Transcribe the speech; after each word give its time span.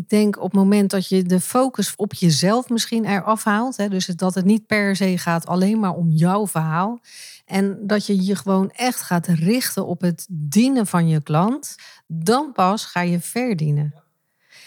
ik 0.00 0.08
denk 0.08 0.36
op 0.36 0.42
het 0.42 0.52
moment 0.52 0.90
dat 0.90 1.08
je 1.08 1.22
de 1.22 1.40
focus 1.40 1.96
op 1.96 2.14
jezelf 2.14 2.68
misschien 2.68 3.04
eraf 3.04 3.44
haalt. 3.44 3.76
Hè, 3.76 3.88
dus 3.88 4.06
dat 4.06 4.34
het 4.34 4.44
niet 4.44 4.66
per 4.66 4.96
se 4.96 5.18
gaat 5.18 5.46
alleen 5.46 5.80
maar 5.80 5.94
om 5.94 6.10
jouw 6.10 6.46
verhaal. 6.46 7.00
En 7.44 7.78
dat 7.86 8.06
je 8.06 8.24
je 8.24 8.36
gewoon 8.36 8.70
echt 8.70 9.00
gaat 9.00 9.26
richten 9.26 9.86
op 9.86 10.00
het 10.00 10.26
dienen 10.30 10.86
van 10.86 11.08
je 11.08 11.22
klant. 11.22 11.74
Dan 12.06 12.52
pas 12.52 12.84
ga 12.84 13.00
je 13.00 13.20
verdienen. 13.20 13.94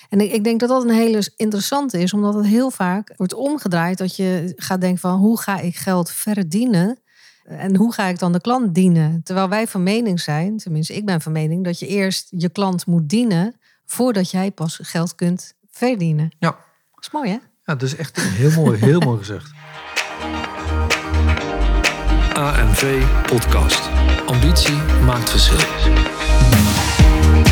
En 0.10 0.34
ik, 0.34 0.44
denk 0.44 0.60
dat 0.60 0.70
dat 0.70 0.84
een 0.84 0.90
hele 0.90 1.32
interessante 1.36 2.00
is, 2.00 2.14
omdat 2.14 2.34
het 2.34 2.46
heel 2.46 2.72
vaak 2.72 3.14
wordt 3.18 3.34
omgedraaid. 3.34 3.98
Dat 3.98 4.16
je 4.16 4.54
gaat 4.56 4.82
denken 4.82 5.00
van 5.00 5.20
hoe 5.20 5.40
ga 5.40 5.60
ik 5.60 5.76
geld 5.76 6.12
verdienen? 6.12 7.00
En 7.44 7.76
hoe 7.76 7.94
ga 7.94 8.06
ik 8.06 8.20
dan 8.20 8.32
de 8.32 8.42
klant 8.42 8.76
dienen? 8.76 9.24
Terwijl 9.24 9.50
wij 9.50 9.68
van 9.68 9.84
mening 9.84 10.20
zijn, 10.20 10.58
tenminste 10.58 10.96
ik 10.96 11.06
ben 11.06 11.22
van 11.22 11.32
mening, 11.32 11.64
dat 11.64 11.80
je 11.80 11.88
eerst 11.88 12.28
je 12.30 12.50
klant 12.50 12.86
moet 12.86 13.10
dienen 13.10 13.56
voordat 13.86 14.32
jij 14.32 14.52
pas 14.52 14.80
geld 14.82 15.16
kunt 15.16 15.54
verdienen. 15.72 16.32
Ja. 16.40 16.50
Dat 16.96 17.04
is 17.04 17.12
mooi 17.12 17.30
hè? 17.30 17.38
Ja, 17.66 17.76
dat 17.76 17.82
is 17.82 17.96
echt 17.96 18.22
heel 18.22 18.52
mooi, 18.52 18.80
heel 18.80 19.00
mooi 19.00 19.18
gezegd. 19.18 19.52
AMV 22.34 23.04
Podcast. 23.26 23.90
Ambitie 24.26 24.76
maakt 25.06 25.30
verschil. 25.30 25.58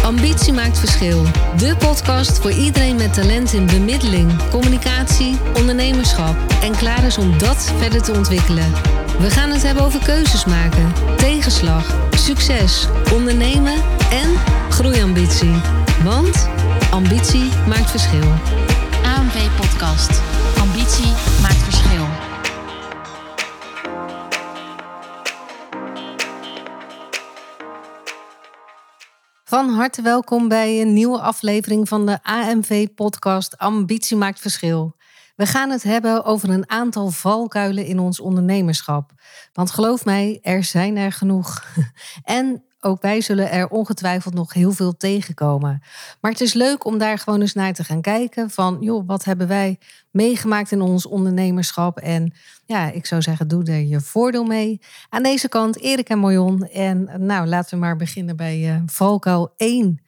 Ambitie 0.03 0.53
maakt 0.53 0.79
verschil. 0.79 1.23
De 1.57 1.75
podcast 1.79 2.39
voor 2.39 2.51
iedereen 2.51 2.95
met 2.95 3.13
talent 3.13 3.53
in 3.53 3.65
bemiddeling, 3.65 4.49
communicatie, 4.49 5.37
ondernemerschap 5.57 6.35
en 6.61 6.75
klaar 6.75 7.03
is 7.03 7.17
om 7.17 7.37
dat 7.37 7.73
verder 7.77 8.01
te 8.01 8.11
ontwikkelen. 8.11 8.71
We 9.19 9.29
gaan 9.29 9.49
het 9.49 9.63
hebben 9.63 9.83
over 9.83 10.03
keuzes 10.03 10.45
maken, 10.45 10.93
tegenslag, 11.17 11.95
succes, 12.11 12.87
ondernemen 13.13 13.75
en 14.11 14.35
groeiambitie. 14.69 15.80
Want 16.03 16.49
ambitie 16.91 17.49
maakt 17.67 17.91
verschil. 17.91 18.31
AMV 19.03 19.55
Podcast. 19.55 20.21
Ambitie 20.59 21.11
maakt 21.41 21.63
verschil. 21.63 22.05
Van 29.43 29.69
harte 29.69 30.01
welkom 30.01 30.47
bij 30.47 30.81
een 30.81 30.93
nieuwe 30.93 31.19
aflevering 31.19 31.87
van 31.87 32.05
de 32.05 32.19
AMV-podcast 32.23 33.57
Ambitie 33.57 34.17
maakt 34.17 34.39
verschil. 34.39 34.95
We 35.35 35.45
gaan 35.45 35.69
het 35.69 35.83
hebben 35.83 36.23
over 36.23 36.49
een 36.49 36.69
aantal 36.69 37.09
valkuilen 37.09 37.85
in 37.85 37.99
ons 37.99 38.19
ondernemerschap. 38.19 39.11
Want 39.53 39.71
geloof 39.71 40.05
mij, 40.05 40.39
er 40.41 40.63
zijn 40.63 40.97
er 40.97 41.11
genoeg. 41.11 41.63
En 42.23 42.63
ook 42.81 43.01
wij 43.01 43.21
zullen 43.21 43.51
er 43.51 43.67
ongetwijfeld 43.67 44.33
nog 44.33 44.53
heel 44.53 44.71
veel 44.71 44.97
tegenkomen. 44.97 45.81
Maar 46.21 46.31
het 46.31 46.41
is 46.41 46.53
leuk 46.53 46.85
om 46.85 46.97
daar 46.97 47.17
gewoon 47.17 47.41
eens 47.41 47.53
naar 47.53 47.73
te 47.73 47.83
gaan 47.83 48.01
kijken. 48.01 48.49
Van, 48.49 48.77
joh, 48.79 49.07
wat 49.07 49.23
hebben 49.23 49.47
wij 49.47 49.77
meegemaakt 50.11 50.71
in 50.71 50.81
ons 50.81 51.05
ondernemerschap? 51.05 51.97
En 51.97 52.33
ja, 52.65 52.91
ik 52.91 53.05
zou 53.05 53.21
zeggen, 53.21 53.47
doe 53.47 53.63
er 53.63 53.79
je 53.79 54.01
voordeel 54.01 54.43
mee. 54.43 54.81
Aan 55.09 55.23
deze 55.23 55.49
kant 55.49 55.79
Erik 55.79 56.09
en 56.09 56.19
Marion. 56.19 56.67
En 56.67 57.09
nou, 57.17 57.47
laten 57.47 57.73
we 57.73 57.85
maar 57.85 57.95
beginnen 57.95 58.35
bij 58.35 58.75
uh, 58.75 58.81
valkuil 58.85 59.53
1. 59.57 60.01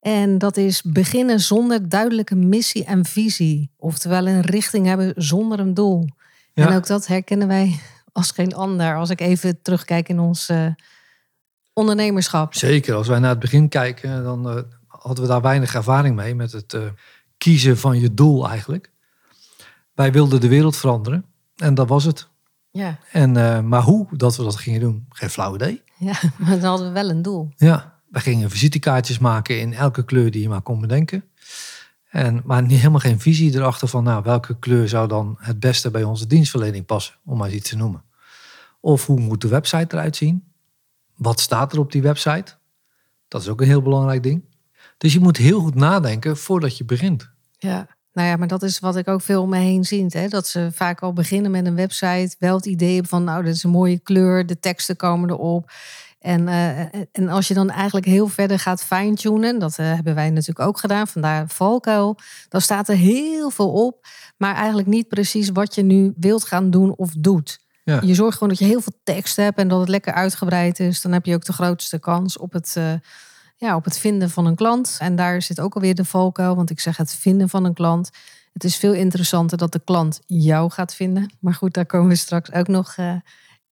En 0.00 0.38
dat 0.38 0.56
is 0.56 0.82
beginnen 0.82 1.40
zonder 1.40 1.88
duidelijke 1.88 2.34
missie 2.34 2.84
en 2.84 3.04
visie. 3.04 3.70
Oftewel 3.76 4.26
een 4.26 4.40
richting 4.40 4.86
hebben 4.86 5.12
zonder 5.16 5.58
een 5.58 5.74
doel. 5.74 6.08
Ja. 6.52 6.68
En 6.68 6.76
ook 6.76 6.86
dat 6.86 7.06
herkennen 7.06 7.48
wij 7.48 7.78
als 8.12 8.30
geen 8.30 8.54
ander. 8.54 8.96
Als 8.96 9.10
ik 9.10 9.20
even 9.20 9.62
terugkijk 9.62 10.08
in 10.08 10.20
ons 10.20 10.48
uh, 10.48 10.66
ondernemerschap. 11.74 12.54
Zeker, 12.54 12.94
als 12.94 13.08
wij 13.08 13.18
naar 13.18 13.30
het 13.30 13.38
begin 13.38 13.68
kijken, 13.68 14.24
dan 14.24 14.48
uh, 14.48 14.62
hadden 14.86 15.24
we 15.24 15.30
daar 15.30 15.40
weinig 15.40 15.74
ervaring 15.74 16.16
mee 16.16 16.34
met 16.34 16.52
het 16.52 16.72
uh, 16.72 16.82
kiezen 17.38 17.78
van 17.78 18.00
je 18.00 18.14
doel 18.14 18.48
eigenlijk. 18.48 18.92
Wij 19.94 20.12
wilden 20.12 20.40
de 20.40 20.48
wereld 20.48 20.76
veranderen 20.76 21.24
en 21.56 21.74
dat 21.74 21.88
was 21.88 22.04
het. 22.04 22.28
Ja. 22.70 22.98
En, 23.12 23.36
uh, 23.36 23.60
maar 23.60 23.82
hoe 23.82 24.06
dat 24.10 24.36
we 24.36 24.42
dat 24.42 24.56
gingen 24.56 24.80
doen, 24.80 25.06
geen 25.08 25.30
flauw 25.30 25.54
idee. 25.54 25.82
Ja, 25.98 26.14
maar 26.38 26.60
dan 26.60 26.68
hadden 26.68 26.86
we 26.86 26.92
wel 26.92 27.10
een 27.10 27.22
doel. 27.22 27.52
Ja, 27.56 28.00
we 28.08 28.20
gingen 28.20 28.50
visitekaartjes 28.50 29.18
maken 29.18 29.60
in 29.60 29.74
elke 29.74 30.04
kleur 30.04 30.30
die 30.30 30.42
je 30.42 30.48
maar 30.48 30.62
kon 30.62 30.80
bedenken. 30.80 31.24
En, 32.10 32.42
maar 32.44 32.62
niet, 32.62 32.78
helemaal 32.78 33.00
geen 33.00 33.20
visie 33.20 33.54
erachter 33.54 33.88
van 33.88 34.04
nou, 34.04 34.22
welke 34.22 34.58
kleur 34.58 34.88
zou 34.88 35.08
dan 35.08 35.36
het 35.38 35.60
beste 35.60 35.90
bij 35.90 36.02
onze 36.02 36.26
dienstverlening 36.26 36.86
passen, 36.86 37.14
om 37.24 37.38
maar 37.38 37.46
eens 37.46 37.56
iets 37.56 37.68
te 37.70 37.76
noemen. 37.76 38.02
Of 38.80 39.06
hoe 39.06 39.20
moet 39.20 39.40
de 39.40 39.48
website 39.48 39.96
eruit 39.96 40.16
zien? 40.16 40.44
Wat 41.16 41.40
staat 41.40 41.72
er 41.72 41.78
op 41.78 41.92
die 41.92 42.02
website? 42.02 42.54
Dat 43.28 43.42
is 43.42 43.48
ook 43.48 43.60
een 43.60 43.66
heel 43.66 43.82
belangrijk 43.82 44.22
ding. 44.22 44.44
Dus 44.98 45.12
je 45.12 45.20
moet 45.20 45.36
heel 45.36 45.60
goed 45.60 45.74
nadenken 45.74 46.36
voordat 46.36 46.76
je 46.76 46.84
begint. 46.84 47.30
Ja, 47.58 47.86
nou 48.12 48.28
ja, 48.28 48.36
maar 48.36 48.48
dat 48.48 48.62
is 48.62 48.78
wat 48.78 48.96
ik 48.96 49.08
ook 49.08 49.20
veel 49.20 49.42
om 49.42 49.48
me 49.48 49.58
heen 49.58 49.84
zie. 49.84 50.06
Hè? 50.08 50.28
Dat 50.28 50.46
ze 50.46 50.68
vaak 50.72 51.00
al 51.00 51.12
beginnen 51.12 51.50
met 51.50 51.66
een 51.66 51.74
website. 51.74 52.36
Wel 52.38 52.56
het 52.56 52.66
idee 52.66 53.02
van, 53.02 53.24
nou, 53.24 53.44
dit 53.44 53.54
is 53.54 53.62
een 53.62 53.70
mooie 53.70 53.98
kleur. 53.98 54.46
De 54.46 54.58
teksten 54.58 54.96
komen 54.96 55.30
erop. 55.30 55.70
En, 56.24 56.40
uh, 56.40 56.80
en 57.12 57.28
als 57.28 57.48
je 57.48 57.54
dan 57.54 57.70
eigenlijk 57.70 58.06
heel 58.06 58.28
verder 58.28 58.58
gaat 58.58 58.84
fine-tunen, 58.84 59.58
dat 59.58 59.78
uh, 59.78 59.86
hebben 59.86 60.14
wij 60.14 60.30
natuurlijk 60.30 60.68
ook 60.68 60.78
gedaan, 60.78 61.08
vandaar 61.08 61.48
valkuil, 61.48 62.16
dan 62.48 62.60
staat 62.60 62.88
er 62.88 62.96
heel 62.96 63.50
veel 63.50 63.72
op, 63.86 64.06
maar 64.36 64.54
eigenlijk 64.54 64.88
niet 64.88 65.08
precies 65.08 65.50
wat 65.50 65.74
je 65.74 65.82
nu 65.82 66.12
wilt 66.16 66.44
gaan 66.44 66.70
doen 66.70 66.96
of 66.96 67.10
doet. 67.18 67.63
Je 67.84 68.14
zorgt 68.14 68.32
gewoon 68.32 68.48
dat 68.48 68.58
je 68.58 68.64
heel 68.64 68.80
veel 68.80 68.98
tekst 69.02 69.36
hebt 69.36 69.58
en 69.58 69.68
dat 69.68 69.80
het 69.80 69.88
lekker 69.88 70.12
uitgebreid 70.12 70.80
is. 70.80 71.00
Dan 71.00 71.12
heb 71.12 71.26
je 71.26 71.34
ook 71.34 71.44
de 71.44 71.52
grootste 71.52 71.98
kans 71.98 72.38
op 72.38 72.52
het, 72.52 72.74
uh, 72.78 72.92
ja, 73.56 73.76
op 73.76 73.84
het 73.84 73.98
vinden 73.98 74.30
van 74.30 74.46
een 74.46 74.54
klant. 74.54 74.96
En 74.98 75.16
daar 75.16 75.42
zit 75.42 75.60
ook 75.60 75.74
alweer 75.74 75.94
de 75.94 76.04
valkuil, 76.04 76.56
want 76.56 76.70
ik 76.70 76.80
zeg 76.80 76.96
het 76.96 77.14
vinden 77.14 77.48
van 77.48 77.64
een 77.64 77.74
klant. 77.74 78.10
Het 78.52 78.64
is 78.64 78.76
veel 78.76 78.92
interessanter 78.92 79.58
dat 79.58 79.72
de 79.72 79.80
klant 79.84 80.20
jou 80.26 80.70
gaat 80.70 80.94
vinden. 80.94 81.34
Maar 81.40 81.54
goed, 81.54 81.74
daar 81.74 81.86
komen 81.86 82.08
we 82.08 82.14
straks 82.14 82.52
ook 82.52 82.68
nog 82.68 82.96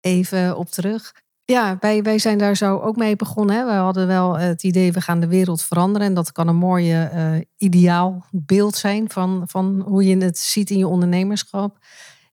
even 0.02 0.58
op 0.58 0.70
terug. 0.70 1.14
Ja, 1.46 1.78
wij, 1.80 2.04
wij 2.04 2.20
zijn 2.20 2.38
daar 2.38 2.56
zo 2.56 2.80
ook 2.80 2.96
mee 2.96 3.16
begonnen. 3.16 3.66
We 3.66 3.72
hadden 3.72 4.08
wel 4.08 4.38
het 4.38 4.64
idee, 4.64 4.92
we 4.92 5.02
gaan 5.02 5.20
de 5.20 5.28
wereld 5.28 5.62
veranderen. 5.62 6.08
En 6.08 6.14
dat 6.14 6.32
kan 6.32 6.48
een 6.48 6.56
mooie 6.56 7.12
uh, 7.14 7.42
ideaal 7.58 8.26
beeld 8.32 8.76
zijn 8.76 9.10
van, 9.10 9.44
van 9.46 9.82
hoe 9.86 10.04
je 10.04 10.18
het 10.18 10.38
ziet 10.38 10.70
in 10.70 10.78
je 10.78 10.88
ondernemerschap. 10.88 11.78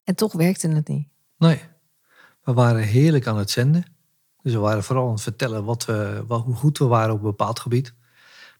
En 0.04 0.14
toch 0.14 0.32
werkte 0.32 0.68
het 0.68 0.88
niet. 0.88 1.08
Nee, 1.38 1.60
we 2.42 2.52
waren 2.52 2.82
heerlijk 2.82 3.26
aan 3.26 3.38
het 3.38 3.50
zenden. 3.50 3.84
Dus 4.42 4.52
we 4.52 4.58
waren 4.58 4.84
vooral 4.84 5.06
aan 5.06 5.12
het 5.12 5.22
vertellen 5.22 5.64
wat 5.64 5.84
we, 5.84 6.24
wat, 6.26 6.44
hoe 6.44 6.54
goed 6.54 6.78
we 6.78 6.84
waren 6.84 7.14
op 7.14 7.18
een 7.18 7.26
bepaald 7.26 7.60
gebied. 7.60 7.94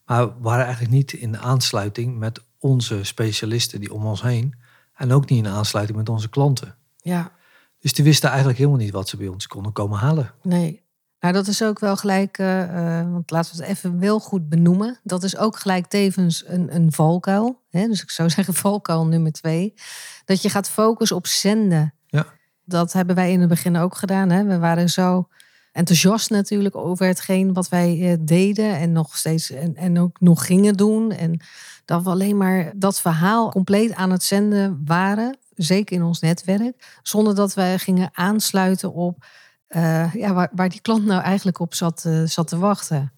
Maar 0.05 0.27
we 0.27 0.33
waren 0.41 0.63
eigenlijk 0.65 0.93
niet 0.93 1.13
in 1.13 1.37
aansluiting 1.37 2.17
met 2.17 2.41
onze 2.59 3.03
specialisten 3.03 3.79
die 3.79 3.93
om 3.93 4.05
ons 4.05 4.21
heen. 4.21 4.55
En 4.93 5.11
ook 5.11 5.29
niet 5.29 5.45
in 5.45 5.51
aansluiting 5.51 5.97
met 5.97 6.09
onze 6.09 6.29
klanten. 6.29 6.75
Ja. 6.97 7.31
Dus 7.79 7.93
die 7.93 8.03
wisten 8.03 8.29
eigenlijk 8.29 8.57
helemaal 8.57 8.79
niet 8.79 8.91
wat 8.91 9.09
ze 9.09 9.17
bij 9.17 9.27
ons 9.27 9.47
konden 9.47 9.71
komen 9.71 9.99
halen. 9.99 10.33
Nee. 10.41 10.87
Nou, 11.19 11.33
dat 11.33 11.47
is 11.47 11.63
ook 11.63 11.79
wel 11.79 11.97
gelijk, 11.97 12.37
uh, 12.37 12.61
uh, 12.61 13.11
want 13.11 13.31
laten 13.31 13.55
we 13.55 13.61
het 13.61 13.71
even 13.71 13.99
wel 13.99 14.19
goed 14.19 14.49
benoemen. 14.49 14.99
Dat 15.03 15.23
is 15.23 15.37
ook 15.37 15.59
gelijk 15.59 15.87
tevens 15.87 16.43
een, 16.47 16.75
een 16.75 16.91
valkuil. 16.91 17.61
Hè? 17.69 17.87
Dus 17.87 18.01
ik 18.01 18.09
zou 18.09 18.29
zeggen 18.29 18.53
valkuil 18.53 19.05
nummer 19.05 19.31
twee. 19.31 19.73
Dat 20.25 20.41
je 20.41 20.49
gaat 20.49 20.69
focussen 20.69 21.17
op 21.17 21.27
zenden. 21.27 21.93
Dat 22.69 22.93
hebben 22.93 23.15
wij 23.15 23.31
in 23.31 23.39
het 23.39 23.49
begin 23.49 23.77
ook 23.77 23.95
gedaan. 23.95 24.29
Hè? 24.29 24.43
We 24.43 24.59
waren 24.59 24.89
zo 24.89 25.27
enthousiast 25.71 26.29
natuurlijk 26.29 26.75
over 26.75 27.05
hetgeen 27.05 27.53
wat 27.53 27.69
wij 27.69 27.97
uh, 27.97 28.17
deden. 28.19 28.75
En 28.75 28.91
nog 28.91 29.17
steeds 29.17 29.51
en, 29.51 29.75
en 29.75 29.99
ook 29.99 30.19
nog 30.19 30.45
gingen 30.45 30.73
doen. 30.73 31.11
En 31.11 31.39
dat 31.85 32.03
we 32.03 32.09
alleen 32.09 32.37
maar 32.37 32.71
dat 32.75 33.01
verhaal 33.01 33.51
compleet 33.51 33.93
aan 33.93 34.11
het 34.11 34.23
zenden 34.23 34.81
waren 34.85 35.37
zeker 35.55 35.95
in 35.95 36.03
ons 36.03 36.19
netwerk, 36.19 36.99
zonder 37.03 37.35
dat 37.35 37.53
wij 37.53 37.79
gingen 37.79 38.09
aansluiten 38.13 38.93
op 38.93 39.25
uh, 39.69 40.13
ja, 40.13 40.49
waar, 40.53 40.69
die 40.69 40.81
klant 40.81 41.05
nou 41.05 41.21
eigenlijk 41.21 41.59
op 41.59 41.73
zat, 41.73 42.03
uh, 42.07 42.23
zat 42.25 42.47
te 42.47 42.57
wachten. 42.57 43.11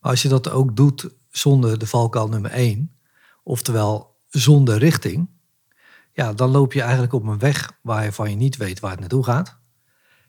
Als 0.00 0.22
je 0.22 0.28
dat 0.28 0.50
ook 0.50 0.76
doet 0.76 1.08
zonder 1.30 1.78
de 1.78 1.86
valkuil 1.86 2.28
nummer 2.28 2.50
één, 2.50 2.96
oftewel 3.42 4.16
zonder 4.28 4.78
richting, 4.78 5.28
ja, 6.18 6.32
dan 6.32 6.50
loop 6.50 6.72
je 6.72 6.82
eigenlijk 6.82 7.12
op 7.12 7.26
een 7.26 7.38
weg 7.38 7.72
waarvan 7.82 8.30
je 8.30 8.36
niet 8.36 8.56
weet 8.56 8.80
waar 8.80 8.90
het 8.90 9.00
naartoe 9.00 9.24
gaat. 9.24 9.58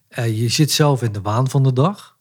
Uh, 0.09 0.39
je 0.41 0.49
zit 0.49 0.71
zelf 0.71 1.01
in 1.01 1.11
de 1.11 1.21
waan 1.21 1.49
van 1.49 1.63
de 1.63 1.73
dag. 1.73 2.17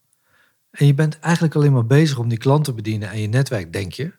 En 0.71 0.87
je 0.87 0.95
bent 0.95 1.19
eigenlijk 1.19 1.55
alleen 1.55 1.73
maar 1.73 1.87
bezig 1.87 2.19
om 2.19 2.29
die 2.29 2.39
klant 2.39 2.65
te 2.65 2.73
bedienen 2.73 3.11
en 3.11 3.21
je 3.21 3.27
netwerk, 3.27 3.73
denk 3.73 3.93
je, 3.93 4.13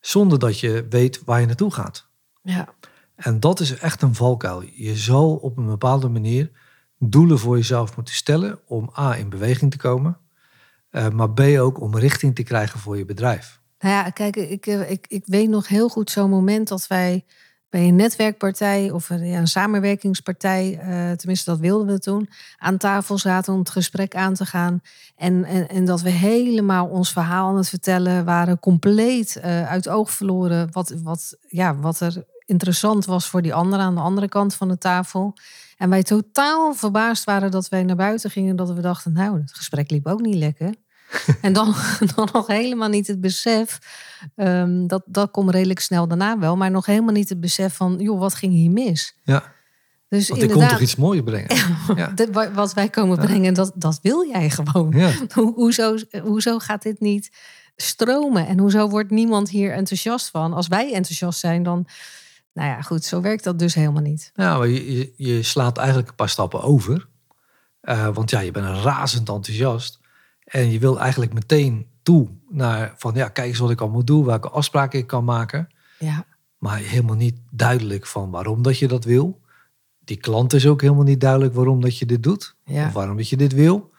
zonder 0.00 0.38
dat 0.38 0.60
je 0.60 0.86
weet 0.90 1.24
waar 1.24 1.40
je 1.40 1.46
naartoe 1.46 1.72
gaat. 1.72 2.08
Ja. 2.42 2.68
En 3.14 3.40
dat 3.40 3.60
is 3.60 3.78
echt 3.78 4.02
een 4.02 4.14
valkuil. 4.14 4.62
Je 4.74 4.96
zal 4.96 5.34
op 5.34 5.56
een 5.56 5.66
bepaalde 5.66 6.08
manier 6.08 6.50
doelen 6.98 7.38
voor 7.38 7.56
jezelf 7.56 7.96
moeten 7.96 8.14
stellen 8.14 8.58
om 8.66 8.90
A 8.98 9.16
in 9.16 9.28
beweging 9.28 9.70
te 9.70 9.76
komen, 9.76 10.18
uh, 10.90 11.08
maar 11.08 11.30
B 11.30 11.40
ook 11.40 11.80
om 11.80 11.96
richting 11.96 12.34
te 12.34 12.42
krijgen 12.42 12.80
voor 12.80 12.96
je 12.96 13.04
bedrijf. 13.04 13.60
Nou 13.78 13.94
ja, 13.94 14.10
kijk, 14.10 14.36
ik, 14.36 14.66
ik, 14.66 15.06
ik 15.08 15.22
weet 15.26 15.48
nog 15.48 15.68
heel 15.68 15.88
goed 15.88 16.10
zo'n 16.10 16.30
moment 16.30 16.68
dat 16.68 16.86
wij 16.86 17.24
bij 17.70 17.88
een 17.88 17.96
netwerkpartij 17.96 18.90
of 18.90 19.10
een, 19.10 19.48
samenwerkingspartij, 19.48 20.78
eh, 20.80 21.10
tenminste 21.12 21.50
dat 21.50 21.58
wilden 21.58 21.86
we 21.86 21.98
toen, 21.98 22.28
aan 22.58 22.76
tafel 22.76 23.18
zaten 23.18 23.52
om 23.52 23.58
het 23.58 23.70
gesprek 23.70 24.14
aan 24.14 24.34
te 24.34 24.46
gaan. 24.46 24.80
En, 25.16 25.44
en, 25.44 25.68
en 25.68 25.84
dat 25.84 26.00
we 26.00 26.10
helemaal 26.10 26.86
ons 26.86 27.12
verhaal 27.12 27.48
aan 27.48 27.56
het 27.56 27.68
vertellen 27.68 28.24
waren, 28.24 28.58
compleet 28.58 29.36
uh, 29.36 29.68
uit 29.68 29.88
oog 29.88 30.10
verloren 30.10 30.68
wat, 30.72 30.94
wat, 31.02 31.36
ja, 31.48 31.76
wat 31.76 32.00
er 32.00 32.24
interessant 32.46 33.04
was 33.04 33.28
voor 33.28 33.42
die 33.42 33.54
anderen 33.54 33.84
aan 33.84 33.94
de 33.94 34.00
andere 34.00 34.28
kant 34.28 34.54
van 34.54 34.68
de 34.68 34.78
tafel. 34.78 35.34
En 35.76 35.90
wij 35.90 36.02
totaal 36.02 36.74
verbaasd 36.74 37.24
waren 37.24 37.50
dat 37.50 37.68
wij 37.68 37.82
naar 37.82 37.96
buiten 37.96 38.30
gingen. 38.30 38.56
Dat 38.56 38.70
we 38.70 38.80
dachten, 38.80 39.12
nou, 39.12 39.40
het 39.40 39.52
gesprek 39.52 39.90
liep 39.90 40.06
ook 40.06 40.20
niet 40.20 40.34
lekker. 40.34 40.74
en 41.40 41.52
dan, 41.52 41.74
dan 42.14 42.28
nog 42.32 42.46
helemaal 42.46 42.88
niet 42.88 43.06
het 43.06 43.20
besef. 43.20 43.78
Um, 44.36 44.86
dat, 44.86 45.02
dat 45.06 45.30
komt 45.30 45.50
redelijk 45.50 45.80
snel 45.80 46.08
daarna 46.08 46.38
wel. 46.38 46.56
Maar 46.56 46.70
nog 46.70 46.86
helemaal 46.86 47.12
niet 47.12 47.28
het 47.28 47.40
besef 47.40 47.74
van, 47.74 47.96
joh, 47.98 48.18
wat 48.18 48.34
ging 48.34 48.52
hier 48.52 48.70
mis? 48.70 49.16
Ja. 49.22 49.54
Dus 50.08 50.28
Want 50.28 50.40
inderdaad, 50.40 50.66
komt 50.66 50.78
toch 50.78 50.88
iets 50.88 50.96
moois 50.96 51.22
brengen. 51.22 51.56
Ja. 51.96 52.50
wat 52.52 52.74
wij 52.74 52.88
komen 52.88 53.18
brengen, 53.18 53.54
dat, 53.54 53.72
dat 53.74 53.98
wil 54.02 54.28
jij 54.28 54.50
gewoon. 54.50 54.92
Ja. 54.96 55.12
Ho, 55.34 55.52
hoezo, 55.52 55.96
hoezo 56.22 56.58
gaat 56.58 56.82
dit 56.82 57.00
niet 57.00 57.30
stromen? 57.76 58.46
En 58.46 58.58
hoezo 58.58 58.88
wordt 58.88 59.10
niemand 59.10 59.50
hier 59.50 59.72
enthousiast 59.72 60.30
van? 60.30 60.52
Als 60.52 60.68
wij 60.68 60.92
enthousiast 60.92 61.38
zijn, 61.38 61.62
dan 61.62 61.86
nou 62.52 62.68
ja, 62.68 62.82
goed, 62.82 63.04
zo 63.04 63.20
werkt 63.20 63.44
dat 63.44 63.58
dus 63.58 63.74
helemaal 63.74 64.02
niet. 64.02 64.30
Nou, 64.34 64.68
je, 64.68 65.12
je 65.16 65.42
slaat 65.42 65.78
eigenlijk 65.78 66.08
een 66.08 66.14
paar 66.14 66.28
stappen 66.28 66.62
over. 66.62 67.08
Uh, 67.82 68.08
want 68.14 68.30
ja, 68.30 68.40
je 68.40 68.50
bent 68.50 68.84
razend 68.84 69.28
enthousiast. 69.28 69.98
En 70.46 70.70
je 70.70 70.78
wil 70.78 71.00
eigenlijk 71.00 71.32
meteen 71.32 71.86
toe 72.02 72.28
naar 72.48 72.94
van 72.96 73.14
ja, 73.14 73.28
kijk 73.28 73.48
eens 73.48 73.58
wat 73.58 73.70
ik 73.70 73.80
allemaal 73.80 74.04
doe, 74.04 74.24
welke 74.24 74.50
afspraken 74.50 74.98
ik 74.98 75.06
kan 75.06 75.24
maken. 75.24 75.68
Ja. 75.98 76.26
Maar 76.58 76.78
helemaal 76.78 77.16
niet 77.16 77.38
duidelijk 77.50 78.06
van 78.06 78.30
waarom 78.30 78.62
dat 78.62 78.78
je 78.78 78.88
dat 78.88 79.04
wil. 79.04 79.40
Die 79.98 80.16
klant 80.16 80.52
is 80.52 80.66
ook 80.66 80.80
helemaal 80.80 81.04
niet 81.04 81.20
duidelijk 81.20 81.54
waarom 81.54 81.80
dat 81.80 81.98
je 81.98 82.06
dit 82.06 82.22
doet. 82.22 82.56
Ja. 82.64 82.86
Of 82.86 82.92
waarom 82.92 83.16
dat 83.16 83.28
je 83.28 83.36
dit 83.36 83.52
wil. 83.52 83.90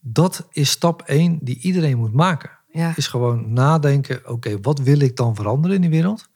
Dat 0.00 0.46
is 0.50 0.70
stap 0.70 1.02
één 1.02 1.38
die 1.42 1.58
iedereen 1.58 1.98
moet 1.98 2.12
maken. 2.12 2.50
Ja. 2.68 2.96
Is 2.96 3.06
gewoon 3.06 3.52
nadenken, 3.52 4.28
oké, 4.30 4.60
wat 4.60 4.78
wil 4.78 5.00
ik 5.00 5.16
dan 5.16 5.34
veranderen 5.34 5.76
in 5.76 5.82
die 5.82 5.90
wereld? 5.90 6.28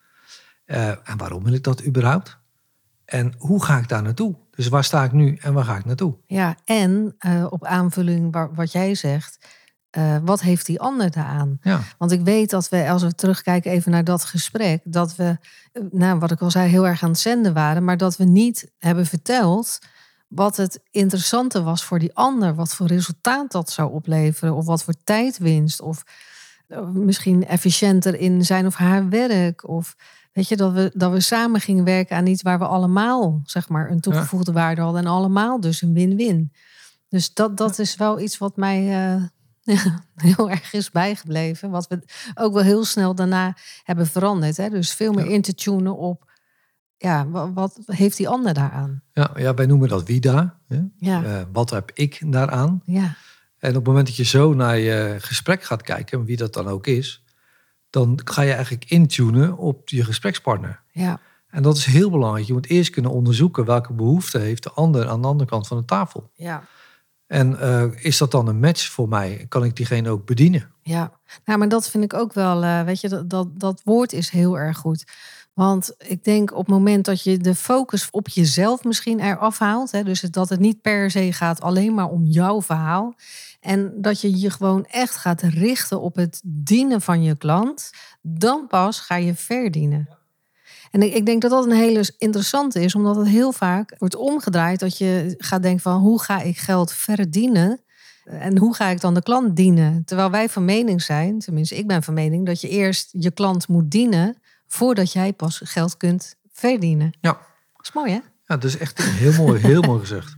Uh, 0.67 0.89
en 0.89 1.17
waarom 1.17 1.45
wil 1.45 1.53
ik 1.53 1.63
dat 1.63 1.85
überhaupt? 1.85 2.39
En 3.05 3.35
hoe 3.39 3.65
ga 3.65 3.79
ik 3.79 3.89
daar 3.89 4.03
naartoe? 4.03 4.37
Dus 4.61 4.69
waar 4.69 4.85
sta 4.85 5.05
ik 5.05 5.13
nu 5.13 5.37
en 5.41 5.53
waar 5.53 5.65
ga 5.65 5.77
ik 5.77 5.85
naartoe? 5.85 6.15
Ja, 6.27 6.57
en 6.65 7.15
uh, 7.27 7.47
op 7.51 7.65
aanvulling 7.65 8.33
waar, 8.33 8.55
wat 8.55 8.73
jij 8.73 8.95
zegt, 8.95 9.47
uh, 9.99 10.17
wat 10.23 10.41
heeft 10.41 10.67
die 10.67 10.81
ander 10.81 11.11
daaraan? 11.11 11.59
Ja. 11.63 11.81
Want 11.99 12.13
ik 12.13 12.21
weet 12.21 12.51
dat 12.51 12.69
we, 12.69 12.89
als 12.91 13.03
we 13.03 13.15
terugkijken 13.15 13.71
even 13.71 13.91
naar 13.91 14.05
dat 14.05 14.25
gesprek, 14.25 14.81
dat 14.85 15.17
we, 15.17 15.39
nou, 15.91 16.19
wat 16.19 16.31
ik 16.31 16.41
al 16.41 16.51
zei, 16.51 16.69
heel 16.69 16.87
erg 16.87 17.03
aan 17.03 17.11
het 17.11 17.19
zenden 17.19 17.55
waren, 17.55 17.85
maar 17.85 17.97
dat 17.97 18.17
we 18.17 18.25
niet 18.25 18.71
hebben 18.79 19.07
verteld 19.07 19.79
wat 20.29 20.57
het 20.57 20.81
interessante 20.91 21.63
was 21.63 21.85
voor 21.85 21.99
die 21.99 22.15
ander, 22.15 22.55
wat 22.55 22.75
voor 22.75 22.87
resultaat 22.87 23.53
dat 23.53 23.71
zou 23.71 23.93
opleveren, 23.93 24.55
of 24.55 24.65
wat 24.65 24.85
voor 24.85 24.95
tijdwinst, 25.05 25.81
of 25.81 26.05
misschien 26.93 27.47
efficiënter 27.47 28.15
in 28.15 28.45
zijn 28.45 28.67
of 28.67 28.75
haar 28.75 29.09
werk, 29.09 29.69
of 29.69 29.97
Weet 30.33 30.49
je, 30.49 30.57
dat 30.57 30.73
we, 30.73 30.91
dat 30.95 31.13
we 31.13 31.21
samen 31.21 31.61
gingen 31.61 31.85
werken 31.85 32.17
aan 32.17 32.27
iets 32.27 32.43
waar 32.43 32.59
we 32.59 32.67
allemaal, 32.67 33.41
zeg 33.45 33.69
maar, 33.69 33.91
een 33.91 34.01
toegevoegde 34.01 34.53
waarde 34.53 34.81
hadden. 34.81 35.01
En 35.01 35.11
allemaal 35.11 35.61
dus 35.61 35.83
een 35.83 35.95
win-win. 35.95 36.53
Dus 37.09 37.35
dat, 37.35 37.57
dat 37.57 37.79
is 37.79 37.97
wel 37.97 38.21
iets 38.21 38.39
wat 38.39 38.57
mij 38.57 39.11
uh, 39.15 39.23
heel 40.15 40.51
erg 40.51 40.73
is 40.73 40.91
bijgebleven. 40.91 41.71
Wat 41.71 41.89
we 41.89 42.03
ook 42.35 42.53
wel 42.53 42.63
heel 42.63 42.85
snel 42.85 43.15
daarna 43.15 43.57
hebben 43.83 44.07
veranderd. 44.07 44.57
Hè? 44.57 44.69
Dus 44.69 44.93
veel 44.93 45.13
meer 45.13 45.27
in 45.27 45.43
te 45.43 45.55
tunen 45.55 45.97
op, 45.97 46.31
ja, 46.97 47.29
wat, 47.29 47.51
wat, 47.55 47.81
heeft 47.87 48.17
die 48.17 48.29
ander 48.29 48.55
daaraan? 48.55 49.03
Ja, 49.13 49.31
ja, 49.35 49.55
wij 49.55 49.67
noemen 49.67 49.89
dat 49.89 50.07
wie 50.07 50.21
daar. 50.21 50.59
Ja. 50.97 51.23
Uh, 51.23 51.43
wat 51.53 51.71
heb 51.71 51.91
ik 51.95 52.33
daaraan? 52.33 52.83
Ja. 52.85 53.17
En 53.59 53.69
op 53.69 53.75
het 53.75 53.87
moment 53.87 54.07
dat 54.07 54.17
je 54.17 54.25
zo 54.25 54.55
naar 54.55 54.79
je 54.79 55.17
gesprek 55.19 55.63
gaat 55.63 55.83
kijken, 55.83 56.25
wie 56.25 56.37
dat 56.37 56.53
dan 56.53 56.69
ook 56.69 56.87
is, 56.87 57.25
dan 57.91 58.21
ga 58.25 58.43
je 58.43 58.53
eigenlijk 58.53 58.85
intunen 58.85 59.57
op 59.57 59.89
je 59.89 60.05
gesprekspartner. 60.05 60.83
Ja. 60.93 61.21
En 61.49 61.63
dat 61.63 61.77
is 61.77 61.85
heel 61.85 62.11
belangrijk. 62.11 62.47
Je 62.47 62.53
moet 62.53 62.67
eerst 62.67 62.91
kunnen 62.91 63.11
onderzoeken 63.11 63.65
welke 63.65 63.93
behoefte 63.93 64.39
heeft 64.39 64.63
de 64.63 64.71
ander 64.71 65.09
aan 65.09 65.23
de 65.23 65.29
andere 65.29 65.51
kant 65.51 65.67
van 65.67 65.77
de 65.77 65.85
tafel. 65.85 66.31
Ja. 66.35 66.63
En 67.27 67.51
uh, 67.51 67.85
is 68.05 68.19
dat 68.19 68.31
dan 68.31 68.49
een 68.49 68.61
match 68.61 68.91
voor 68.91 69.09
mij? 69.09 69.47
Kan 69.49 69.65
ik 69.65 69.77
diegene 69.77 70.11
ook 70.11 70.27
bedienen? 70.27 70.71
Ja, 70.83 71.13
nou, 71.45 71.59
maar 71.59 71.69
dat 71.69 71.91
vind 71.91 72.05
ik 72.05 72.15
ook 72.15 72.33
wel, 72.33 72.65
uh, 72.65 72.83
weet 72.83 73.01
je, 73.01 73.09
dat, 73.09 73.31
dat, 73.31 73.61
dat 73.61 73.81
woord 73.85 74.13
is 74.13 74.31
heel 74.31 74.59
erg 74.59 74.79
goed. 74.79 75.05
Want 75.55 75.95
ik 75.99 76.25
denk 76.25 76.53
op 76.53 76.59
het 76.59 76.75
moment 76.75 77.05
dat 77.05 77.23
je 77.23 77.39
de 77.39 77.55
focus 77.55 78.09
op 78.11 78.29
jezelf 78.29 78.85
misschien 78.85 79.21
eraf 79.21 79.59
haalt, 79.59 79.91
hè, 79.91 80.03
dus 80.03 80.21
dat 80.21 80.49
het 80.49 80.61
niet 80.61 80.81
per 80.81 81.11
se 81.11 81.33
gaat 81.33 81.61
alleen 81.61 81.95
maar 81.95 82.09
om 82.09 82.25
jouw 82.25 82.63
verhaal, 82.63 83.15
en 83.61 83.93
dat 83.97 84.21
je 84.21 84.41
je 84.41 84.51
gewoon 84.51 84.85
echt 84.85 85.17
gaat 85.17 85.43
richten 85.43 86.01
op 86.01 86.17
het 86.17 86.41
dienen 86.45 87.01
van 87.01 87.23
je 87.23 87.37
klant, 87.37 87.91
dan 88.23 88.67
pas 88.67 89.01
ga 89.01 89.17
je 89.17 89.35
verdienen. 89.35 90.09
En 90.91 91.15
ik, 91.15 91.27
denk 91.27 91.43
dat 91.43 91.51
dat 91.51 91.65
een 91.65 91.73
hele 91.73 92.15
interessante 92.19 92.83
is, 92.83 92.95
omdat 92.95 93.17
het 93.17 93.29
heel 93.29 93.53
vaak 93.53 93.95
wordt 93.99 94.17
omgedraaid 94.17 94.81
dat 94.81 94.99
je 94.99 95.35
gaat 95.39 95.63
denken 95.63 95.83
van 95.83 96.01
hoe 96.01 96.23
ga 96.23 96.41
ik 96.41 96.59
geld 96.59 96.93
verdienen 96.93 97.81
en 98.25 98.59
hoe 98.59 98.75
ga 98.75 98.87
ik 98.89 99.01
dan 99.01 99.15
de 99.15 99.23
klant 99.23 99.57
dienen? 99.57 100.03
Terwijl 100.05 100.31
wij 100.31 100.49
van 100.49 100.65
mening 100.65 101.03
zijn, 101.03 101.39
tenminste 101.39 101.77
ik 101.77 101.87
ben 101.87 102.03
van 102.03 102.15
mening, 102.15 102.47
dat 102.47 102.61
je 102.61 102.69
eerst 102.69 103.09
je 103.13 103.31
klant 103.31 103.69
moet 103.69 103.91
dienen 103.91 104.41
voordat 104.73 105.13
jij 105.13 105.33
pas 105.33 105.61
geld 105.65 105.97
kunt 105.97 106.37
verdienen. 106.53 107.13
Ja. 107.21 107.33
Dat 107.77 107.83
is 107.83 107.93
mooi 107.93 108.13
hè? 108.13 108.19
Ja, 108.45 108.57
dat 108.57 108.65
is 108.65 108.77
echt 108.77 109.03
heel 109.03 109.33
mooi, 109.33 109.61
heel 109.61 109.83
mooi 109.83 110.01
gezegd. 110.01 110.37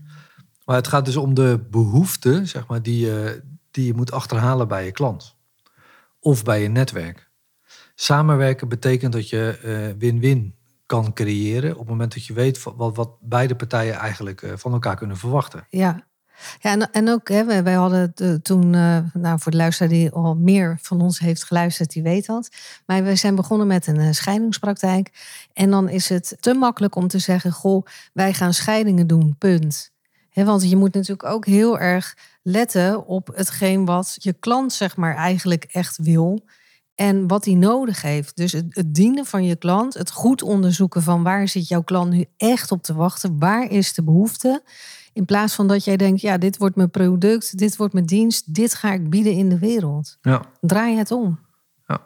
Maar 0.65 0.77
het 0.77 0.89
gaat 0.89 1.05
dus 1.05 1.17
om 1.17 1.35
de 1.35 1.67
behoeften 1.71 2.49
zeg 2.49 2.67
maar, 2.67 2.83
die, 2.83 3.07
je, 3.07 3.43
die 3.71 3.87
je 3.87 3.95
moet 3.95 4.13
achterhalen 4.13 4.69
bij 4.69 4.85
je 4.85 4.93
klant. 4.93 5.37
Of 6.21 6.45
bij 6.45 6.63
je 6.63 6.69
netwerk. 6.69 7.31
Samenwerken 7.95 8.69
betekent 8.69 9.13
dat 9.13 9.29
je 9.29 9.59
eh, 9.63 9.99
win-win 9.99 10.55
kan 10.87 11.13
creëren 11.13 11.73
op 11.73 11.79
het 11.79 11.89
moment 11.89 12.13
dat 12.13 12.27
je 12.27 12.33
weet 12.33 12.63
wat, 12.63 12.97
wat 12.97 13.17
beide 13.21 13.57
partijen 13.57 13.95
eigenlijk 13.95 14.43
uh, 14.43 14.53
van 14.57 14.73
elkaar 14.73 14.97
kunnen 14.97 15.17
verwachten. 15.17 15.67
Ja, 15.69 16.07
ja, 16.61 16.91
en, 16.93 17.11
ook, 17.11 17.29
hè, 17.29 17.63
wij 17.63 17.73
hadden 17.73 18.15
toen, 18.43 18.73
uh, 18.73 18.99
nou 19.13 19.39
voor 19.39 19.53
de 19.53 19.59
luisteraar 19.59 19.93
die 19.93 20.11
al 20.11 20.35
meer 20.35 20.79
van 20.83 21.01
ons 21.01 21.19
heeft 21.19 21.45
geluisterd, 21.45 21.93
die 21.93 22.03
weet 22.03 22.27
dat. 22.27 22.49
Maar 22.87 23.05
we 23.05 23.17
zijn 23.17 23.35
begonnen 23.35 23.67
met 23.67 23.87
een 23.87 24.15
scheidingspraktijk. 24.15 25.11
En 25.53 25.71
dan 25.71 25.89
is 25.89 26.09
het 26.09 26.37
te 26.41 26.55
makkelijk 26.55 26.95
om 26.95 27.09
te 27.09 27.19
zeggen, 27.19 27.53
goh, 27.53 27.87
wij 28.13 28.33
gaan 28.33 28.55
scheidingen 28.55 29.07
doen, 29.07 29.37
punt 29.39 29.93
want 30.35 30.71
je 30.71 30.77
moet 30.77 30.95
natuurlijk 30.95 31.29
ook 31.29 31.47
heel 31.47 31.79
erg 31.79 32.17
letten 32.43 33.07
op 33.07 33.31
hetgeen 33.35 33.85
wat 33.85 34.17
je 34.19 34.33
klant 34.33 34.73
zeg 34.73 34.97
maar 34.97 35.17
eigenlijk 35.17 35.65
echt 35.65 35.99
wil 36.03 36.43
en 37.03 37.27
wat 37.27 37.45
hij 37.45 37.55
nodig 37.55 38.03
heeft. 38.03 38.37
Dus 38.37 38.53
het, 38.53 38.67
het, 38.69 38.95
dienen 38.95 39.27
van 39.27 39.45
je 39.45 39.57
klant, 39.57 39.95
het 39.95 40.11
goed 40.11 40.43
onderzoeken 40.43 41.03
van 41.03 41.23
waar 41.23 41.49
zit 41.49 41.69
jouw 41.69 41.83
klant 41.83 42.13
nu 42.13 42.25
echt 42.37 42.71
op 42.71 42.83
te 42.83 42.95
wachten, 42.95 43.39
waar 43.39 43.71
is 43.71 43.95
de 43.95 44.03
behoefte. 44.03 44.63
In 45.13 45.25
plaats 45.25 45.55
van 45.55 45.69
dat 45.69 45.85
jij 45.85 45.97
denkt, 45.97 46.21
ja, 46.21 46.39
dit 46.39 46.57
wordt 46.57 46.77
mijn 46.77 46.91
product, 46.91 47.59
dit 47.59 47.77
wordt 47.77 47.93
mijn 47.93 48.07
dienst, 48.07 48.55
dit 48.55 48.75
ga 48.75 48.93
ik 48.93 49.11
bieden 49.11 49.33
in 49.33 49.49
de 49.49 49.59
wereld. 49.59 50.19
Ja. 50.21 50.43
Draai 50.61 50.97
het 50.97 51.11
om. 51.11 51.39
Ja. 51.87 52.01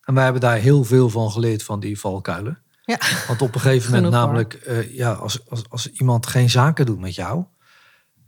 En 0.00 0.14
wij 0.14 0.24
hebben 0.24 0.40
daar 0.42 0.56
heel 0.56 0.84
veel 0.84 1.08
van 1.08 1.30
geleerd 1.30 1.62
van 1.62 1.80
die 1.80 1.98
valkuilen. 2.00 2.58
Ja. 2.84 2.98
Want 3.26 3.42
op 3.42 3.54
een 3.54 3.60
gegeven 3.60 3.92
moment 3.92 4.12
namelijk, 4.12 4.64
uh, 4.66 4.94
ja, 4.94 5.12
als, 5.12 5.48
als, 5.48 5.64
als 5.68 5.90
iemand 5.90 6.26
geen 6.26 6.50
zaken 6.50 6.86
doet 6.86 7.00
met 7.00 7.14
jou, 7.14 7.44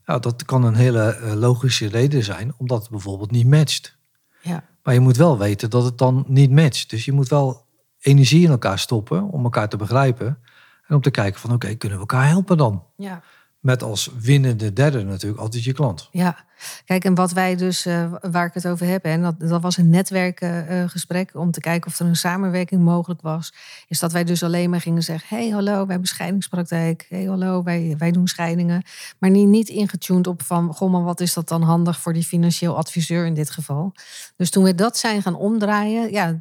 ja, 0.07 0.19
dat 0.19 0.45
kan 0.45 0.64
een 0.64 0.75
hele 0.75 1.19
uh, 1.23 1.33
logische 1.33 1.88
reden 1.88 2.25
zijn, 2.25 2.54
omdat 2.57 2.80
het 2.80 2.90
bijvoorbeeld 2.90 3.30
niet 3.30 3.47
matcht. 3.47 3.99
Ja. 4.42 4.69
Maar 4.90 4.99
je 4.99 5.04
moet 5.04 5.16
wel 5.16 5.38
weten 5.38 5.70
dat 5.70 5.85
het 5.85 5.99
dan 5.99 6.25
niet 6.26 6.50
matcht. 6.50 6.90
Dus 6.90 7.04
je 7.04 7.12
moet 7.12 7.28
wel 7.28 7.66
energie 8.00 8.44
in 8.44 8.50
elkaar 8.50 8.78
stoppen 8.78 9.23
om 9.23 9.44
elkaar 9.44 9.68
te 9.68 9.76
begrijpen. 9.76 10.38
En 10.87 10.94
om 10.94 11.00
te 11.00 11.11
kijken 11.11 11.40
van 11.40 11.52
oké, 11.52 11.75
kunnen 11.75 11.99
we 11.99 12.04
elkaar 12.04 12.28
helpen 12.28 12.56
dan? 12.56 12.85
Ja. 12.97 13.23
Met 13.61 13.83
als 13.83 14.11
winnende 14.21 14.73
derde 14.73 15.05
natuurlijk 15.05 15.40
altijd 15.40 15.64
je 15.64 15.73
klant. 15.73 16.09
Ja, 16.11 16.37
kijk, 16.85 17.05
en 17.05 17.14
wat 17.14 17.33
wij 17.33 17.57
dus, 17.57 17.87
uh, 17.87 18.12
waar 18.21 18.47
ik 18.47 18.55
het 18.55 18.67
over 18.67 18.87
heb, 18.87 19.05
en 19.05 19.23
dat, 19.23 19.40
dat 19.40 19.62
was 19.62 19.76
een 19.76 19.90
netwerkgesprek 19.90 21.35
uh, 21.35 21.40
om 21.40 21.50
te 21.50 21.61
kijken 21.61 21.90
of 21.90 21.99
er 21.99 22.07
een 22.07 22.17
samenwerking 22.17 22.83
mogelijk 22.83 23.21
was, 23.23 23.52
is 23.88 23.99
dat 23.99 24.12
wij 24.12 24.25
dus 24.25 24.43
alleen 24.43 24.71
maar 24.71 24.81
gingen 24.81 25.02
zeggen: 25.02 25.37
hey, 25.37 25.49
hallo, 25.49 25.73
wij 25.73 25.87
hebben 25.87 26.09
scheidingspraktijk. 26.09 27.07
hey, 27.09 27.25
hallo, 27.25 27.62
wij, 27.62 27.95
wij 27.99 28.11
doen 28.11 28.26
scheidingen. 28.26 28.83
Maar 29.19 29.31
niet, 29.31 29.49
niet 29.49 29.69
ingetuned 29.69 30.26
op 30.26 30.43
van, 30.43 30.75
goh, 30.75 30.90
maar 30.90 31.05
wat 31.05 31.21
is 31.21 31.35
dat 31.35 31.49
dan 31.49 31.62
handig 31.62 32.00
voor 32.00 32.12
die 32.12 32.25
financieel 32.25 32.76
adviseur 32.76 33.26
in 33.26 33.35
dit 33.35 33.50
geval? 33.50 33.93
Dus 34.37 34.50
toen 34.50 34.64
we 34.64 34.75
dat 34.75 34.99
zijn 34.99 35.23
gaan 35.23 35.37
omdraaien, 35.37 36.12
ja, 36.12 36.40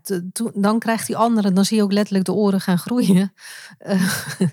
dan 0.54 0.80
krijgt 0.80 1.08
die 1.08 1.18
andere, 1.18 1.54
dan 1.54 1.66
zie 1.66 1.78
je 1.78 1.84
ook 1.84 1.92
letterlijk 1.92 2.26
de 2.26 2.34
oren 2.34 2.62
gaan 2.62 2.78
groeien. 2.78 3.34
Uh, 3.88 4.10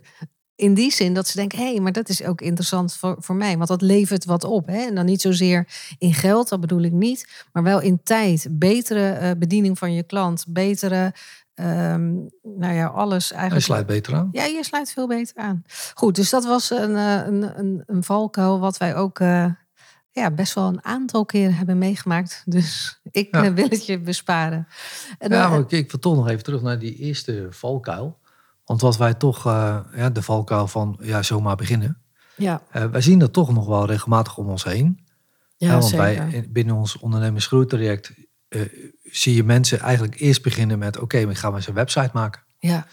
in 0.56 0.74
die 0.74 0.92
zin 0.92 1.14
dat 1.14 1.28
ze 1.28 1.36
denken, 1.36 1.58
hé, 1.58 1.70
hey, 1.70 1.80
maar 1.80 1.92
dat 1.92 2.08
is 2.08 2.24
ook 2.24 2.40
interessant 2.40 2.94
voor, 2.94 3.16
voor 3.18 3.34
mij. 3.34 3.56
Want 3.56 3.68
dat 3.68 3.82
levert 3.82 4.24
wat 4.24 4.44
op. 4.44 4.66
Hè? 4.66 4.78
En 4.86 4.94
dan 4.94 5.04
niet 5.04 5.20
zozeer 5.20 5.68
in 5.98 6.14
geld, 6.14 6.48
dat 6.48 6.60
bedoel 6.60 6.82
ik 6.82 6.92
niet. 6.92 7.44
Maar 7.52 7.62
wel 7.62 7.80
in 7.80 8.00
tijd. 8.02 8.46
Betere 8.50 9.18
uh, 9.22 9.30
bediening 9.38 9.78
van 9.78 9.94
je 9.94 10.02
klant. 10.02 10.44
Betere 10.48 11.14
ehm, 11.54 12.14
nou 12.42 12.74
ja, 12.74 12.86
alles 12.86 13.32
eigenlijk. 13.32 13.64
sluit 13.64 13.86
beter 13.86 14.14
aan. 14.14 14.28
Ja, 14.32 14.44
je 14.44 14.64
sluit 14.64 14.92
veel 14.92 15.06
beter 15.06 15.36
aan. 15.36 15.64
Goed, 15.94 16.14
dus 16.14 16.30
dat 16.30 16.44
was 16.44 16.70
een, 16.70 16.96
eh, 16.96 17.26
een, 17.26 17.58
een, 17.58 17.82
een 17.86 18.04
valkuil 18.04 18.58
wat 18.60 18.76
wij 18.76 18.94
ook 18.96 19.20
eh, 19.20 19.46
ja, 20.10 20.30
best 20.30 20.54
wel 20.54 20.66
een 20.68 20.84
aantal 20.84 21.24
keren 21.24 21.54
hebben 21.54 21.78
meegemaakt. 21.78 22.42
Dus 22.46 23.00
ik 23.10 23.34
Ja. 23.34 23.44
eh, 23.44 23.52
wil 23.52 23.68
het 23.68 23.86
je 23.86 24.00
besparen. 24.00 24.68
En, 25.18 25.30
Ja, 25.30 25.44
eh, 25.44 25.50
maar 25.50 25.60
ik, 25.60 25.70
ik 25.70 25.90
wil 25.90 26.00
toch 26.00 26.16
nog 26.16 26.28
even 26.28 26.42
terug 26.44 26.62
naar 26.62 26.78
die 26.78 26.94
eerste 26.96 27.46
valkuil. 27.50 28.18
Want 28.66 28.80
wat 28.80 28.96
wij 28.96 29.14
toch, 29.14 29.46
eh, 29.46 29.78
ja, 29.94 30.10
de 30.10 30.22
valkuil 30.22 30.66
van 30.68 30.98
ja, 31.02 31.22
zomaar 31.22 31.56
beginnen. 31.56 32.00
ja, 32.36 32.62
Eh, 32.70 32.84
wij 32.84 33.00
zien 33.00 33.18
dat 33.18 33.32
toch 33.32 33.52
nog 33.52 33.66
wel 33.66 33.86
regelmatig 33.86 34.36
om 34.38 34.48
ons 34.48 34.64
heen. 34.64 35.06
ja, 35.56 35.70
want 35.70 35.84
zeker. 35.84 35.98
wij, 35.98 36.16
in- 36.32 36.52
binnen 36.52 36.74
ons 36.74 36.96
ondernemersgroeitraject 36.98 38.12
eh 38.48 38.60
zie 39.02 39.34
je 39.34 39.44
mensen 39.44 39.78
eigenlijk 39.80 40.20
eerst 40.20 40.42
beginnen 40.42 40.78
met... 40.78 40.98
oké, 40.98 41.18
ik 41.18 41.36
ga 41.36 41.48
maar 41.48 41.56
eens 41.58 41.66
een 41.68 41.74
website 41.74 42.10
maken. 42.12 42.42
ja, 42.58 42.86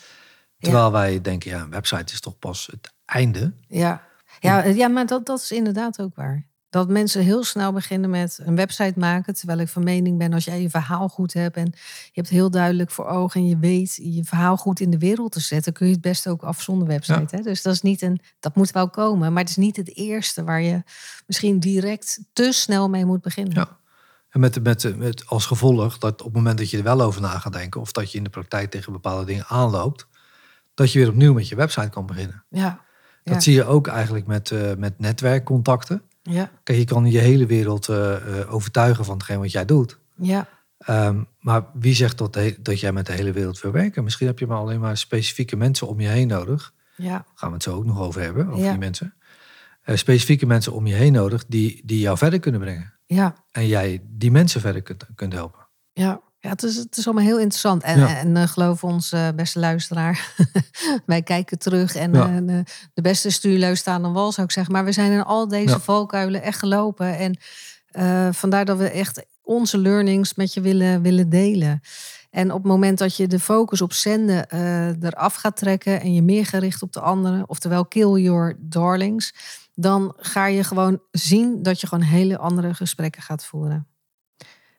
Terwijl 0.60 0.92
wij 0.92 1.22
denken, 1.22 1.52
ja, 1.52 1.62
een 1.62 1.70
website 1.70 2.14
is 2.14 2.20
toch 2.20 2.40
pas 2.40 2.68
het 2.72 2.94
einde. 3.06 3.54
ja. 3.68 4.12
Ja, 4.40 4.64
ja, 4.64 4.88
maar 4.88 5.06
dat, 5.06 5.26
dat 5.26 5.40
is 5.40 5.52
inderdaad 5.52 6.02
ook 6.02 6.16
waar. 6.16 6.48
Dat 6.74 6.90
mensen 6.90 7.22
heel 7.22 7.44
snel 7.44 7.72
beginnen 7.72 8.10
met 8.10 8.40
een 8.42 8.56
website 8.56 9.00
maken. 9.00 9.34
Terwijl 9.34 9.60
ik 9.60 9.68
van 9.68 9.84
mening 9.84 10.18
ben, 10.18 10.34
als 10.34 10.46
jij 10.46 10.62
je 10.62 10.70
verhaal 10.70 11.10
goed 11.10 11.34
hebt 11.34 11.56
en 11.56 11.66
je 11.76 12.12
hebt 12.14 12.30
heel 12.30 12.50
duidelijk 12.50 12.92
voor 12.92 13.06
ogen 13.06 13.42
en 13.42 13.48
je 13.48 13.58
weet 13.58 14.00
je 14.02 14.24
verhaal 14.24 14.58
goed 14.58 14.80
in 14.80 14.90
de 14.90 14.98
wereld 14.98 15.32
te 15.32 15.40
zetten, 15.40 15.74
kun 15.74 15.88
je 15.88 15.94
het 15.94 16.02
best 16.02 16.28
ook 16.28 16.42
af 16.44 16.62
zonder 16.62 16.88
website. 16.88 17.36
Hè? 17.36 17.42
Dus 17.42 17.62
dat 17.62 17.74
is 17.74 17.82
niet 17.82 18.02
een, 18.02 18.20
dat 18.40 18.56
moet 18.56 18.72
wel 18.72 18.90
komen, 18.90 19.34
maar 19.34 19.42
het 19.42 19.50
is 19.50 19.56
niet 19.56 19.76
het 19.76 19.96
eerste 19.96 20.44
waar 20.44 20.62
je 20.62 20.84
misschien 21.28 21.60
direct 21.60 22.20
te 22.34 22.52
snel 22.52 22.90
mee 22.90 23.06
moet 23.06 23.22
beginnen. 23.22 23.54
Ja. 23.54 23.78
En 24.30 24.40
met, 24.40 24.64
met, 24.64 24.98
met 24.98 25.26
als 25.28 25.46
gevolg 25.46 25.98
dat 25.98 26.20
op 26.20 26.26
het 26.28 26.36
moment 26.36 26.58
dat 26.58 26.70
je 26.70 26.78
er 26.78 26.84
wel 26.84 27.02
over 27.02 27.22
na 27.22 27.40
gaat 27.40 27.54
denken... 27.54 27.82
of 27.82 27.92
dat 27.92 28.12
je 28.12 28.18
in 28.18 28.24
de 28.24 28.30
praktijk 28.30 28.72
tegen 28.72 28.92
bepaalde 28.92 29.26
dingen 29.26 29.46
aanloopt... 29.48 30.08
dat 30.74 30.92
je 30.92 31.00
weer 31.00 31.10
opnieuw 31.10 31.34
met 31.34 31.48
je 31.48 31.56
website 31.56 31.90
kan 31.90 32.06
beginnen. 32.06 32.44
ja. 32.50 32.82
Dat 33.24 33.34
Ja. 33.34 33.40
zie 33.40 33.54
je 33.54 33.66
ook 33.66 33.88
eigenlijk 33.88 34.26
met, 34.26 34.52
eh, 34.52 34.74
met 34.78 35.00
netwerkcontacten. 35.00 36.02
Ja. 36.24 36.52
Kijk, 36.64 36.78
je 36.78 36.86
kan 36.86 37.12
je 37.12 37.20
hele 37.20 37.46
wereld 37.46 37.90
eh, 37.90 38.40
eh, 38.42 38.54
overtuigen 38.54 39.06
van 39.06 39.14
hetgeen 39.14 39.40
wat 39.40 39.52
jij 39.52 39.66
doet. 39.66 40.00
ja. 40.16 40.48
Ehm, 40.78 41.24
maar 41.40 41.66
wie 41.74 41.96
zegt 41.96 42.18
dat, 42.18 42.38
dat 42.60 42.80
jij 42.80 42.92
met 42.92 43.06
de 43.06 43.14
hele 43.14 43.32
wereld 43.32 43.62
wil 43.62 43.72
werken? 43.72 44.04
Misschien 44.04 44.28
heb 44.28 44.40
je 44.40 44.48
maar 44.48 44.58
alleen 44.58 44.80
maar 44.80 44.98
specifieke 44.98 45.56
mensen 45.56 45.88
om 45.88 46.00
je 46.00 46.08
heen 46.08 46.28
nodig. 46.28 46.74
ja. 46.96 47.10
Daar 47.10 47.26
gaan 47.36 47.50
we 47.50 47.54
het 47.56 47.64
zo 47.64 47.76
ook 47.76 47.86
nog 47.86 48.00
over 48.00 48.22
hebben, 48.22 48.48
over 48.48 48.64
Ja. 48.64 48.70
die 48.70 48.80
mensen. 48.80 49.14
Eh, 49.82 49.96
specifieke 49.96 50.46
mensen 50.46 50.74
om 50.74 50.88
je 50.88 50.94
heen 50.94 51.14
nodig 51.14 51.46
die, 51.48 51.82
die 51.86 52.00
jou 52.00 52.18
verder 52.18 52.40
kunnen 52.40 52.62
brengen. 52.62 52.94
ja. 53.06 53.36
En 53.52 53.68
jij 53.68 54.02
die 54.10 54.32
mensen 54.32 54.62
verder 54.62 54.82
kunt, 54.82 55.06
kunt 55.16 55.34
helpen. 55.34 55.68
Ja, 55.94 56.22
ja 56.44 56.50
het, 56.50 56.64
is, 56.64 56.76
het 56.76 56.98
is 56.98 57.06
allemaal 57.06 57.24
heel 57.24 57.40
interessant. 57.40 57.84
En, 57.84 58.00
Ja. 58.00 58.18
en 58.18 58.38
eh, 58.38 58.48
geloof 58.48 58.84
ons, 58.84 59.12
eh, 59.12 59.28
beste 59.36 59.60
luisteraar, 59.60 60.34
wij 61.06 61.22
kijken 61.22 61.60
terug. 61.60 61.96
En 61.96 62.14
Ja. 62.14 62.36
eh, 62.36 62.60
de, 62.94 63.02
beste 63.02 63.30
stuurleus 63.30 63.80
staan 63.80 64.06
aan 64.06 64.14
wal, 64.14 64.32
zou 64.32 64.48
ik 64.48 64.54
zeggen. 64.54 64.74
Maar 64.74 64.86
we 64.86 64.92
zijn 64.92 65.12
in 65.12 65.24
al 65.24 65.48
deze 65.48 65.70
Ja. 65.74 65.80
valkuilen 65.80 66.42
echt 66.42 66.60
gelopen. 66.60 67.18
En 67.18 67.38
vandaar 68.34 68.66
dat 68.66 68.78
we 68.78 68.90
echt 68.90 69.26
onze 69.42 69.78
learnings 69.78 70.34
met 70.34 70.54
je 70.54 70.62
willen, 70.62 71.02
willen 71.02 71.30
delen. 71.30 71.82
En 72.30 72.52
op 72.52 72.58
het 72.64 72.72
moment 72.72 72.98
dat 72.98 73.16
je 73.16 73.28
de 73.28 73.40
focus 73.40 73.82
op 73.82 73.94
zenden 73.94 74.48
eraf 75.06 75.36
gaat 75.36 75.58
trekken... 75.58 76.02
en 76.02 76.14
je 76.14 76.22
meer 76.22 76.46
gericht 76.46 76.82
op 76.82 76.94
de 76.94 77.00
anderen, 77.00 77.50
oftewel 77.50 77.86
kill 77.86 78.22
your 78.22 78.56
darlings... 78.60 79.34
dan 79.74 80.14
ga 80.18 80.46
je 80.46 80.64
gewoon 80.64 81.00
zien 81.12 81.64
dat 81.64 81.82
je 81.82 81.88
gewoon 81.88 82.04
hele 82.04 82.38
andere 82.38 82.74
gesprekken 82.74 83.22
gaat 83.22 83.46
voeren. 83.46 83.88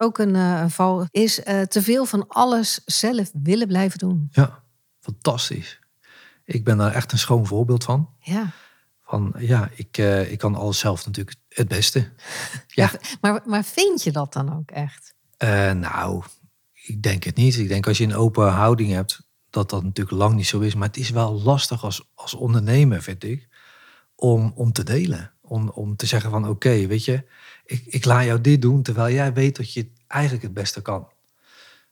Ook 0.04 0.18
een, 0.18 0.37
eh, 0.37 0.61
een 0.61 0.70
val 0.70 1.06
is 1.11 1.42
eh, 1.42 1.61
te 1.61 1.82
veel 1.82 2.04
van 2.04 2.28
alles 2.28 2.80
zelf 2.84 3.30
willen 3.42 3.66
blijven 3.66 3.99
doen. 3.99 4.28
Ja, 4.30 4.62
fantastisch. 5.00 5.78
Ik 6.44 6.64
ben 6.64 6.76
daar 6.76 6.92
echt 6.92 7.12
een 7.12 7.18
schoon 7.18 7.46
voorbeeld 7.46 7.84
van. 7.84 8.08
Ja. 8.18 8.50
Van 9.02 9.34
ja, 9.38 9.70
ik, 9.75 9.99
eh, 9.99 10.32
ik 10.32 10.38
kan 10.38 10.54
alles 10.54 10.78
zelf 10.78 11.06
natuurlijk 11.06 11.37
het 11.49 11.68
beste. 11.68 12.08
Ja. 12.66 12.90
Maar, 13.20 13.40
maar 13.44 13.64
vind 13.64 14.02
je 14.02 14.12
dat 14.12 14.32
dan 14.32 14.56
ook 14.56 14.70
echt? 14.70 15.14
Nou, 15.75 16.25
ik 16.73 17.02
denk 17.02 17.25
het 17.25 17.37
niet. 17.37 17.56
Ik 17.56 17.68
denk 17.68 17.87
als 17.87 17.99
je 17.99 18.04
een 18.04 18.14
open 18.14 18.49
houding 18.49 18.92
hebt, 18.92 19.20
dat 19.50 19.70
dat 19.70 19.82
natuurlijk 19.82 20.16
lang 20.16 20.34
niet 20.34 20.46
zo 20.46 20.61
is. 20.61 20.75
Maar 20.75 20.88
het 20.88 20.96
is 20.96 21.11
wel 21.11 21.42
lastig 21.42 21.84
als, 21.84 22.11
als 22.14 22.34
ondernemer, 22.34 23.02
vind 23.02 23.25
ik, 23.25 23.49
om, 24.14 24.52
om 24.54 24.73
te 24.73 24.82
delen. 24.82 25.32
Om, 25.40 25.68
om 25.68 25.96
te 25.96 26.06
zeggen 26.06 26.30
van 26.30 26.49
oké, 26.49 26.87
weet 26.87 27.04
je, 27.04 27.25
ik, 27.64 27.84
ik 27.87 28.04
laat 28.04 28.25
jou 28.25 28.40
dit 28.40 28.62
doen, 28.62 28.82
terwijl 28.82 29.14
jij 29.14 29.32
weet 29.32 29.56
dat 29.56 29.73
je 29.73 29.80
het 29.80 29.94
eigenlijk 30.14 30.44
het 30.44 30.54
beste 30.54 30.83
kan. 30.83 31.09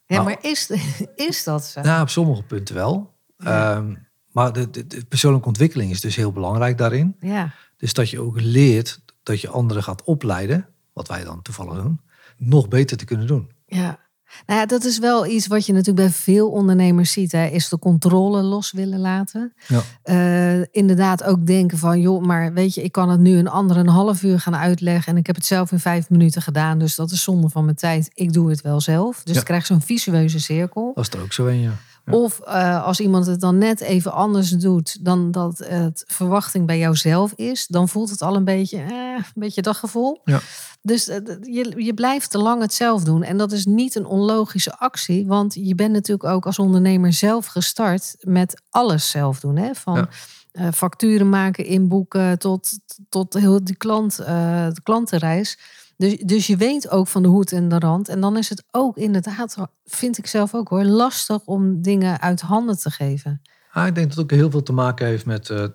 Ja, 0.06 0.16
Nou. 0.16 0.24
maar 0.24 0.38
is, 0.44 0.70
is 1.28 1.44
dat 1.44 1.64
zo? 1.64 1.80
Nou, 1.80 2.02
op 2.02 2.08
sommige 2.08 2.42
punten 2.42 2.74
wel. 2.74 3.14
Ehm, 3.38 3.94
maar 4.32 4.52
de, 4.52 4.70
de, 4.70 4.86
de 4.86 5.04
persoonlijke 5.04 5.48
ontwikkeling 5.48 5.90
is 5.90 6.00
dus 6.00 6.16
heel 6.16 6.32
belangrijk 6.32 6.78
daarin. 6.78 7.16
Ja. 7.20 7.54
Dus 7.76 7.92
dat 7.92 8.10
je 8.10 8.20
ook 8.20 8.40
leert 8.40 9.00
dat 9.22 9.40
je 9.40 9.48
anderen 9.48 9.82
gaat 9.82 10.02
opleiden, 10.02 10.68
wat 10.92 11.08
wij 11.08 11.24
dan 11.24 11.42
toevallig 11.42 11.74
doen, 11.82 12.00
nog 12.36 12.68
beter 12.68 12.96
te 12.96 13.04
kunnen 13.04 13.26
doen. 13.26 13.50
Ja. 13.66 13.98
Nou 14.46 14.60
ja, 14.60 14.66
dat 14.66 14.84
is 14.84 14.98
wel 14.98 15.26
iets 15.26 15.46
wat 15.46 15.66
je 15.66 15.72
natuurlijk 15.72 16.06
bij 16.06 16.14
veel 16.16 16.50
ondernemers 16.50 17.12
ziet. 17.12 17.32
Hè, 17.32 17.46
is 17.46 17.68
de 17.68 17.78
controle 17.78 18.42
los 18.42 18.72
willen 18.72 18.98
laten. 19.00 19.52
Ja. 19.68 19.80
Eh, 20.02 20.64
inderdaad 20.70 21.24
ook 21.24 21.46
denken 21.46 21.78
van, 21.78 22.00
joh, 22.00 22.22
maar 22.22 22.52
weet 22.52 22.74
je, 22.74 22.82
ik 22.82 22.92
kan 22.92 23.08
het 23.10 23.20
nu 23.20 23.36
een 23.38 23.48
ander 23.48 23.76
een 23.76 23.88
half 23.88 24.22
uur 24.22 24.40
gaan 24.40 24.56
uitleggen. 24.56 25.12
En 25.12 25.18
ik 25.18 25.26
heb 25.26 25.36
het 25.36 25.46
zelf 25.46 25.72
in 25.72 25.78
vijf 25.78 26.10
minuten 26.10 26.42
gedaan. 26.42 26.78
Dus 26.78 26.94
dat 26.94 27.10
is 27.10 27.22
zonde 27.22 27.48
van 27.48 27.64
mijn 27.64 27.76
tijd. 27.76 28.10
Ik 28.14 28.32
doe 28.32 28.50
het 28.50 28.60
wel 28.60 28.80
zelf. 28.80 29.22
Dus 29.22 29.34
Ja. 29.34 29.40
ik 29.40 29.46
krijg 29.46 29.66
zo'n 29.66 29.80
visueuze 29.80 30.40
cirkel. 30.40 30.92
Dat 30.94 31.06
is 31.06 31.12
er 31.12 31.20
ook 31.24 31.32
zo 31.32 31.46
een, 31.46 31.60
ja. 31.60 31.72
Ja. 32.04 32.12
Of 32.12 32.40
eh, 32.40 32.84
als 32.84 33.00
iemand 33.00 33.26
het 33.26 33.40
dan 33.40 33.58
net 33.58 33.80
even 33.80 34.12
anders 34.12 34.50
doet 34.50 35.04
dan 35.04 35.30
dat 35.30 35.58
het 35.58 36.04
verwachting 36.06 36.66
bij 36.66 36.78
jouzelf 36.78 37.32
is, 37.32 37.66
dan 37.66 37.88
voelt 37.88 38.10
het 38.10 38.22
al 38.22 38.36
een 38.36 38.44
beetje, 38.44 38.78
eh, 38.78 39.14
een 39.16 39.24
beetje 39.34 39.62
dat 39.62 39.76
gevoel. 39.76 40.20
Ja. 40.24 40.40
Dus 40.82 41.08
eh, 41.08 41.16
je, 41.40 41.72
je 41.84 41.94
blijft 41.94 42.30
te 42.30 42.38
lang 42.38 42.60
het 42.60 42.74
zelf 42.74 43.04
doen. 43.04 43.22
En 43.22 43.36
dat 43.36 43.52
is 43.52 43.66
niet 43.66 43.94
een 43.94 44.06
onlogische 44.06 44.78
actie, 44.78 45.26
want 45.26 45.54
je 45.54 45.74
bent 45.74 45.92
natuurlijk 45.92 46.28
ook 46.28 46.46
als 46.46 46.58
ondernemer 46.58 47.12
zelf 47.12 47.46
gestart 47.46 48.16
met 48.20 48.62
alles 48.70 49.10
zelf 49.10 49.40
doen. 49.40 49.56
Hè? 49.56 49.74
Van 49.74 49.96
Ja. 49.96 50.08
eh, 50.52 50.68
facturen 50.74 51.28
maken, 51.28 51.64
inboeken 51.64 52.38
tot, 52.38 52.70
tot 53.08 53.34
heel 53.34 53.64
die 53.64 53.76
klant, 53.76 54.16
de 54.16 54.80
klantenreis. 54.82 55.58
Dus, 56.02 56.16
dus 56.18 56.46
je 56.46 56.56
weet 56.56 56.90
ook 56.90 57.08
van 57.08 57.22
de 57.22 57.28
hoed 57.28 57.52
en 57.52 57.68
de 57.68 57.78
rand. 57.78 58.08
En 58.08 58.20
dan 58.20 58.36
is 58.36 58.48
het 58.48 58.64
ook 58.70 58.96
inderdaad, 58.96 59.56
vind 59.84 60.18
ik 60.18 60.26
zelf 60.26 60.54
ook 60.54 60.68
hoor, 60.68 60.84
lastig 60.84 61.40
om 61.44 61.82
dingen 61.82 62.20
uit 62.20 62.40
handen 62.40 62.78
te 62.78 62.90
geven. 62.90 63.42
Ah, 63.70 63.86
ik 63.86 63.94
denk 63.94 64.06
dat 64.08 64.16
het 64.16 64.24
ook 64.24 64.38
heel 64.38 64.50
veel 64.50 64.62
te 64.62 64.72
maken 64.72 65.06
heeft 65.06 65.26
met 65.26 65.50
eh, 65.50 65.64
eh, 65.64 65.70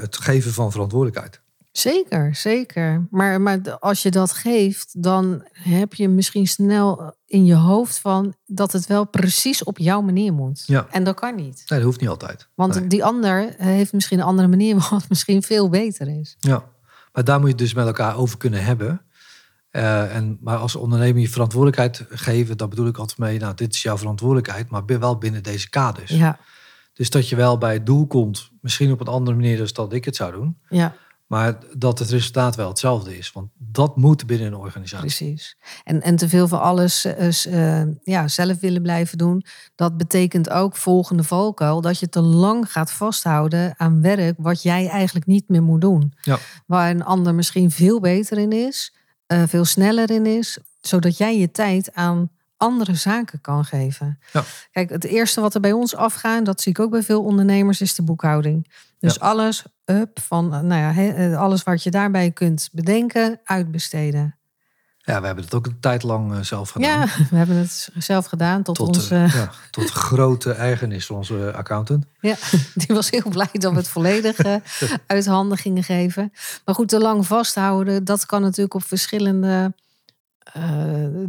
het 0.00 0.16
geven 0.16 0.52
van 0.52 0.70
verantwoordelijkheid. 0.70 1.40
Zeker, 1.70 2.34
zeker. 2.34 3.06
Maar, 3.10 3.40
maar 3.40 3.78
als 3.78 4.02
je 4.02 4.10
dat 4.10 4.32
geeft, 4.32 5.02
dan 5.02 5.46
heb 5.52 5.94
je 5.94 6.08
misschien 6.08 6.46
snel 6.46 7.14
in 7.26 7.44
je 7.44 7.54
hoofd 7.54 7.98
van 7.98 8.34
dat 8.46 8.72
het 8.72 8.86
wel 8.86 9.04
precies 9.04 9.64
op 9.64 9.78
jouw 9.78 10.00
manier 10.00 10.32
moet. 10.32 10.62
Ja. 10.66 10.86
En 10.90 11.04
dat 11.04 11.14
kan 11.14 11.34
niet. 11.34 11.64
Nee, 11.66 11.78
dat 11.78 11.82
hoeft 11.82 12.00
niet 12.00 12.08
altijd. 12.08 12.48
Want 12.54 12.74
Nee. 12.74 12.86
die 12.86 13.04
ander 13.04 13.54
heeft 13.56 13.92
misschien 13.92 14.18
een 14.18 14.24
andere 14.24 14.48
manier 14.48 14.76
wat 14.90 15.08
misschien 15.08 15.42
veel 15.42 15.68
beter 15.68 16.20
is. 16.20 16.36
Ja, 16.38 16.64
maar 17.12 17.24
daar 17.24 17.38
moet 17.38 17.46
je 17.46 17.54
het 17.54 17.62
dus 17.64 17.74
met 17.74 17.86
elkaar 17.86 18.16
over 18.16 18.38
kunnen 18.38 18.64
hebben. 18.64 19.00
Eh, 19.72 20.16
en, 20.16 20.38
maar 20.40 20.56
als 20.56 20.76
ondernemer 20.76 21.20
je 21.20 21.28
verantwoordelijkheid 21.28 22.06
geven, 22.08 22.56
dat 22.56 22.68
bedoel 22.68 22.86
ik 22.86 22.98
altijd 22.98 23.18
mee, 23.18 23.38
nou, 23.38 23.54
dit 23.54 23.74
is 23.74 23.82
jouw 23.82 23.98
verantwoordelijkheid, 23.98 24.70
maar 24.70 24.84
wel 24.86 25.18
binnen 25.18 25.42
deze 25.42 25.68
kaders. 25.68 26.10
Ja, 26.10 26.38
Dus 26.92 27.10
dat 27.10 27.28
je 27.28 27.36
wel 27.36 27.58
bij 27.58 27.72
het 27.72 27.86
doel 27.86 28.06
komt, 28.06 28.50
misschien 28.60 28.92
op 28.92 29.00
een 29.00 29.06
andere 29.06 29.36
manier 29.36 29.56
dan 29.56 29.68
dat 29.72 29.92
ik 29.92 30.04
het 30.04 30.16
zou 30.16 30.32
doen, 30.32 30.58
ja. 30.68 30.94
maar 31.26 31.58
dat 31.76 31.98
het 31.98 32.10
resultaat 32.10 32.56
wel 32.56 32.68
hetzelfde 32.68 33.18
is. 33.18 33.32
Want 33.32 33.50
dat 33.58 33.96
moet 33.96 34.26
binnen 34.26 34.46
een 34.46 34.56
organisatie. 34.56 35.06
Precies. 35.06 35.56
En, 35.84 36.02
en 36.02 36.16
te 36.16 36.28
veel 36.28 36.48
van 36.48 36.60
alles 36.60 37.04
eh, 37.04 37.26
is, 37.26 37.46
eh, 37.46 37.82
ja, 38.02 38.28
zelf 38.28 38.60
willen 38.60 38.82
blijven 38.82 39.18
doen. 39.18 39.44
Dat 39.74 39.96
betekent 39.96 40.50
ook 40.50 40.76
volgende 40.76 41.22
valkuil 41.24 41.80
dat 41.80 41.98
je 41.98 42.08
te 42.08 42.20
lang 42.20 42.72
gaat 42.72 42.92
vasthouden 42.92 43.74
aan 43.76 44.02
werk 44.02 44.34
wat 44.38 44.62
jij 44.62 44.88
eigenlijk 44.88 45.26
niet 45.26 45.48
meer 45.48 45.62
moet 45.62 45.80
doen. 45.80 46.12
Ja. 46.22 46.38
Waar 46.66 46.90
een 46.90 47.04
ander 47.04 47.34
misschien 47.34 47.70
veel 47.70 48.00
beter 48.00 48.38
in 48.38 48.52
is, 48.52 49.00
eh, 49.32 49.42
veel 49.46 49.64
sneller 49.64 50.10
in 50.10 50.26
is, 50.26 50.58
zodat 50.80 51.16
jij 51.16 51.38
je 51.38 51.50
tijd 51.50 51.94
aan 51.94 52.30
andere 52.56 52.94
zaken 52.94 53.40
kan 53.40 53.64
geven. 53.64 54.18
Ja. 54.32 54.44
Kijk, 54.70 54.90
het 54.90 55.04
eerste 55.04 55.40
wat 55.40 55.54
er 55.54 55.60
bij 55.60 55.72
ons 55.72 55.94
afgaat, 55.94 56.44
dat 56.44 56.60
zie 56.60 56.72
ik 56.72 56.80
ook 56.80 56.90
bij 56.90 57.02
veel 57.02 57.22
ondernemers, 57.22 57.80
is 57.80 57.94
de 57.94 58.02
boekhouding. 58.02 58.72
Dus 58.98 59.14
Ja. 59.14 59.20
alles 59.26 59.64
up 59.84 60.20
van, 60.20 60.48
nou 60.48 60.74
ja, 60.74 61.14
eh, 61.14 61.40
alles 61.40 61.62
wat 61.62 61.82
je 61.82 61.90
daarbij 61.90 62.30
kunt 62.30 62.68
bedenken, 62.72 63.40
uitbesteden. 63.44 64.36
Ja, 65.04 65.20
we 65.20 65.26
hebben 65.26 65.44
het 65.44 65.54
ook 65.54 65.66
een 65.66 65.80
tijd 65.80 66.02
lang 66.02 66.32
eh, 66.32 66.40
zelf 66.40 66.70
gedaan. 66.70 66.90
Ja, 66.98 67.06
we 67.30 67.36
hebben 67.36 67.56
het 67.56 67.88
zelf 67.98 68.26
gedaan 68.26 68.62
tot, 68.62 68.74
Tot, 68.76 68.88
onze. 68.96 69.14
eh, 69.14 69.34
ja, 69.34 69.50
tot 69.70 69.90
grote 69.90 70.52
ergernis 70.52 71.06
van 71.06 71.16
onze 71.16 71.52
accountant. 71.56 72.04
Ja, 72.20 72.34
die 72.74 72.94
was 72.96 73.10
heel 73.10 73.28
blij 73.28 73.48
dat 73.52 73.72
we 73.72 73.78
het 73.78 73.88
volledig 73.88 74.38
eh, 74.38 74.54
uit 75.06 75.26
handen 75.26 75.58
gingen 75.58 75.82
geven. 75.82 76.32
Maar 76.64 76.74
goed, 76.74 76.88
te 76.88 76.98
lang 76.98 77.26
vasthouden, 77.26 78.04
dat 78.04 78.26
kan 78.26 78.40
natuurlijk 78.42 78.74
op 78.74 78.84
verschillende 78.84 79.74
eh, 80.52 80.64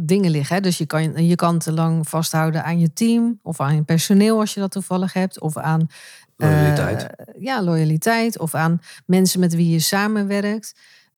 dingen 0.00 0.30
liggen. 0.30 0.54
Hè? 0.56 0.60
Dus 0.62 0.78
je 0.78 0.86
kan, 0.86 1.26
je 1.26 1.34
kan 1.34 1.58
te 1.58 1.72
lang 1.72 2.08
vasthouden 2.08 2.64
aan 2.64 2.78
je 2.78 2.92
team 2.92 3.38
of 3.42 3.60
aan 3.60 3.74
je 3.74 3.82
personeel 3.82 4.38
als 4.40 4.54
je 4.54 4.60
dat 4.60 4.70
toevallig 4.70 5.12
hebt. 5.12 5.40
Of 5.40 5.56
aan 5.56 5.80
eh, 6.36 6.48
Loyaliteit. 6.48 7.06
ja, 7.38 7.62
loyaliteit. 7.62 8.38
Of 8.38 8.54
aan 8.54 8.80
mensen 9.06 9.40
met 9.40 9.54
wie 9.54 9.70
je 9.70 9.78
samenwerkt. 9.80 10.74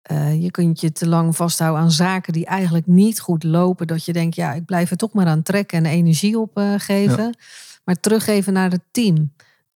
Eh, 0.07 0.43
je 0.43 0.51
kunt 0.51 0.81
je 0.81 0.93
te 0.93 1.09
lang 1.09 1.37
vasthouden 1.37 1.83
aan 1.83 1.91
zaken 1.91 2.33
die 2.33 2.47
eigenlijk 2.47 2.87
niet 2.87 3.21
goed 3.21 3.45
lopen. 3.45 3.87
Dat 3.87 4.05
je 4.05 4.13
denkt, 4.13 4.35
ja, 4.35 4.53
ik 4.53 4.65
blijf 4.65 4.91
er 4.91 4.97
toch 4.97 5.13
maar 5.13 5.27
aan 5.27 5.43
trekken 5.43 5.79
en 5.79 5.87
energie 5.91 6.39
op 6.39 6.57
eh, 6.57 6.75
geven. 6.77 7.37
Maar 7.85 8.01
teruggeven 8.01 8.53
naar 8.53 8.71
het 8.71 8.83
team. 8.91 9.33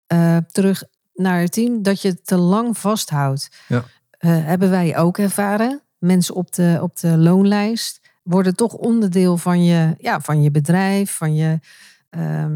Eh, 0.06 0.36
terug 0.52 0.84
naar 1.14 1.40
het 1.40 1.52
team 1.52 1.82
dat 1.82 2.02
je 2.02 2.22
te 2.22 2.36
lang 2.36 2.78
vasthoudt. 2.78 3.48
Ja. 3.68 3.84
Hebben 4.18 4.70
wij 4.70 4.96
ook 4.98 5.18
ervaren. 5.18 5.80
Mensen 5.98 6.34
op 6.34 6.52
de, 6.52 6.78
op 6.82 7.00
de 7.00 7.16
loonlijst 7.16 8.00
worden 8.22 8.56
toch 8.56 8.72
onderdeel 8.72 9.36
van 9.36 9.64
je, 9.64 9.94
ja, 9.98 10.20
van 10.20 10.42
je 10.42 10.50
bedrijf, 10.50 11.10
van 11.16 11.34
je. 11.34 11.58
ehm, 12.10 12.54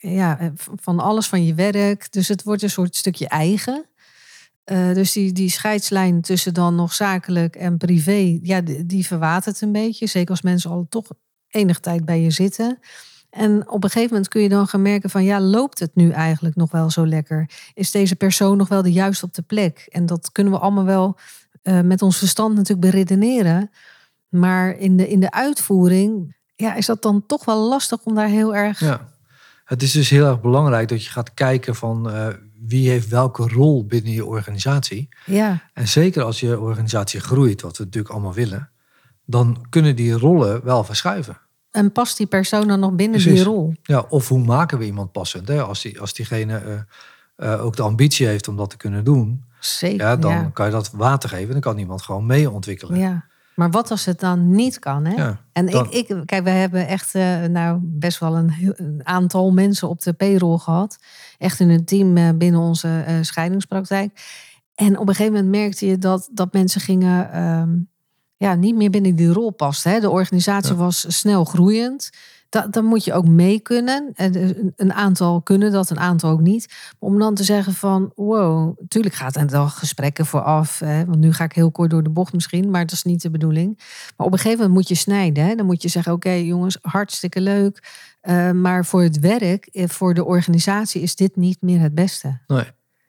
ja, 0.00 0.52
van 0.74 1.00
alles 1.00 1.28
van 1.28 1.44
je 1.44 1.54
werk. 1.54 2.12
Dus 2.12 2.28
het 2.28 2.42
wordt 2.42 2.62
een 2.62 2.70
soort 2.70 2.96
stukje 2.96 3.28
eigen. 3.28 3.84
Eh, 4.68 4.94
dus 4.94 5.12
die, 5.12 5.32
die 5.32 5.50
scheidslijn 5.50 6.20
tussen 6.20 6.54
dan 6.54 6.74
nog 6.74 6.92
zakelijk 6.92 7.56
en 7.56 7.76
privé, 7.76 8.38
ja, 8.42 8.60
die, 8.60 8.86
die 8.86 9.06
verwatert 9.06 9.60
een 9.60 9.72
beetje. 9.72 10.06
Zeker 10.06 10.30
als 10.30 10.42
mensen 10.42 10.70
al 10.70 10.86
toch 10.88 11.06
enige 11.48 11.80
tijd 11.80 12.04
bij 12.04 12.20
je 12.20 12.30
zitten. 12.30 12.78
En 13.30 13.68
op 13.68 13.84
een 13.84 13.90
gegeven 13.90 14.12
moment 14.12 14.28
kun 14.28 14.42
je 14.42 14.48
dan 14.48 14.66
gaan 14.66 14.82
merken 14.82 15.10
van, 15.10 15.24
ja, 15.24 15.40
loopt 15.40 15.78
het 15.78 15.90
nu 15.94 16.10
eigenlijk 16.10 16.56
nog 16.56 16.70
wel 16.70 16.90
zo 16.90 17.06
lekker? 17.06 17.50
Is 17.74 17.90
deze 17.90 18.16
persoon 18.16 18.56
nog 18.56 18.68
wel 18.68 18.82
de 18.82 18.92
juiste 18.92 19.24
op 19.24 19.34
de 19.34 19.42
plek? 19.42 19.86
En 19.90 20.06
dat 20.06 20.32
kunnen 20.32 20.52
we 20.52 20.58
allemaal 20.58 20.84
wel 20.84 21.18
eh, 21.62 21.80
met 21.80 22.02
ons 22.02 22.18
verstand 22.18 22.54
natuurlijk 22.54 22.90
beredeneren. 22.90 23.70
Maar 24.28 24.78
in 24.78 24.96
de, 24.96 25.08
in 25.08 25.20
de 25.20 25.30
uitvoering, 25.30 26.36
ja, 26.56 26.74
is 26.74 26.86
dat 26.86 27.02
dan 27.02 27.26
toch 27.26 27.44
wel 27.44 27.68
lastig 27.68 28.02
om 28.04 28.14
daar 28.14 28.28
heel 28.28 28.56
erg... 28.56 28.80
Ja. 28.80 29.08
Het 29.64 29.82
is 29.82 29.92
dus 29.92 30.08
heel 30.08 30.26
erg 30.26 30.40
belangrijk 30.40 30.88
dat 30.88 31.04
je 31.04 31.10
gaat 31.10 31.34
kijken 31.34 31.74
van 31.74 32.10
eh, 32.10 32.28
wie 32.66 32.88
heeft 32.90 33.08
welke 33.08 33.48
rol 33.48 33.86
binnen 33.86 34.12
je 34.12 34.24
organisatie. 34.24 35.08
Ja, 35.26 35.62
En 35.72 35.88
zeker 35.88 36.22
als 36.22 36.40
je 36.40 36.60
organisatie 36.60 37.20
groeit, 37.20 37.60
wat 37.62 37.76
we 37.76 37.84
natuurlijk 37.84 38.14
allemaal 38.14 38.34
willen, 38.34 38.70
dan 39.24 39.66
kunnen 39.70 39.96
die 39.96 40.12
rollen 40.12 40.64
wel 40.64 40.84
verschuiven. 40.84 41.38
en 41.70 41.92
past 41.92 42.16
die 42.16 42.26
persoon 42.26 42.68
dan 42.68 42.80
nog 42.80 42.92
binnen 42.92 43.20
Precies. 43.20 43.38
die 43.38 43.48
rol? 43.48 43.74
Ja, 43.82 44.04
of 44.08 44.28
hoe 44.28 44.44
maken 44.44 44.78
we 44.78 44.84
iemand 44.84 45.12
passend? 45.12 45.48
Hè? 45.48 45.62
Als, 45.62 45.82
die, 45.82 46.00
als 46.00 46.12
diegene 46.14 46.58
eh, 47.36 47.52
eh, 47.52 47.64
ook 47.64 47.76
de 47.76 47.82
ambitie 47.82 48.26
heeft 48.26 48.48
om 48.48 48.56
dat 48.56 48.70
te 48.70 48.76
kunnen 48.76 49.04
doen, 49.04 49.44
Zeker, 49.60 50.06
ja, 50.06 50.16
dan 50.16 50.32
ja. 50.32 50.50
kan 50.52 50.66
je 50.66 50.72
dat 50.72 50.90
water 50.90 51.28
geven. 51.28 51.52
Dan 51.52 51.60
kan 51.60 51.78
iemand 51.78 52.02
gewoon 52.02 52.26
mee 52.26 52.50
ontwikkelen. 52.50 52.98
Ja. 52.98 53.24
Maar 53.58 53.70
wat 53.70 53.90
als 53.90 54.04
het 54.04 54.20
dan 54.20 54.50
niet 54.50 54.78
kan? 54.78 55.04
Hè? 55.04 55.14
Ja, 55.14 55.40
en 55.52 55.66
dan- 55.66 55.86
ik, 55.90 56.08
ik, 56.08 56.22
kijk, 56.26 56.44
we 56.44 56.50
hebben 56.50 56.86
echt 56.86 57.14
eh, 57.14 57.44
nou 57.44 57.78
best 57.82 58.18
wel 58.18 58.36
een, 58.36 59.00
aantal 59.02 59.52
mensen 59.52 59.88
op 59.88 60.02
de 60.02 60.12
payroll 60.12 60.58
gehad. 60.58 60.98
Echt 61.38 61.60
in 61.60 61.68
een 61.68 61.84
team 61.84 62.16
eh, 62.16 62.28
binnen 62.34 62.60
onze 62.60 63.02
eh, 63.06 63.14
scheidingspraktijk. 63.20 64.10
En 64.74 64.98
op 64.98 65.08
een 65.08 65.14
gegeven 65.14 65.32
moment 65.32 65.50
merkte 65.50 65.86
je 65.86 65.98
dat, 65.98 66.28
dat 66.32 66.52
mensen 66.52 66.80
gingen 66.80 67.32
ehm, 67.32 67.76
ja, 68.36 68.54
niet 68.54 68.74
meer 68.74 68.90
binnen 68.90 69.16
die 69.16 69.32
rol 69.32 69.50
pasten. 69.50 69.90
Hè? 69.92 70.00
De 70.00 70.10
organisatie 70.10 70.72
Ja. 70.74 70.78
was 70.78 71.04
snel 71.08 71.44
groeiend. 71.44 72.10
Da, 72.48 72.66
dan 72.66 72.84
moet 72.84 73.04
je 73.04 73.12
ook 73.12 73.26
mee 73.28 73.60
kunnen. 73.60 74.10
En 74.14 74.36
een- 74.42 74.72
een 74.76 74.92
aantal 74.92 75.42
kunnen 75.42 75.72
dat, 75.72 75.90
een 75.90 75.98
aantal 75.98 76.30
ook 76.30 76.40
niet. 76.40 76.66
Maar 76.98 77.10
om 77.10 77.18
dan 77.18 77.34
te 77.34 77.44
zeggen 77.44 77.74
van, 77.74 78.12
wow, 78.14 78.78
natuurlijk 78.80 79.14
gaat 79.14 79.36
er 79.36 79.46
dan 79.46 79.70
gesprekken 79.70 80.26
vooraf. 80.26 80.78
Hè, 80.78 81.04
want 81.04 81.18
nu 81.18 81.32
ga 81.32 81.44
ik 81.44 81.52
heel 81.52 81.70
kort 81.70 81.90
door 81.90 82.02
de 82.02 82.10
bocht 82.10 82.32
misschien, 82.32 82.70
maar 82.70 82.80
dat 82.86 82.92
is 82.92 83.02
niet 83.02 83.22
de 83.22 83.30
bedoeling. 83.30 83.76
Maar 84.16 84.26
op 84.26 84.32
een 84.32 84.38
gegeven 84.38 84.58
moment 84.58 84.74
moet 84.78 84.88
je 84.88 84.94
snijden. 84.94 85.44
Hè. 85.46 85.54
Dan 85.54 85.66
moet 85.66 85.82
je 85.82 85.88
zeggen, 85.88 86.12
oké 86.12 86.30
jongens, 86.30 86.78
hartstikke 86.82 87.40
leuk. 87.40 88.06
eh, 88.20 88.50
maar 88.50 88.84
voor 88.84 89.02
het 89.02 89.18
werk, 89.18 89.66
eh, 89.66 89.88
voor 89.88 90.14
de 90.14 90.24
organisatie 90.24 91.02
is 91.02 91.16
dit 91.16 91.36
niet 91.36 91.62
meer 91.62 91.80
het 91.80 91.94
beste. 91.94 92.38
Nee. 92.46 92.64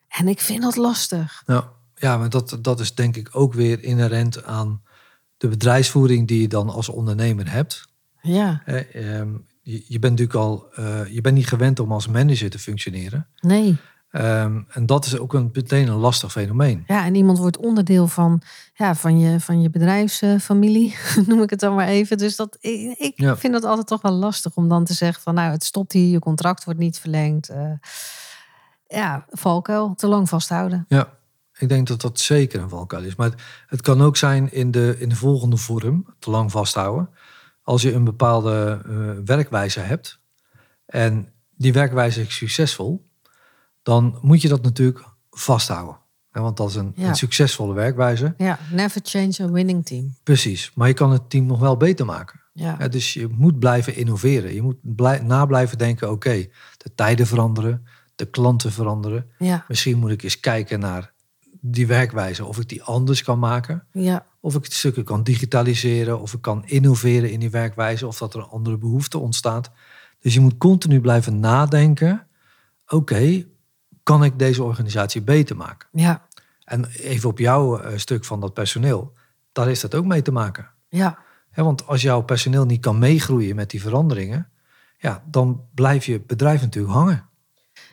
En 0.08 0.28
ik 0.28 0.40
vind 0.40 0.62
dat 0.62 0.76
lastig. 0.76 1.44
Ja, 1.46 1.70
ja 1.96 2.18
maar 2.18 2.30
dat, 2.30 2.58
dat 2.62 2.80
is 2.80 2.96
denk 2.96 3.16
ik 3.16 3.30
ook 3.32 3.54
weer 3.54 3.84
inherent 3.84 4.44
aan 4.44 4.82
de 5.38 5.48
bedrijfsvoering 5.48 6.28
die 6.28 6.42
je 6.42 6.48
dan 6.48 6.70
als 6.70 6.90
ondernemer 6.90 7.52
hebt. 7.52 7.88
Ja, 8.22 8.62
ehm, 8.66 9.30
je, 9.62 9.84
je 9.88 10.00
bent 10.00 10.20
natuurlijk 10.20 10.38
al, 10.40 10.68
eh, 10.76 11.14
je 11.14 11.22
bent 11.22 11.36
niet 11.36 11.48
gewend 11.48 11.80
om 11.80 11.92
als 11.92 12.08
manager 12.08 12.50
te 12.50 12.60
functioneren. 12.60 13.28
nee. 13.42 13.78
Ehm, 14.10 14.62
en 14.70 14.86
dat 14.86 15.06
is 15.06 15.18
ook 15.18 15.34
een, 15.34 15.50
meteen 15.54 15.88
een 15.88 15.96
lastig 15.98 16.32
fenomeen. 16.32 16.84
Ja, 16.88 17.06
en 17.06 17.16
iemand 17.16 17.38
wordt 17.38 17.58
onderdeel 17.58 18.08
van, 18.08 18.42
ja, 18.74 18.96
van, 18.96 19.20
je, 19.20 19.40
van 19.40 19.62
je 19.62 19.70
bedrijfsfamilie, 19.70 20.96
noem 21.28 21.42
ik 21.42 21.50
het 21.50 21.60
dan 21.60 21.76
maar 21.76 21.88
even. 21.88 22.18
Dus 22.18 22.36
dat, 22.36 22.58
ik, 22.60 22.98
ik 22.98 23.14
Ja. 23.20 23.38
vind 23.38 23.54
dat 23.54 23.64
altijd 23.64 23.88
toch 23.88 24.02
wel 24.02 24.12
lastig 24.12 24.56
om 24.56 24.70
dan 24.70 24.86
te 24.86 24.94
zeggen 24.94 25.24
van, 25.24 25.34
nou, 25.34 25.52
het 25.52 25.64
stopt 25.64 25.92
hier, 25.94 26.10
je 26.12 26.20
contract 26.20 26.64
wordt 26.64 26.80
niet 26.80 27.00
verlengd. 27.00 27.50
eh. 27.50 27.72
ja, 28.88 29.26
valkuil, 29.30 29.94
te 29.96 30.08
lang 30.08 30.30
vasthouden. 30.30 30.86
Ja, 30.88 31.10
ik 31.58 31.70
denk 31.70 31.88
dat 31.88 32.02
dat 32.02 32.20
zeker 32.20 32.62
een 32.62 32.70
valkuil 32.70 33.04
is. 33.04 33.16
Maar 33.16 33.30
het, 33.30 33.42
het 33.68 33.82
kan 33.82 34.02
ook 34.02 34.18
zijn 34.18 34.52
in 34.54 34.72
de, 34.72 34.96
in 35.00 35.10
de 35.10 35.16
volgende 35.16 35.58
vorm, 35.58 36.06
te 36.20 36.30
lang 36.30 36.52
vasthouden. 36.52 37.10
Als 37.70 37.82
je 37.82 37.94
een 37.94 38.04
bepaalde 38.04 38.82
eh, 38.86 39.26
werkwijze 39.26 39.80
hebt 39.80 40.20
en 40.86 41.34
die 41.56 41.74
werkwijze 41.74 42.22
is 42.22 42.36
succesvol, 42.36 43.10
dan 43.84 44.18
moet 44.22 44.42
je 44.42 44.48
dat 44.48 44.62
natuurlijk 44.62 45.06
vasthouden. 45.30 45.98
Want 46.32 46.58
dat 46.58 46.70
is 46.70 46.76
een, 46.76 46.92
Ja. 46.96 47.08
een 47.08 47.16
succesvolle 47.16 47.74
werkwijze. 47.74 48.34
Ja, 48.38 48.60
never 48.72 49.02
change 49.04 49.38
a 49.42 49.50
winning 49.52 49.86
team. 49.86 50.16
Precies. 50.24 50.72
Maar 50.76 50.88
je 50.88 50.94
kan 50.94 51.12
het 51.12 51.30
team 51.30 51.46
nog 51.46 51.60
wel 51.60 51.78
beter 51.78 52.06
maken. 52.06 52.40
Ja, 52.54 52.76
Ja, 52.80 52.88
dus 52.88 53.14
je 53.14 53.28
moet 53.28 53.60
blijven 53.60 53.96
innoveren. 53.96 54.54
Je 54.54 54.62
moet 54.62 54.78
blij, 54.82 55.20
na 55.20 55.46
blijven 55.46 55.78
denken, 55.78 56.12
oké, 56.12 56.48
de 56.78 56.94
tijden 56.96 57.28
veranderen, 57.28 57.86
de 58.16 58.26
klanten 58.26 58.72
veranderen. 58.72 59.30
ja, 59.40 59.66
Misschien 59.68 59.98
moet 59.98 60.12
ik 60.12 60.24
eens 60.24 60.40
kijken 60.40 60.80
naar 60.80 61.14
die 61.60 61.88
werkwijze, 61.88 62.46
of 62.46 62.60
ik 62.60 62.70
die 62.70 62.84
anders 62.84 63.24
kan 63.24 63.40
maken. 63.40 63.86
ja, 63.92 64.26
Of 64.40 64.56
ik 64.56 64.66
stukken 64.66 65.04
kan 65.04 65.24
digitaliseren, 65.24 66.20
of 66.20 66.34
ik 66.34 66.42
kan 66.42 66.66
innoveren 66.66 67.32
in 67.32 67.40
die 67.40 67.50
werkwijze, 67.50 68.08
of 68.08 68.18
dat 68.18 68.34
er 68.34 68.40
een 68.40 68.46
andere 68.46 68.78
behoefte 68.78 69.18
ontstaat. 69.18 69.72
Dus 70.20 70.34
je 70.34 70.40
moet 70.40 70.58
continu 70.58 71.02
blijven 71.02 71.40
nadenken, 71.40 72.28
oké, 72.88 73.46
kan 74.04 74.24
ik 74.24 74.40
deze 74.40 74.64
organisatie 74.64 75.22
beter 75.22 75.56
maken? 75.56 75.88
ja, 75.92 76.28
En 76.64 76.86
even 76.86 77.30
op 77.30 77.40
jouw 77.40 77.80
eh, 77.80 77.98
stuk 77.98 78.26
van 78.26 78.40
dat 78.40 78.54
personeel, 78.54 79.14
daar 79.52 79.70
is 79.70 79.80
dat 79.80 79.96
ook 79.96 80.06
mee 80.06 80.22
te 80.22 80.32
maken. 80.32 80.70
ja. 80.90 81.18
Hè, 81.50 81.64
want 81.64 81.88
als 81.88 82.02
jouw 82.02 82.22
personeel 82.22 82.66
niet 82.66 82.82
kan 82.82 83.00
meegroeien 83.00 83.56
met 83.56 83.70
die 83.70 83.82
veranderingen, 83.82 84.50
ja, 84.98 85.24
dan 85.26 85.64
blijft 85.74 86.06
je 86.06 86.20
bedrijf 86.20 86.62
natuurlijk 86.62 86.94
hangen. 86.94 87.29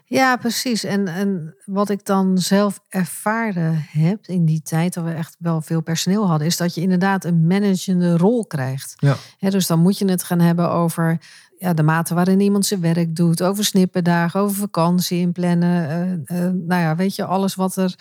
Ja, 0.09 0.37
precies. 0.37 0.85
En, 0.85 1.09
en 1.09 1.57
wat 1.64 1.90
ik 1.90 2.05
dan 2.05 2.38
zelf 2.38 2.81
ervaren 2.88 3.85
heb 3.90 4.27
in 4.27 4.45
die 4.45 4.62
tijd, 4.62 4.95
dat 4.95 5.05
we 5.05 5.11
echt 5.12 5.37
wel 5.38 5.61
veel 5.62 5.81
personeel 5.83 6.29
hadden, 6.29 6.47
is 6.47 6.57
dat 6.57 6.75
je 6.75 6.81
inderdaad 6.81 7.25
een 7.25 7.47
managende 7.47 8.16
rol 8.16 8.47
krijgt. 8.47 8.95
Ja. 8.97 9.16
Dus 9.51 9.66
dan 9.66 9.79
moet 9.81 9.99
je 9.99 10.09
het 10.11 10.23
gaan 10.23 10.40
hebben 10.40 10.71
over 10.71 11.21
ja, 11.59 11.75
de 11.75 11.83
mate 11.83 12.14
waarin 12.14 12.40
iemand 12.40 12.66
zijn 12.66 12.81
werk 12.81 13.16
doet, 13.16 13.42
over 13.42 13.64
snippendagen, 13.64 14.40
over 14.40 14.57
vakantie 14.57 15.19
inplannen. 15.19 16.23
eh, 16.25 16.38
nou 16.38 16.81
ja, 16.83 16.97
weet 16.97 17.14
je, 17.14 17.25
alles 17.25 17.55
wat, 17.55 17.77
er, 17.77 17.95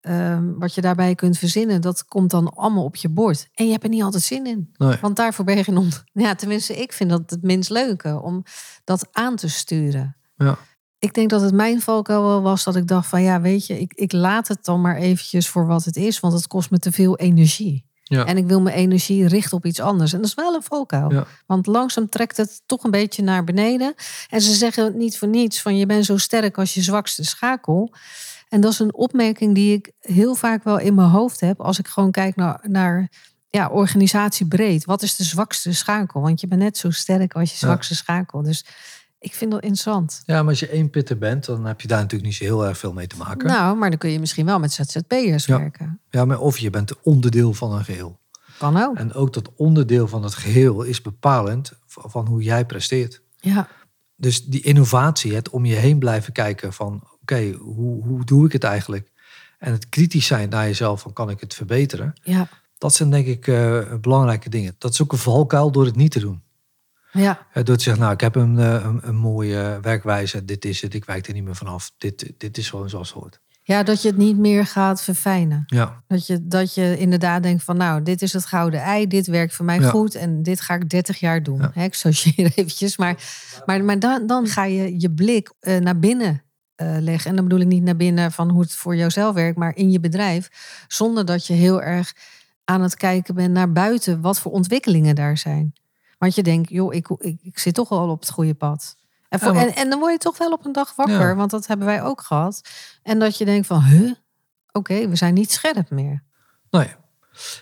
eh, 0.00 0.38
wat 0.58 0.74
je 0.74 0.80
daarbij 0.80 1.14
kunt 1.14 1.38
verzinnen, 1.38 1.80
dat 1.80 2.04
komt 2.04 2.30
dan 2.30 2.52
allemaal 2.54 2.84
op 2.84 2.96
je 2.96 3.08
bord. 3.08 3.48
En 3.54 3.64
je 3.64 3.70
hebt 3.72 3.84
er 3.84 3.90
niet 3.90 4.02
altijd 4.02 4.22
zin 4.22 4.46
in. 4.46 4.70
Nee. 4.76 4.96
Want 5.00 5.16
daarvoor 5.16 5.44
ben 5.44 5.56
je 5.56 5.64
geen... 5.64 5.76
on- 5.78 5.92
Ja, 6.24 6.34
tenminste, 6.34 6.76
ik 6.76 6.92
vind 6.92 7.10
dat 7.10 7.30
het 7.30 7.42
minst 7.42 7.70
leuke 7.70 8.22
om 8.22 8.42
dat 8.84 9.08
aan 9.12 9.36
te 9.36 9.48
sturen. 9.48 10.16
Ja. 10.36 10.58
Ik 11.00 11.14
denk 11.14 11.30
dat 11.30 11.40
het 11.40 11.54
mijn 11.54 11.80
valkuil 11.80 12.22
wel 12.22 12.42
was 12.42 12.64
dat 12.64 12.76
ik 12.76 12.86
dacht 12.86 13.08
van 13.08 13.22
ja, 13.22 13.40
weet 13.40 13.66
je, 13.66 13.80
ik, 13.80 13.92
ik 13.94 14.12
laat 14.12 14.48
het 14.48 14.64
dan 14.64 14.80
maar 14.80 14.96
eventjes 14.96 15.48
voor 15.48 15.66
wat 15.66 15.84
het 15.84 15.96
is, 15.96 16.20
want 16.20 16.32
het 16.34 16.46
kost 16.46 16.70
me 16.70 16.78
te 16.78 16.92
veel 16.92 17.16
energie. 17.18 17.84
Ja. 18.02 18.24
En 18.24 18.36
ik 18.36 18.46
wil 18.46 18.60
mijn 18.60 18.76
energie 18.76 19.28
richten 19.28 19.56
op 19.56 19.66
iets 19.66 19.80
anders. 19.80 20.12
En 20.12 20.18
dat 20.18 20.26
is 20.28 20.34
wel 20.34 20.54
een 20.54 20.62
valkuil. 20.62 21.12
Ja. 21.12 21.26
Want 21.46 21.66
langzaam 21.66 22.08
trekt 22.08 22.36
het 22.36 22.62
toch 22.66 22.84
een 22.84 22.90
beetje 22.90 23.22
naar 23.22 23.44
beneden. 23.44 23.94
En 24.28 24.40
ze 24.40 24.54
zeggen 24.54 24.84
het 24.84 24.94
niet 24.94 25.18
voor 25.18 25.28
niets 25.28 25.62
van 25.62 25.76
je 25.76 25.86
bent 25.86 26.04
zo 26.04 26.16
sterk 26.16 26.58
als 26.58 26.74
je 26.74 26.82
zwakste 26.82 27.24
schakel. 27.24 27.92
En 28.48 28.60
dat 28.60 28.72
is 28.72 28.78
een 28.78 28.94
opmerking 28.94 29.54
die 29.54 29.72
ik 29.74 29.92
heel 30.00 30.34
vaak 30.34 30.64
wel 30.64 30.78
in 30.78 30.94
mijn 30.94 31.08
hoofd 31.08 31.40
heb 31.40 31.60
als 31.60 31.78
ik 31.78 31.88
gewoon 31.88 32.10
kijk 32.10 32.36
naar, 32.36 32.60
naar 32.62 33.10
ja, 33.50 33.68
organisatie 33.68 34.46
breed. 34.46 34.84
Wat 34.84 35.02
is 35.02 35.16
de 35.16 35.24
zwakste 35.24 35.72
schakel? 35.72 36.20
Want 36.20 36.40
je 36.40 36.46
bent 36.46 36.60
net 36.60 36.78
zo 36.78 36.90
sterk 36.90 37.34
als 37.34 37.50
je 37.50 37.56
Ja. 37.60 37.66
zwakste 37.66 37.94
schakel. 37.94 38.42
Dus 38.42 38.64
ik 39.20 39.34
vind 39.34 39.50
dat 39.50 39.60
interessant. 39.62 40.22
Ja, 40.26 40.40
maar 40.40 40.50
als 40.50 40.60
je 40.60 40.68
één 40.68 40.90
pitter 40.90 41.18
bent, 41.18 41.44
dan 41.44 41.64
heb 41.64 41.80
je 41.80 41.88
daar 41.88 41.98
natuurlijk 42.00 42.24
niet 42.30 42.34
zo 42.38 42.44
heel 42.44 42.66
erg 42.66 42.78
veel 42.78 42.92
mee 42.92 43.06
te 43.06 43.16
maken. 43.16 43.46
Nou, 43.46 43.76
maar 43.76 43.90
dan 43.90 43.98
kun 43.98 44.10
je 44.10 44.20
misschien 44.20 44.46
wel 44.46 44.58
met 44.58 44.72
ZZP'ers 44.72 45.44
Ja. 45.46 45.58
werken. 45.58 46.00
Ja, 46.10 46.24
maar 46.24 46.40
of 46.40 46.58
je 46.58 46.70
bent 46.70 47.00
onderdeel 47.02 47.54
van 47.54 47.72
een 47.72 47.84
geheel. 47.84 48.18
Kan 48.58 48.76
ook. 48.76 48.96
En 48.96 49.12
ook 49.12 49.32
dat 49.32 49.50
onderdeel 49.56 50.08
van 50.08 50.22
het 50.22 50.34
geheel 50.34 50.82
is 50.82 51.02
bepalend 51.02 51.72
van 51.86 52.26
hoe 52.26 52.42
jij 52.42 52.66
presteert. 52.66 53.22
Ja, 53.36 53.68
Dus 54.16 54.44
die 54.44 54.60
innovatie, 54.62 55.34
het 55.34 55.48
om 55.50 55.64
je 55.64 55.74
heen 55.74 55.98
blijven 55.98 56.32
kijken 56.32 56.72
van... 56.72 57.02
oké, 57.22 57.52
hoe, 57.52 58.04
hoe 58.04 58.24
doe 58.24 58.46
ik 58.46 58.52
het 58.52 58.64
eigenlijk? 58.64 59.10
En 59.58 59.72
het 59.72 59.88
kritisch 59.88 60.26
zijn 60.26 60.48
naar 60.48 60.64
jezelf 60.66 61.00
van 61.00 61.12
kan 61.12 61.30
ik 61.30 61.40
het 61.40 61.54
verbeteren? 61.54 62.12
ja, 62.22 62.48
Dat 62.78 62.94
zijn 62.94 63.10
denk 63.10 63.26
ik 63.26 63.46
eh, 63.46 63.94
belangrijke 64.00 64.48
dingen. 64.48 64.74
Dat 64.78 64.92
is 64.92 65.02
ook 65.02 65.12
een 65.12 65.18
valkuil 65.18 65.70
door 65.70 65.84
het 65.84 65.96
niet 65.96 66.10
te 66.10 66.20
doen. 66.20 66.42
Ja, 67.12 67.46
door 67.52 67.76
te 67.76 67.82
zeggen, 67.82 68.02
nou, 68.02 68.12
ik 68.14 68.20
heb 68.20 68.34
een, 68.34 68.58
eh, 68.58 68.72
een, 68.84 69.00
een 69.02 69.16
mooie 69.16 69.78
werkwijze. 69.82 70.44
Dit 70.44 70.64
is 70.64 70.82
het. 70.82 70.94
Ik 70.94 71.04
wijk 71.04 71.26
er 71.26 71.32
niet 71.34 71.44
meer 71.44 71.56
vanaf. 71.56 71.92
Dit, 71.98 72.32
dit 72.38 72.58
is 72.58 72.70
gewoon 72.70 72.88
zoals 72.88 73.08
het 73.08 73.18
hoort. 73.18 73.40
ja, 73.62 73.82
dat 73.82 74.02
je 74.02 74.08
het 74.08 74.16
niet 74.16 74.38
meer 74.38 74.66
gaat 74.66 75.02
verfijnen. 75.02 75.62
Ja, 75.66 76.02
Dat 76.08 76.26
je, 76.26 76.46
dat 76.46 76.74
je 76.74 76.98
inderdaad 76.98 77.42
denkt 77.42 77.62
van 77.62 77.76
nou, 77.76 78.02
dit 78.02 78.22
is 78.22 78.32
het 78.32 78.46
gouden 78.46 78.80
ei, 78.82 79.06
dit 79.06 79.26
werkt 79.26 79.54
voor 79.54 79.64
mij 79.64 79.80
Ja. 79.80 79.88
goed 79.90 80.14
en 80.14 80.42
dit 80.42 80.60
ga 80.60 80.74
ik 80.74 80.88
30 80.88 81.18
jaar 81.20 81.42
doen. 81.42 81.58
Ja. 81.74 81.82
Ik 81.82 81.92
associeer 81.92 82.52
eventjes, 82.54 82.96
maar, 82.96 83.16
maar, 83.66 83.84
maar 83.84 83.98
dan, 83.98 84.26
dan 84.26 84.46
ga 84.46 84.64
je 84.64 85.00
je 85.00 85.10
blik 85.10 85.52
eh, 85.60 85.76
naar 85.78 85.98
binnen 85.98 86.42
eh, 86.74 86.96
leggen. 87.00 87.30
En 87.30 87.36
dan 87.36 87.44
bedoel 87.44 87.60
ik 87.62 87.66
niet 87.72 87.82
naar 87.82 87.96
binnen 87.96 88.32
van 88.32 88.50
hoe 88.50 88.60
het 88.60 88.74
voor 88.74 88.96
jouzelf 88.96 89.34
werkt, 89.34 89.58
maar 89.58 89.76
in 89.76 89.90
je 89.90 90.00
bedrijf. 90.00 90.48
Zonder 90.88 91.24
dat 91.24 91.46
je 91.46 91.52
heel 91.52 91.82
erg 91.82 92.12
aan 92.64 92.82
het 92.82 92.96
kijken 92.96 93.34
bent 93.34 93.52
naar 93.52 93.72
buiten 93.72 94.20
wat 94.20 94.40
voor 94.40 94.52
ontwikkelingen 94.52 95.14
daar 95.14 95.38
zijn. 95.38 95.72
Want 96.20 96.34
je 96.34 96.42
denkt, 96.42 96.70
joh, 96.70 96.94
ik, 96.94 97.08
ik, 97.18 97.38
ik 97.42 97.58
zit 97.58 97.74
toch 97.74 97.88
wel 97.88 98.08
op 98.08 98.20
het 98.20 98.30
goede 98.30 98.54
pad. 98.54 98.96
En, 99.28 99.38
voor- 99.40 99.54
Ja, 99.54 99.60
en, 99.60 99.74
en 99.74 99.90
dan 99.90 99.98
word 99.98 100.12
je 100.12 100.18
toch 100.18 100.38
wel 100.38 100.52
op 100.52 100.64
een 100.64 100.72
dag 100.72 100.94
wakker, 100.96 101.28
Ja. 101.28 101.34
want 101.34 101.50
dat 101.50 101.66
hebben 101.66 101.86
wij 101.86 102.02
ook 102.02 102.20
gehad. 102.20 102.60
En 103.02 103.18
dat 103.18 103.38
je 103.38 103.44
denkt 103.44 103.66
van, 103.66 103.82
huh? 103.82 104.12
Oké, 104.72 105.08
we 105.08 105.16
zijn 105.16 105.34
niet 105.34 105.52
scherp 105.52 105.90
meer. 105.90 106.22
nou 106.70 106.84
ja. 106.84 106.98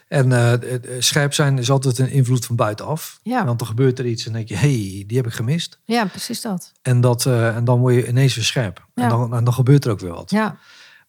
En 0.08 0.32
eh, 0.32 0.80
scherp 0.98 1.34
zijn 1.34 1.58
is 1.58 1.70
altijd 1.70 1.98
een 1.98 2.10
invloed 2.10 2.44
van 2.46 2.56
buitenaf. 2.56 3.18
Ja. 3.22 3.44
Want 3.44 3.58
dan 3.58 3.68
gebeurt 3.68 3.98
er 3.98 4.06
iets 4.06 4.26
en 4.26 4.32
denk 4.32 4.48
je, 4.48 4.54
hé, 4.56 4.60
hey, 4.90 5.04
die 5.06 5.16
heb 5.16 5.26
ik 5.26 5.32
gemist. 5.32 5.78
Ja, 5.84 6.04
precies 6.04 6.40
dat. 6.40 6.72
En, 6.82 7.00
dat, 7.00 7.26
eh, 7.26 7.56
en 7.56 7.64
dan 7.64 7.78
word 7.80 7.94
je 7.94 8.08
ineens 8.08 8.34
weer 8.34 8.44
scherp. 8.44 8.86
Ja. 8.94 9.02
En, 9.02 9.08
dan, 9.08 9.34
en 9.34 9.44
dan 9.44 9.54
gebeurt 9.54 9.84
er 9.84 9.90
ook 9.90 10.00
weer 10.00 10.12
wat. 10.14 10.30
Ja, 10.30 10.56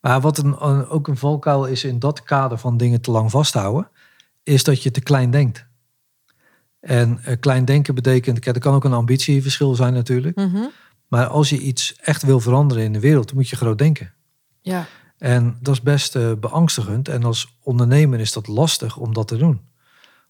Maar 0.02 0.22
wat 0.22 0.38
een, 0.38 0.56
een- 0.66 0.88
ook 0.88 1.08
een 1.08 1.18
valkuil 1.18 1.66
is 1.66 1.84
in 1.84 2.00
dat 2.00 2.24
kader 2.24 2.58
van 2.58 2.78
dingen 2.78 3.02
te 3.02 3.12
lang 3.12 3.32
vasthouden, 3.32 3.90
is 4.44 4.64
dat 4.64 4.84
je 4.84 4.92
te 4.92 5.02
klein 5.02 5.32
denkt. 5.32 5.66
En 6.80 7.20
eh, 7.24 7.40
klein 7.40 7.66
denken 7.66 7.96
betekent, 7.96 8.40
kijk, 8.40 8.56
er 8.56 8.62
kan 8.62 8.74
ook 8.74 8.84
een 8.84 8.94
ambitieverschil 8.94 9.76
zijn 9.76 9.94
natuurlijk. 9.94 10.36
Mhm. 10.36 10.64
Maar 11.08 11.28
als 11.28 11.50
je 11.50 11.60
iets 11.60 11.96
echt 11.96 12.24
wil 12.24 12.40
veranderen 12.40 12.84
in 12.84 12.94
de 12.94 13.00
wereld, 13.00 13.28
dan 13.28 13.36
moet 13.38 13.50
je 13.50 13.56
groot 13.56 13.78
denken. 13.78 14.14
ja. 14.62 14.88
En 15.18 15.58
dat 15.62 15.74
is 15.74 15.82
best 15.82 16.16
eh, 16.16 16.32
beangstigend. 16.40 17.08
En 17.08 17.24
als 17.24 17.58
ondernemer 17.64 18.20
is 18.20 18.34
dat 18.34 18.48
lastig 18.48 18.98
om 18.98 19.14
dat 19.14 19.28
te 19.28 19.38
doen. 19.38 19.62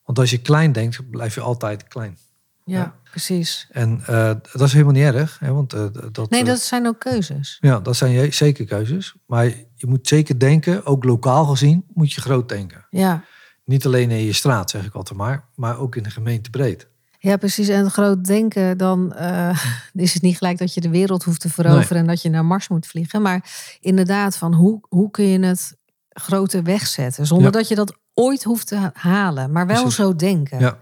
Want 0.04 0.20
als 0.20 0.30
je 0.30 0.38
klein 0.38 0.72
denkt, 0.72 1.10
blijf 1.10 1.36
je 1.36 1.42
altijd 1.42 1.88
klein. 1.88 2.18
ja, 2.66 2.78
Ja. 2.78 2.96
precies. 3.10 3.68
En 3.72 4.02
eh, 4.06 4.32
dat 4.52 4.62
is 4.62 4.72
helemaal 4.74 4.94
niet 4.94 5.04
erg. 5.04 5.40
Hè, 5.40 5.54
want, 5.54 5.70
dat, 6.12 6.30
Nee, 6.30 6.44
dat 6.44 6.60
zijn 6.60 6.88
ook 6.88 7.00
keuzes. 7.00 7.58
Ja, 7.62 7.80
dat 7.80 7.96
zijn 7.96 8.34
zeker 8.34 8.66
keuzes. 8.66 9.16
Maar 9.26 9.46
je 9.76 9.88
moet 9.88 10.08
zeker 10.08 10.40
denken, 10.40 10.86
ook 10.86 11.04
lokaal 11.04 11.46
gezien, 11.46 11.86
moet 11.94 12.12
je 12.14 12.22
groot 12.22 12.50
denken. 12.50 12.86
Ja. 12.90 13.24
Niet 13.70 13.86
alleen 13.86 14.12
in 14.12 14.24
je 14.26 14.34
straat, 14.34 14.70
zeg 14.70 14.86
ik 14.86 14.94
altijd 14.94 15.18
maar, 15.20 15.46
maar 15.56 15.78
ook 15.80 15.96
in 15.96 16.04
de 16.04 16.10
gemeente 16.10 16.50
breed. 16.50 16.88
ja, 17.20 17.38
precies. 17.38 17.68
En 17.68 17.92
groot 17.92 18.24
denken, 18.26 18.78
dan 18.78 19.14
eh, 19.14 19.64
is 19.94 20.14
het 20.14 20.22
niet 20.22 20.38
gelijk 20.38 20.58
dat 20.58 20.74
je 20.74 20.82
de 20.82 20.90
wereld 20.90 21.24
hoeft 21.24 21.42
te 21.42 21.50
veroveren 21.50 21.98
en 22.02 22.08
dat 22.08 22.22
je 22.22 22.30
naar 22.30 22.46
Mars 22.46 22.68
moet 22.68 22.88
vliegen. 22.88 23.22
Maar 23.22 23.50
inderdaad, 23.80 24.38
van 24.38 24.54
hoe, 24.54 24.80
hoe 24.90 25.12
kun 25.12 25.26
je 25.26 25.40
het 25.40 25.78
grote 26.10 26.62
wegzetten 26.62 27.26
zonder 27.28 27.46
Ja. 27.46 27.52
dat 27.58 27.68
je 27.68 27.76
dat 27.76 27.98
ooit 28.14 28.44
hoeft 28.44 28.68
te 28.68 28.76
ha- 28.76 28.92
halen, 28.94 29.52
maar 29.52 29.68
wel 29.68 29.76
Precies. 29.82 29.96
zo 29.96 30.16
denken. 30.16 30.60
Ja. 30.60 30.78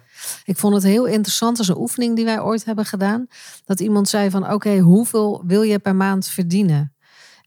Ik 0.45 0.57
vond 0.57 0.73
het 0.73 0.83
heel 0.83 1.05
interessant 1.05 1.57
als 1.57 1.67
een 1.67 1.77
oefening 1.77 2.15
die 2.15 2.25
wij 2.25 2.41
ooit 2.41 2.65
hebben 2.65 2.85
gedaan. 2.85 3.27
Dat 3.65 3.79
iemand 3.79 4.09
zei 4.09 4.29
van 4.29 4.51
oké, 4.53 4.77
hoeveel 4.77 5.43
wil 5.47 5.61
je 5.61 5.79
per 5.79 5.95
maand 5.95 6.27
verdienen? 6.27 6.93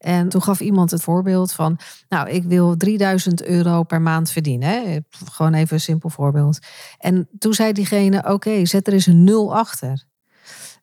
En 0.00 0.28
toen 0.28 0.42
gaf 0.42 0.60
iemand 0.60 0.90
het 0.90 1.02
voorbeeld 1.02 1.52
van, 1.52 1.78
nou, 2.08 2.28
ik 2.28 2.44
wil 2.44 2.76
3000 2.76 3.44
euro 3.44 3.82
per 3.82 4.00
maand 4.00 4.30
verdienen. 4.30 4.68
Hè? 4.68 4.98
Gewoon 5.32 5.54
even 5.54 5.74
een 5.74 5.80
simpel 5.80 6.10
voorbeeld. 6.10 6.58
En 6.98 7.28
toen 7.38 7.54
zei 7.54 7.72
diegene, 7.72 8.32
oké, 8.32 8.66
zet 8.66 8.86
er 8.86 8.92
eens 8.92 9.06
een 9.06 9.24
nul 9.24 9.56
achter. 9.56 10.04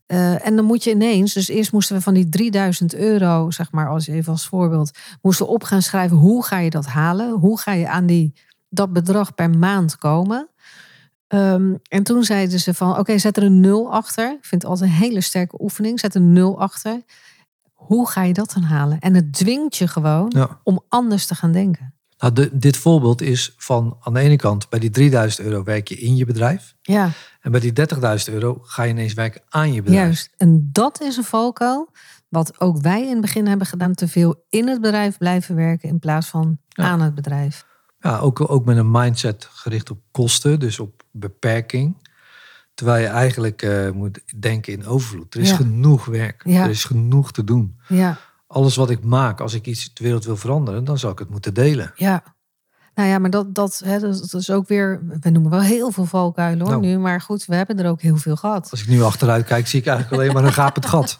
Eh, 0.05 0.45
en 0.45 0.55
dan 0.55 0.65
moet 0.65 0.83
je 0.83 0.91
ineens, 0.91 1.33
dus 1.33 1.47
eerst 1.47 1.71
moesten 1.71 1.95
we 1.95 2.01
van 2.01 2.13
die 2.13 2.29
3000 2.29 2.95
euro, 2.95 3.51
zeg 3.51 3.71
maar, 3.71 3.89
als 3.89 4.07
even 4.07 4.31
als 4.31 4.47
voorbeeld, 4.47 4.91
moesten 5.21 5.47
op 5.47 5.63
gaan 5.63 5.81
schrijven 5.81 6.17
hoe 6.17 6.45
ga 6.45 6.59
je 6.59 6.69
dat 6.69 6.85
halen? 6.85 7.31
Hoe 7.31 7.59
ga 7.59 7.71
je 7.71 7.87
aan 7.87 8.05
die, 8.05 8.33
dat 8.69 8.93
bedrag 8.93 9.33
per 9.33 9.49
maand 9.49 9.97
komen? 9.97 10.49
Ehm, 11.27 11.73
en 11.89 12.03
toen 12.03 12.23
zeiden 12.23 12.59
ze 12.59 12.73
van, 12.73 12.97
oké, 12.97 13.17
zet 13.17 13.37
er 13.37 13.43
een 13.43 13.59
nul 13.59 13.91
achter. 13.93 14.31
Ik 14.31 14.45
vind 14.45 14.61
het 14.61 14.71
altijd 14.71 14.89
een 14.89 14.95
hele 14.95 15.21
sterke 15.21 15.61
oefening. 15.61 15.99
Zet 15.99 16.15
een 16.15 16.33
nul 16.33 16.59
achter. 16.59 17.01
Hoe 17.77 18.09
ga 18.09 18.23
je 18.23 18.33
dat 18.33 18.51
dan 18.53 18.63
halen? 18.63 18.99
En 18.99 19.13
het 19.13 19.33
dwingt 19.33 19.75
je 19.77 19.87
gewoon 19.87 20.31
Ja. 20.35 20.59
om 20.63 20.79
anders 20.89 21.25
te 21.25 21.35
gaan 21.35 21.51
denken. 21.51 21.93
Nou, 22.17 22.33
de- 22.33 22.49
dit 22.57 22.77
voorbeeld 22.77 23.21
is 23.21 23.53
van 23.57 23.97
aan 23.99 24.13
de 24.13 24.19
ene 24.19 24.35
kant, 24.35 24.69
bij 24.69 24.79
die 24.79 24.89
3000 24.89 25.47
euro 25.47 25.63
werk 25.63 25.87
je 25.87 25.95
in 25.95 26.15
je 26.15 26.25
bedrijf. 26.25 26.75
Ja, 26.81 27.09
En 27.41 27.51
bij 27.51 27.59
die 27.59 27.73
30.000 27.73 28.33
euro 28.33 28.57
ga 28.61 28.83
je 28.83 28.89
ineens 28.91 29.13
werken 29.13 29.41
aan 29.49 29.73
je 29.73 29.81
bedrijf. 29.81 30.03
juist. 30.05 30.29
En 30.37 30.69
dat 30.71 31.01
is 31.01 31.17
een 31.17 31.23
valkuil. 31.23 31.89
Wat 32.29 32.59
ook 32.61 32.81
wij 32.81 33.01
in 33.03 33.11
het 33.11 33.21
begin 33.21 33.47
hebben 33.47 33.67
gedaan. 33.67 33.93
Te 33.93 34.07
veel 34.07 34.45
in 34.49 34.67
het 34.67 34.81
bedrijf 34.81 35.17
blijven 35.17 35.55
werken 35.55 35.89
in 35.89 35.99
plaats 35.99 36.27
van 36.27 36.57
Ja. 36.67 36.83
aan 36.83 37.01
het 37.01 37.15
bedrijf. 37.15 37.65
Ja, 37.99 38.17
ook, 38.17 38.49
ook 38.51 38.65
met 38.65 38.77
een 38.77 38.91
mindset 38.91 39.47
gericht 39.51 39.89
op 39.91 39.99
kosten, 40.11 40.59
dus 40.59 40.79
op 40.79 41.03
beperking. 41.11 42.06
Terwijl 42.77 43.01
je 43.01 43.07
eigenlijk 43.09 43.61
eh, 43.61 43.89
moet 43.91 44.19
denken 44.39 44.73
in 44.73 44.85
overvloed. 44.85 45.33
Er 45.33 45.39
is 45.41 45.49
Ja. 45.49 45.55
genoeg 45.55 46.05
werk, 46.05 46.41
Ja. 46.45 46.63
er 46.63 46.69
is 46.69 46.83
genoeg 46.83 47.31
te 47.31 47.43
doen. 47.43 47.79
Ja, 47.87 48.17
Alles 48.47 48.75
wat 48.75 48.89
ik 48.89 49.03
maak, 49.03 49.39
als 49.41 49.53
ik 49.53 49.65
iets 49.65 49.93
de 49.93 50.03
wereld 50.03 50.25
wil 50.25 50.37
veranderen, 50.37 50.83
dan 50.83 50.97
zal 50.97 51.11
ik 51.11 51.19
het 51.19 51.29
moeten 51.29 51.53
delen. 51.53 51.91
ja. 51.95 52.23
Nou 52.95 53.09
ja, 53.09 53.19
maar 53.19 53.29
dat, 53.29 53.55
dat, 53.55 53.81
hè, 53.85 53.99
dat 53.99 54.33
is 54.33 54.51
ook 54.51 54.67
weer... 54.67 55.01
We 55.21 55.29
noemen 55.29 55.51
wel 55.51 55.61
heel 55.61 55.91
veel 55.91 56.05
valkuilen 56.05 56.59
hoor 56.67 56.69
Nou. 56.79 56.85
nu. 56.85 56.97
Maar 56.97 57.21
goed, 57.21 57.45
we 57.45 57.55
hebben 57.55 57.79
er 57.79 57.89
ook 57.89 58.01
heel 58.01 58.17
veel 58.17 58.35
gehad. 58.35 58.67
Als 58.71 58.81
ik 58.81 58.87
nu 58.87 59.01
achteruit 59.01 59.45
kijk, 59.45 59.67
zie 59.67 59.79
ik 59.79 59.85
eigenlijk 59.87 60.21
alleen 60.21 60.33
maar 60.33 60.43
een 60.43 60.53
gapend 60.53 60.85
gat. 60.95 61.17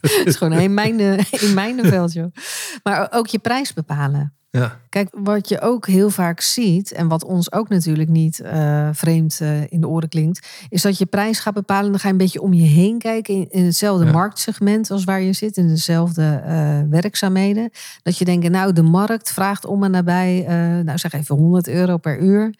Het 0.00 0.22
is 0.24 0.36
gewoon 0.36 0.58
een 0.58 0.74
mijne, 0.74 1.18
een 1.30 1.54
mijnenveld, 1.54 2.12
joh. 2.12 2.34
Maar 2.82 3.08
ook 3.12 3.26
je 3.26 3.38
prijs 3.38 3.72
bepalen. 3.72 4.34
Ja, 4.58 4.80
Kijk, 4.88 5.08
wat 5.12 5.48
je 5.48 5.60
ook 5.60 5.86
heel 5.86 6.10
vaak 6.10 6.40
ziet, 6.40 6.92
en 6.92 7.08
wat 7.08 7.24
ons 7.24 7.52
ook 7.52 7.68
natuurlijk 7.68 8.08
niet 8.08 8.40
eh, 8.40 8.88
vreemd 8.92 9.40
eh, 9.40 9.72
in 9.72 9.80
de 9.80 9.88
oren 9.88 10.08
klinkt, 10.08 10.48
is 10.68 10.82
dat 10.82 10.98
je 10.98 11.06
prijs 11.06 11.38
gaat 11.38 11.54
bepalen. 11.54 11.90
Dan 11.90 12.00
ga 12.00 12.06
je 12.06 12.12
een 12.12 12.18
beetje 12.18 12.40
om 12.40 12.52
je 12.52 12.66
heen 12.66 12.98
kijken 12.98 13.34
in, 13.34 13.50
in 13.50 13.64
hetzelfde 13.64 14.04
Ja. 14.04 14.12
marktsegment 14.12 14.90
als 14.90 15.04
waar 15.04 15.20
je 15.20 15.32
zit, 15.32 15.56
in 15.56 15.68
dezelfde 15.68 16.42
eh, 16.44 16.80
werkzaamheden. 16.90 17.70
Dat 18.02 18.18
je 18.18 18.24
denkt, 18.24 18.48
nou, 18.48 18.72
de 18.72 18.82
markt 18.82 19.32
vraagt 19.32 19.64
om 19.64 19.84
en 19.84 19.90
nabij, 19.90 20.44
nou 20.84 20.98
zeg 20.98 21.12
even 21.12 21.36
100 21.36 21.68
euro 21.68 21.96
per 21.96 22.18
uur. 22.20 22.54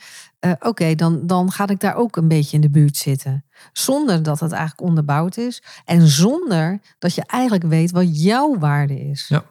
Oké, 0.60 0.94
dan, 0.94 1.26
dan 1.26 1.50
ga 1.50 1.68
ik 1.68 1.80
daar 1.80 1.94
ook 1.94 2.16
een 2.16 2.28
beetje 2.28 2.54
in 2.54 2.60
de 2.62 2.70
buurt 2.70 2.96
zitten. 2.96 3.44
Zonder 3.72 4.22
dat 4.22 4.40
het 4.40 4.52
eigenlijk 4.52 4.88
onderbouwd 4.88 5.36
is. 5.36 5.62
En 5.84 6.06
zonder 6.06 6.80
dat 6.98 7.14
je 7.14 7.22
eigenlijk 7.26 7.64
weet 7.64 7.90
wat 7.90 8.22
jouw 8.22 8.58
waarde 8.58 9.00
is. 9.00 9.26
Ja. 9.28 9.44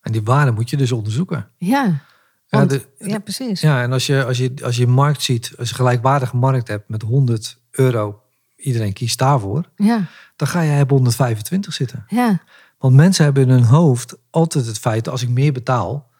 En 0.00 0.12
die 0.12 0.22
waarde 0.22 0.50
moet 0.50 0.70
je 0.70 0.76
dus 0.76 0.92
onderzoeken. 0.92 1.48
Ja, 1.56 2.00
Ja, 2.46 2.64
de- 2.64 2.86
ja 2.98 3.18
precies. 3.18 3.60
Ja, 3.60 3.82
en 3.82 3.92
als 3.92 4.06
je, 4.06 4.24
als, 4.24 4.38
je, 4.38 4.54
als 4.64 4.76
je 4.76 4.86
markt 4.86 5.22
ziet, 5.22 5.52
als 5.58 5.68
je 5.68 5.74
een 5.74 5.80
gelijkwaardige 5.80 6.36
markt 6.36 6.68
hebt 6.68 6.88
met 6.88 7.02
100 7.02 7.58
euro, 7.70 8.22
iedereen 8.56 8.92
kiest 8.92 9.18
daarvoor, 9.18 9.64
Ja, 9.76 10.04
dan 10.36 10.48
ga 10.48 10.64
jij 10.64 10.80
op 10.80 10.90
125 10.90 11.72
zitten. 11.74 12.04
ja. 12.08 12.40
Want 12.78 12.94
mensen 12.94 13.24
hebben 13.24 13.42
in 13.42 13.48
hun 13.50 13.64
hoofd 13.64 14.16
altijd 14.30 14.66
het 14.66 14.78
feit, 14.78 15.08
als 15.08 15.22
ik 15.22 15.28
meer 15.28 15.52
betaal, 15.52 16.10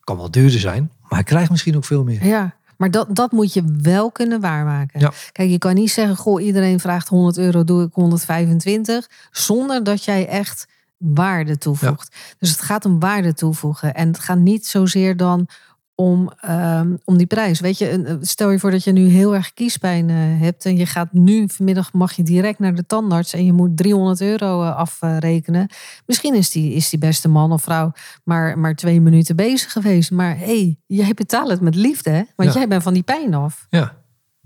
kan 0.00 0.16
wel 0.16 0.30
duurder 0.30 0.60
zijn, 0.60 0.92
maar 1.08 1.18
ik 1.18 1.24
krijg 1.24 1.50
misschien 1.50 1.76
ook 1.76 1.84
veel 1.84 2.04
meer. 2.04 2.24
Ja, 2.26 2.54
maar 2.76 2.90
dat, 2.90 3.16
dat 3.16 3.32
moet 3.32 3.52
je 3.52 3.62
wel 3.82 4.10
kunnen 4.10 4.40
waarmaken. 4.40 5.00
Ja. 5.00 5.12
Kijk, 5.32 5.50
je 5.50 5.58
kan 5.58 5.74
niet 5.74 5.90
zeggen, 5.90 6.16
goh, 6.16 6.42
iedereen 6.44 6.80
vraagt 6.80 7.08
100 7.08 7.38
euro, 7.38 7.64
doe 7.64 7.82
ik 7.84 7.92
125. 7.94 9.10
Zonder 9.30 9.84
dat 9.84 10.04
jij 10.04 10.26
echt 10.28 10.66
waarde 10.96 11.58
toevoegt. 11.58 12.16
Dus 12.38 12.50
het 12.50 12.60
gaat 12.60 12.84
om 12.84 13.00
waarde 13.00 13.34
toevoegen. 13.34 13.94
En 13.94 14.08
het 14.08 14.18
gaat 14.18 14.38
niet 14.38 14.66
zozeer 14.66 15.16
dan 15.16 15.48
om, 15.94 16.32
ehm, 16.40 16.96
om 17.04 17.16
die 17.16 17.26
prijs. 17.26 17.60
Weet 17.60 17.78
je, 17.78 18.18
stel 18.20 18.50
je 18.50 18.58
voor 18.58 18.70
dat 18.70 18.84
je 18.84 18.92
nu 18.92 19.06
heel 19.08 19.34
erg 19.34 19.52
kiespijn 19.52 20.10
eh, 20.10 20.16
hebt. 20.18 20.64
En 20.64 20.76
je 20.76 20.86
gaat 20.86 21.12
nu, 21.12 21.48
vanmiddag 21.48 21.92
mag 21.92 22.12
je 22.12 22.22
direct 22.22 22.58
naar 22.58 22.74
de 22.74 22.86
tandarts. 22.86 23.32
En 23.32 23.44
je 23.44 23.52
moet 23.52 23.76
300 23.76 24.20
euro 24.20 24.62
eh, 24.62 24.76
afrekenen. 24.76 25.68
Misschien 26.06 26.34
is 26.34 26.50
die, 26.50 26.72
is 26.72 26.90
die 26.90 26.98
beste 26.98 27.28
man 27.28 27.52
of 27.52 27.62
vrouw 27.62 27.92
maar, 28.24 28.58
maar 28.58 28.74
twee 28.74 29.00
minuten 29.00 29.36
bezig 29.36 29.72
geweest. 29.72 30.10
Maar 30.10 30.38
hé, 30.38 30.44
hey, 30.44 30.78
jij 30.86 31.14
betaalt 31.14 31.50
het 31.50 31.60
met 31.60 31.74
liefde, 31.74 32.10
hè? 32.10 32.22
Want 32.36 32.52
Ja. 32.52 32.58
jij 32.58 32.68
bent 32.68 32.82
van 32.82 32.94
die 32.94 33.02
pijn 33.02 33.34
af. 33.34 33.66
Ja. 33.70 33.96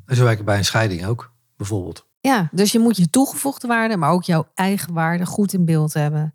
En 0.07 0.17
zo 0.17 0.25
werken 0.25 0.45
bij 0.45 0.59
een 0.59 0.65
scheiding 0.65 1.05
ook, 1.07 1.33
bijvoorbeeld. 1.57 2.09
Ja, 2.21 2.49
dus 2.53 2.73
je 2.73 2.79
moet 2.79 2.97
je 2.97 3.11
toegevoegde 3.11 3.67
waarde, 3.67 3.97
maar 3.97 4.11
ook 4.11 4.23
jouw 4.23 4.49
eigen 4.55 4.93
waarde 4.93 5.27
goed 5.27 5.53
in 5.53 5.65
beeld 5.65 5.95
hebben. 5.95 6.33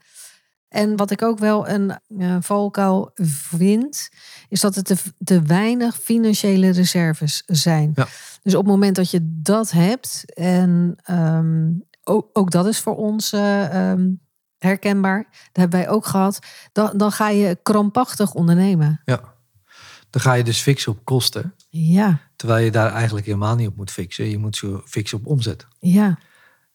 En 0.76 0.96
wat 0.96 1.12
ik 1.12 1.22
ook 1.22 1.40
wel 1.40 1.70
een 1.70 2.00
eh, 2.18 2.38
valkuil 2.40 3.12
vind, 3.14 4.10
is 4.50 4.62
dat 4.62 4.76
er 4.76 4.84
te, 4.84 4.96
te 5.24 5.42
weinig 5.42 5.98
financiële 5.98 6.70
reserves 6.70 7.44
zijn. 7.46 7.92
Ja. 7.96 8.08
Dus 8.42 8.56
op 8.56 8.64
het 8.64 8.72
moment 8.72 8.96
dat 8.96 9.12
je 9.12 9.20
dat 9.24 9.72
hebt, 9.72 10.24
en 10.34 10.96
ehm, 11.04 11.72
ook, 12.04 12.30
ook 12.34 12.52
dat 12.52 12.66
is 12.66 12.80
voor 12.80 12.96
ons 12.96 13.34
eh, 13.34 13.92
ehm, 13.92 14.10
herkenbaar, 14.58 15.24
dat 15.24 15.50
hebben 15.52 15.80
wij 15.80 15.90
ook 15.90 16.06
gehad, 16.06 16.40
dan, 16.72 16.92
dan 16.98 17.12
ga 17.12 17.30
je 17.30 17.60
krampachtig 17.64 18.34
ondernemen. 18.34 19.02
Ja. 19.06 19.34
Dan 20.10 20.22
ga 20.22 20.34
je 20.34 20.44
dus 20.44 20.62
fixen 20.62 20.92
op 20.92 21.00
kosten. 21.04 21.54
Ja, 21.78 22.20
Terwijl 22.36 22.66
je 22.66 22.72
daar 22.72 22.92
eigenlijk 22.92 23.26
helemaal 23.26 23.56
niet 23.56 23.68
op 23.68 23.76
moet 23.76 23.92
fixen. 23.92 24.30
Je 24.30 24.38
moet 24.38 24.56
zo 24.56 24.82
fixen 24.86 25.18
op 25.18 25.26
omzet. 25.28 25.66
ja, 25.80 26.18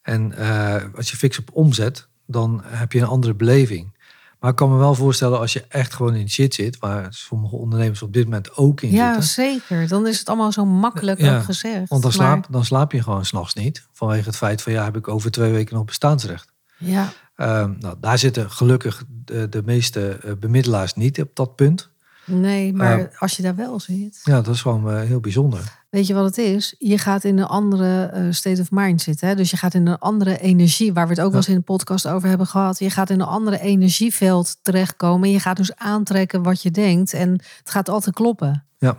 En 0.02 0.32
eh, 0.32 0.84
als 0.96 1.10
je 1.10 1.16
fixt 1.16 1.38
op 1.38 1.50
omzet, 1.52 2.08
dan 2.26 2.60
heb 2.64 2.92
je 2.92 3.00
een 3.00 3.06
andere 3.06 3.34
beleving. 3.34 3.98
Maar 4.40 4.50
ik 4.50 4.56
kan 4.56 4.70
me 4.70 4.76
wel 4.76 4.94
voorstellen 4.94 5.38
als 5.38 5.52
je 5.52 5.64
echt 5.68 5.94
gewoon 5.94 6.14
in 6.14 6.30
shit 6.30 6.54
zit, 6.54 6.78
waar 6.78 7.06
sommige 7.10 7.56
ondernemers 7.56 8.02
op 8.02 8.12
dit 8.12 8.24
moment 8.24 8.56
ook 8.56 8.80
in 8.80 8.90
ja, 8.90 9.12
zitten. 9.12 9.30
zeker. 9.30 9.88
Dan 9.88 10.06
is 10.06 10.18
het 10.18 10.28
allemaal 10.28 10.52
zo 10.52 10.64
makkelijk 10.64 11.20
Ja, 11.20 11.40
gezegd. 11.40 11.88
Want 11.88 12.02
dan 12.02 12.12
Maar- 12.16 12.26
slaap, 12.28 12.46
dan 12.50 12.64
slaap 12.64 12.92
je 12.92 13.02
gewoon 13.02 13.24
s'nachts 13.24 13.54
niet. 13.54 13.86
Vanwege 13.92 14.26
het 14.28 14.36
feit 14.36 14.62
van 14.62 14.72
ja, 14.72 14.84
heb 14.84 14.96
ik 14.96 15.08
over 15.08 15.30
twee 15.30 15.52
weken 15.52 15.74
nog 15.76 15.84
bestaansrecht. 15.84 16.52
Ja, 16.78 17.12
Ehm, 17.34 17.72
nou, 17.78 17.96
daar 18.00 18.18
zitten 18.18 18.50
gelukkig 18.50 19.04
de, 19.24 19.48
de 19.48 19.62
meeste 19.64 20.08
eh, 20.10 20.32
bemiddelaars 20.38 20.94
niet 20.94 21.20
op 21.20 21.30
dat 21.34 21.56
punt. 21.56 21.89
Nee, 22.30 22.72
maar 22.72 22.98
Eh, 22.98 23.20
als 23.20 23.36
je 23.36 23.42
daar 23.42 23.54
wel 23.56 23.80
zit. 23.80 24.20
Ja, 24.22 24.40
dat 24.40 24.54
is 24.54 24.60
gewoon 24.60 24.90
eh, 24.90 25.00
heel 25.00 25.20
bijzonder. 25.20 25.78
Weet 25.90 26.06
je 26.06 26.14
wat 26.14 26.24
het 26.24 26.38
is? 26.38 26.74
Je 26.78 26.98
gaat 26.98 27.24
in 27.24 27.38
een 27.38 27.46
andere 27.46 28.04
eh, 28.04 28.24
state 28.30 28.60
of 28.60 28.70
mind 28.70 29.02
zitten. 29.02 29.28
Hè? 29.28 29.34
Dus 29.34 29.50
je 29.50 29.56
gaat 29.56 29.74
in 29.74 29.86
een 29.86 29.98
andere 29.98 30.38
energie, 30.40 30.92
waar 30.92 31.04
we 31.08 31.12
het 31.12 31.20
ook 31.22 31.28
wel 31.30 31.36
eens 31.36 31.48
in 31.48 31.54
de 31.54 31.60
podcast 31.60 32.06
over 32.08 32.28
hebben 32.28 32.46
gehad. 32.46 32.78
Je 32.78 32.90
gaat 32.90 33.10
in 33.10 33.20
een 33.20 33.26
andere 33.26 33.60
energieveld 33.60 34.56
terechtkomen. 34.62 35.30
Je 35.30 35.40
gaat 35.40 35.56
dus 35.56 35.76
aantrekken 35.76 36.42
wat 36.42 36.62
je 36.62 36.70
denkt. 36.70 37.12
En 37.12 37.30
het 37.32 37.70
gaat 37.70 37.88
altijd 37.88 38.14
kloppen. 38.14 38.64
Ja, 38.78 38.96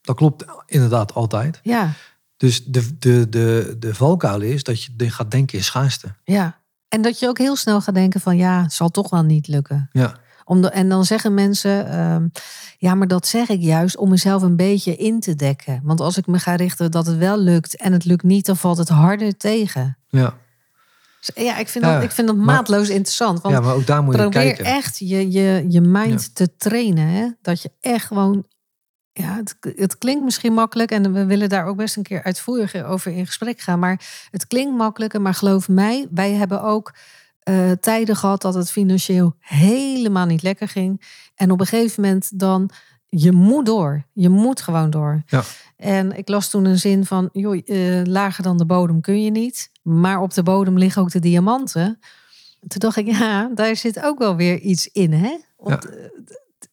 dat 0.00 0.16
klopt 0.16 0.44
inderdaad 0.66 1.14
altijd. 1.14 1.60
Ja, 1.62 1.92
Dus 2.36 2.64
de, 2.64 2.98
de, 2.98 3.28
de, 3.28 3.76
de 3.78 3.94
valkuil 3.94 4.40
is 4.40 4.62
dat 4.62 4.82
je 4.82 5.10
gaat 5.10 5.30
denken 5.30 5.58
in 5.58 5.64
schaarste. 5.64 6.14
ja. 6.24 6.64
En 6.88 7.02
dat 7.02 7.18
je 7.18 7.28
ook 7.28 7.38
heel 7.38 7.56
snel 7.56 7.80
gaat 7.80 7.94
denken 7.94 8.20
van 8.20 8.36
ja, 8.36 8.62
het 8.62 8.72
zal 8.72 8.88
toch 8.88 9.10
wel 9.10 9.22
niet 9.22 9.48
lukken. 9.48 9.88
Ja, 9.92 10.16
Om 10.48 10.62
de, 10.62 10.68
en 10.70 10.88
dan 10.88 11.04
zeggen 11.04 11.34
mensen, 11.34 11.88
ehm, 11.90 12.26
ja, 12.78 12.94
maar 12.94 13.08
dat 13.08 13.26
zeg 13.26 13.48
ik 13.48 13.60
juist 13.60 13.96
om 13.96 14.08
mezelf 14.10 14.42
een 14.42 14.56
beetje 14.56 14.96
in 14.96 15.20
te 15.20 15.34
dekken. 15.34 15.80
Want 15.84 16.00
als 16.00 16.16
ik 16.16 16.26
me 16.26 16.38
ga 16.38 16.54
richten 16.54 16.90
dat 16.90 17.06
het 17.06 17.16
wel 17.16 17.38
lukt 17.38 17.76
en 17.76 17.92
het 17.92 18.04
lukt 18.04 18.22
niet, 18.22 18.46
dan 18.46 18.56
valt 18.56 18.78
het 18.78 18.88
harder 18.88 19.36
tegen. 19.36 19.98
ja. 20.08 20.34
Dus 21.20 21.44
ja, 21.44 21.56
ik 21.58 21.68
vind, 21.68 21.84
Ja, 21.84 21.94
dat, 21.94 22.02
ik 22.02 22.10
vind 22.10 22.26
dat 22.26 22.36
maar- 22.36 22.44
maatloos 22.46 22.88
interessant. 22.88 23.40
Want 23.40 23.54
ja 23.54 23.60
maar 23.60 23.74
ook 23.74 23.86
daar 23.86 24.02
moet 24.02 24.14
je 24.14 24.20
probeer 24.20 24.42
kijken. 24.42 24.64
echt 24.64 24.98
je, 24.98 25.30
je, 25.30 25.64
je 25.68 25.80
mind 25.80 26.22
Ja. 26.22 26.28
te 26.32 26.56
trainen. 26.56 27.06
Hè? 27.08 27.28
Dat 27.42 27.62
je 27.62 27.70
echt 27.80 28.06
gewoon. 28.06 28.46
Ja, 29.12 29.34
het, 29.36 29.56
het 29.76 29.98
klinkt 29.98 30.24
misschien 30.24 30.52
makkelijk 30.52 30.90
en 30.90 31.12
we 31.12 31.24
willen 31.24 31.48
daar 31.48 31.66
ook 31.66 31.76
best 31.76 31.96
een 31.96 32.02
keer 32.02 32.22
uitvoerig 32.22 32.84
over 32.84 33.12
in 33.12 33.26
gesprek 33.26 33.60
gaan. 33.60 33.78
Maar 33.78 34.26
het 34.30 34.46
klinkt 34.46 34.76
makkelijker, 34.76 35.20
maar 35.20 35.34
geloof 35.34 35.68
mij, 35.68 36.06
wij 36.10 36.32
hebben 36.32 36.62
ook 36.62 36.94
eh, 37.46 37.70
tijden 37.70 38.16
gehad 38.16 38.42
dat 38.42 38.54
het 38.54 38.70
financieel 38.70 39.34
helemaal 39.38 40.26
niet 40.26 40.42
lekker 40.42 40.68
ging. 40.68 41.02
En 41.34 41.50
op 41.50 41.60
een 41.60 41.66
gegeven 41.66 42.02
moment 42.02 42.38
dan, 42.38 42.70
je 43.08 43.32
moet 43.32 43.66
door. 43.66 44.04
Je 44.12 44.28
moet 44.28 44.60
gewoon 44.60 44.90
door. 44.90 45.22
Ja. 45.26 45.42
En 45.76 46.16
ik 46.16 46.28
las 46.28 46.48
toen 46.50 46.64
een 46.64 46.78
zin 46.78 47.04
van, 47.04 47.28
joh, 47.32 47.60
eh, 47.64 48.04
lager 48.06 48.42
dan 48.42 48.58
de 48.58 48.66
bodem 48.66 49.00
kun 49.00 49.22
je 49.22 49.30
niet. 49.30 49.70
Maar 49.82 50.20
op 50.20 50.34
de 50.34 50.42
bodem 50.42 50.78
liggen 50.78 51.02
ook 51.02 51.10
de 51.10 51.18
diamanten. 51.18 51.98
Toen 52.68 52.78
dacht 52.80 52.96
ik, 52.96 53.06
ja, 53.06 53.50
daar 53.54 53.76
zit 53.76 54.02
ook 54.02 54.18
wel 54.18 54.36
weer 54.36 54.58
iets 54.58 54.88
in, 54.92 55.12
hè? 55.12 55.36
Want, 55.56 55.82
Ja. 55.84 55.90
eh, 55.90 56.04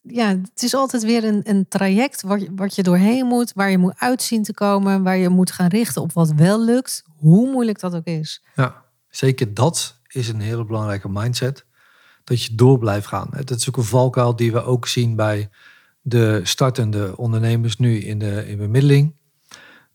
ja, 0.02 0.28
het 0.28 0.62
is 0.62 0.74
altijd 0.74 1.02
weer 1.02 1.24
een, 1.24 1.40
een 1.44 1.68
traject 1.68 2.22
wat 2.22 2.40
je, 2.40 2.48
wat 2.56 2.74
je 2.74 2.82
doorheen 2.82 3.26
moet, 3.26 3.52
waar 3.52 3.70
je 3.70 3.78
moet 3.78 3.94
uitzien 3.96 4.42
te 4.42 4.54
komen, 4.54 5.02
waar 5.02 5.16
je 5.16 5.28
moet 5.28 5.50
gaan 5.52 5.68
richten 5.68 6.02
op 6.02 6.12
wat 6.12 6.32
wel 6.32 6.60
lukt, 6.60 7.04
hoe 7.18 7.50
moeilijk 7.50 7.80
dat 7.80 7.94
ook 7.94 8.04
is. 8.06 8.42
Ja, 8.54 8.82
zeker 9.08 9.54
dat 9.54 10.00
is 10.14 10.28
een 10.28 10.40
hele 10.40 10.64
belangrijke 10.64 11.08
mindset. 11.08 11.64
Dat 12.24 12.42
je 12.42 12.54
door 12.54 12.78
blijft 12.78 13.06
gaan. 13.06 13.28
Dat 13.44 13.58
is 13.58 13.68
ook 13.68 13.76
een 13.76 13.84
valkuil 13.84 14.36
die 14.36 14.52
we 14.52 14.64
ook 14.64 14.86
zien 14.86 15.16
bij 15.16 15.50
de 16.00 16.40
startende 16.42 17.16
ondernemers 17.16 17.76
nu 17.76 17.98
in 17.98 18.18
de 18.18 18.48
in 18.48 18.58
bemiddeling. 18.58 19.14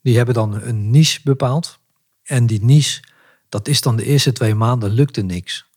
Die 0.02 0.18
hebben 0.18 0.34
dan 0.34 0.62
een 0.62 0.90
niche 0.90 1.20
bepaald. 1.24 1.80
En 2.24 2.46
die 2.46 2.64
niche, 2.64 3.04
dat 3.50 3.68
is 3.68 3.82
dan 3.82 3.96
de 3.96 4.06
eerste 4.06 4.32
twee 4.32 4.56
maanden 4.56 4.90
lukte 4.90 5.22
niks. 5.22 5.68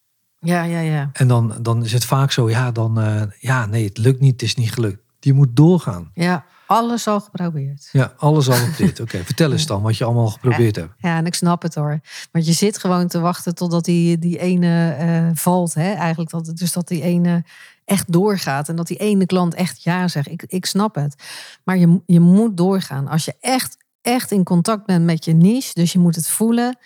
Ja, 0.41 0.63
ja, 0.63 0.81
ja. 0.81 1.11
En 1.13 1.29
dan, 1.29 1.59
dan 1.61 1.85
is 1.85 1.93
het 1.93 2.05
vaak 2.05 2.33
zo, 2.33 2.51
ja, 2.51 2.73
dan, 2.73 3.01
eh, 3.01 3.23
ja, 3.39 3.67
nee, 3.67 3.85
het 3.85 3.99
lukt 3.99 4.21
niet, 4.21 4.33
het 4.33 4.43
is 4.43 4.55
niet 4.55 4.73
gelukt. 4.73 5.03
Je 5.21 5.33
moet 5.33 5.57
doorgaan. 5.57 6.11
Ja, 6.15 6.45
alles 6.73 7.07
al 7.07 7.21
geprobeerd. 7.21 7.89
Ja, 7.93 8.13
alles 8.17 8.49
al 8.49 8.63
op 8.63 8.77
dit. 8.77 9.01
Oké, 9.05 9.25
vertel 9.25 9.53
eens 9.53 9.67
dan 9.67 9.83
wat 9.83 9.97
je 9.97 10.05
allemaal 10.05 10.29
geprobeerd 10.29 10.77
hebt. 10.77 10.95
Ja, 10.99 11.17
en 11.17 11.27
ik 11.27 11.35
snap 11.35 11.63
het 11.63 11.75
hoor. 11.75 12.01
Want 12.33 12.47
je 12.47 12.53
zit 12.53 12.79
gewoon 12.79 13.09
te 13.09 13.21
wachten 13.21 13.55
totdat 13.55 13.85
die, 13.85 14.19
die 14.19 14.39
ene 14.39 14.91
eh, 14.91 15.31
valt. 15.35 15.75
Hè? 15.75 15.93
Eigenlijk 15.93 16.31
dat, 16.31 16.53
dus 16.55 16.73
dat 16.73 16.89
die 16.89 17.03
ene 17.03 17.45
echt 17.85 18.13
doorgaat. 18.13 18.69
En 18.69 18.77
dat 18.77 18.87
die 18.87 18.97
ene 18.97 19.27
klant 19.27 19.55
echt 19.55 19.83
ja 19.83 20.09
zegt. 20.09 20.29
Ik, 20.29 20.45
ik 20.47 20.67
snap 20.67 20.95
het. 20.95 21.23
Maar 21.65 21.79
je, 21.79 22.01
je 22.07 22.21
moet 22.21 22.57
doorgaan. 22.57 23.09
Als 23.09 23.25
je 23.25 23.35
echt, 23.41 23.77
echt 24.01 24.31
in 24.31 24.45
contact 24.45 24.87
bent 24.87 25.05
met 25.05 25.25
je 25.25 25.33
niche. 25.33 25.71
Dus 25.75 25.93
je 25.93 25.99
moet 25.99 26.17
het 26.17 26.29
voelen. 26.29 26.79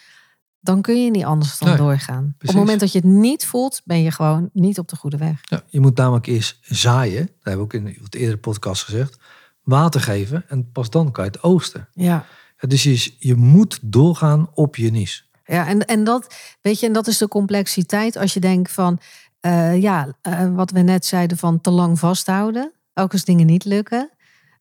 Dan 0.61 0.83
kun 0.83 1.05
je 1.05 1.11
niet 1.11 1.25
anders 1.25 1.59
dan 1.59 1.69
Nee, 1.69 1.77
doorgaan. 1.77 2.35
Op 2.35 2.47
het 2.47 2.57
moment 2.57 2.81
dat 2.81 2.93
je 2.93 2.99
het 2.99 3.07
niet 3.09 3.47
voelt. 3.47 3.83
Ben 3.85 4.03
je 4.03 4.11
gewoon 4.11 4.51
niet 4.53 4.79
op 4.79 4.89
de 4.89 4.97
goede 4.97 5.17
weg. 5.17 5.41
Ja, 5.43 5.63
je 5.69 5.81
moet 5.81 5.97
namelijk 5.97 6.27
eerst 6.27 6.59
zaaien. 6.63 7.27
Dat 7.27 7.35
hebben 7.43 7.69
we 7.69 7.77
ook 7.77 7.87
in 7.87 7.99
de 8.09 8.19
eerdere 8.19 8.39
podcast 8.39 8.83
gezegd. 8.83 9.19
Water 9.67 10.01
geven 10.01 10.45
en 10.49 10.73
pas 10.73 10.91
dan 10.91 11.11
kan 11.13 11.25
je 11.25 11.31
het 11.31 11.43
oogsten. 11.43 11.89
Ja. 11.93 12.25
Dus 12.59 12.83
je, 12.83 13.15
je 13.19 13.35
moet 13.35 13.79
doorgaan 13.83 14.51
op 14.55 14.77
je 14.77 14.91
niche. 14.91 15.23
Ja, 15.45 15.67
en, 15.67 15.85
en 15.85 16.05
dat, 16.05 16.35
weet 16.61 16.81
je, 16.81 16.87
en 16.87 16.93
dat 16.93 17.07
is 17.07 17.19
de 17.19 17.29
complexiteit 17.29 18.17
als 18.17 18.35
je 18.35 18.41
denkt 18.41 18.73
van, 18.73 18.99
eh, 19.41 19.83
ja, 19.83 20.17
eh, 20.23 20.55
wat 20.55 20.71
we 20.71 20.81
net 20.81 21.07
zeiden 21.07 21.37
van 21.37 21.61
te 21.61 21.71
lang 21.71 21.99
vasthouden, 21.99 22.73
ook 22.95 23.13
als 23.13 23.25
dingen 23.25 23.47
niet 23.47 23.65
lukken. 23.65 24.11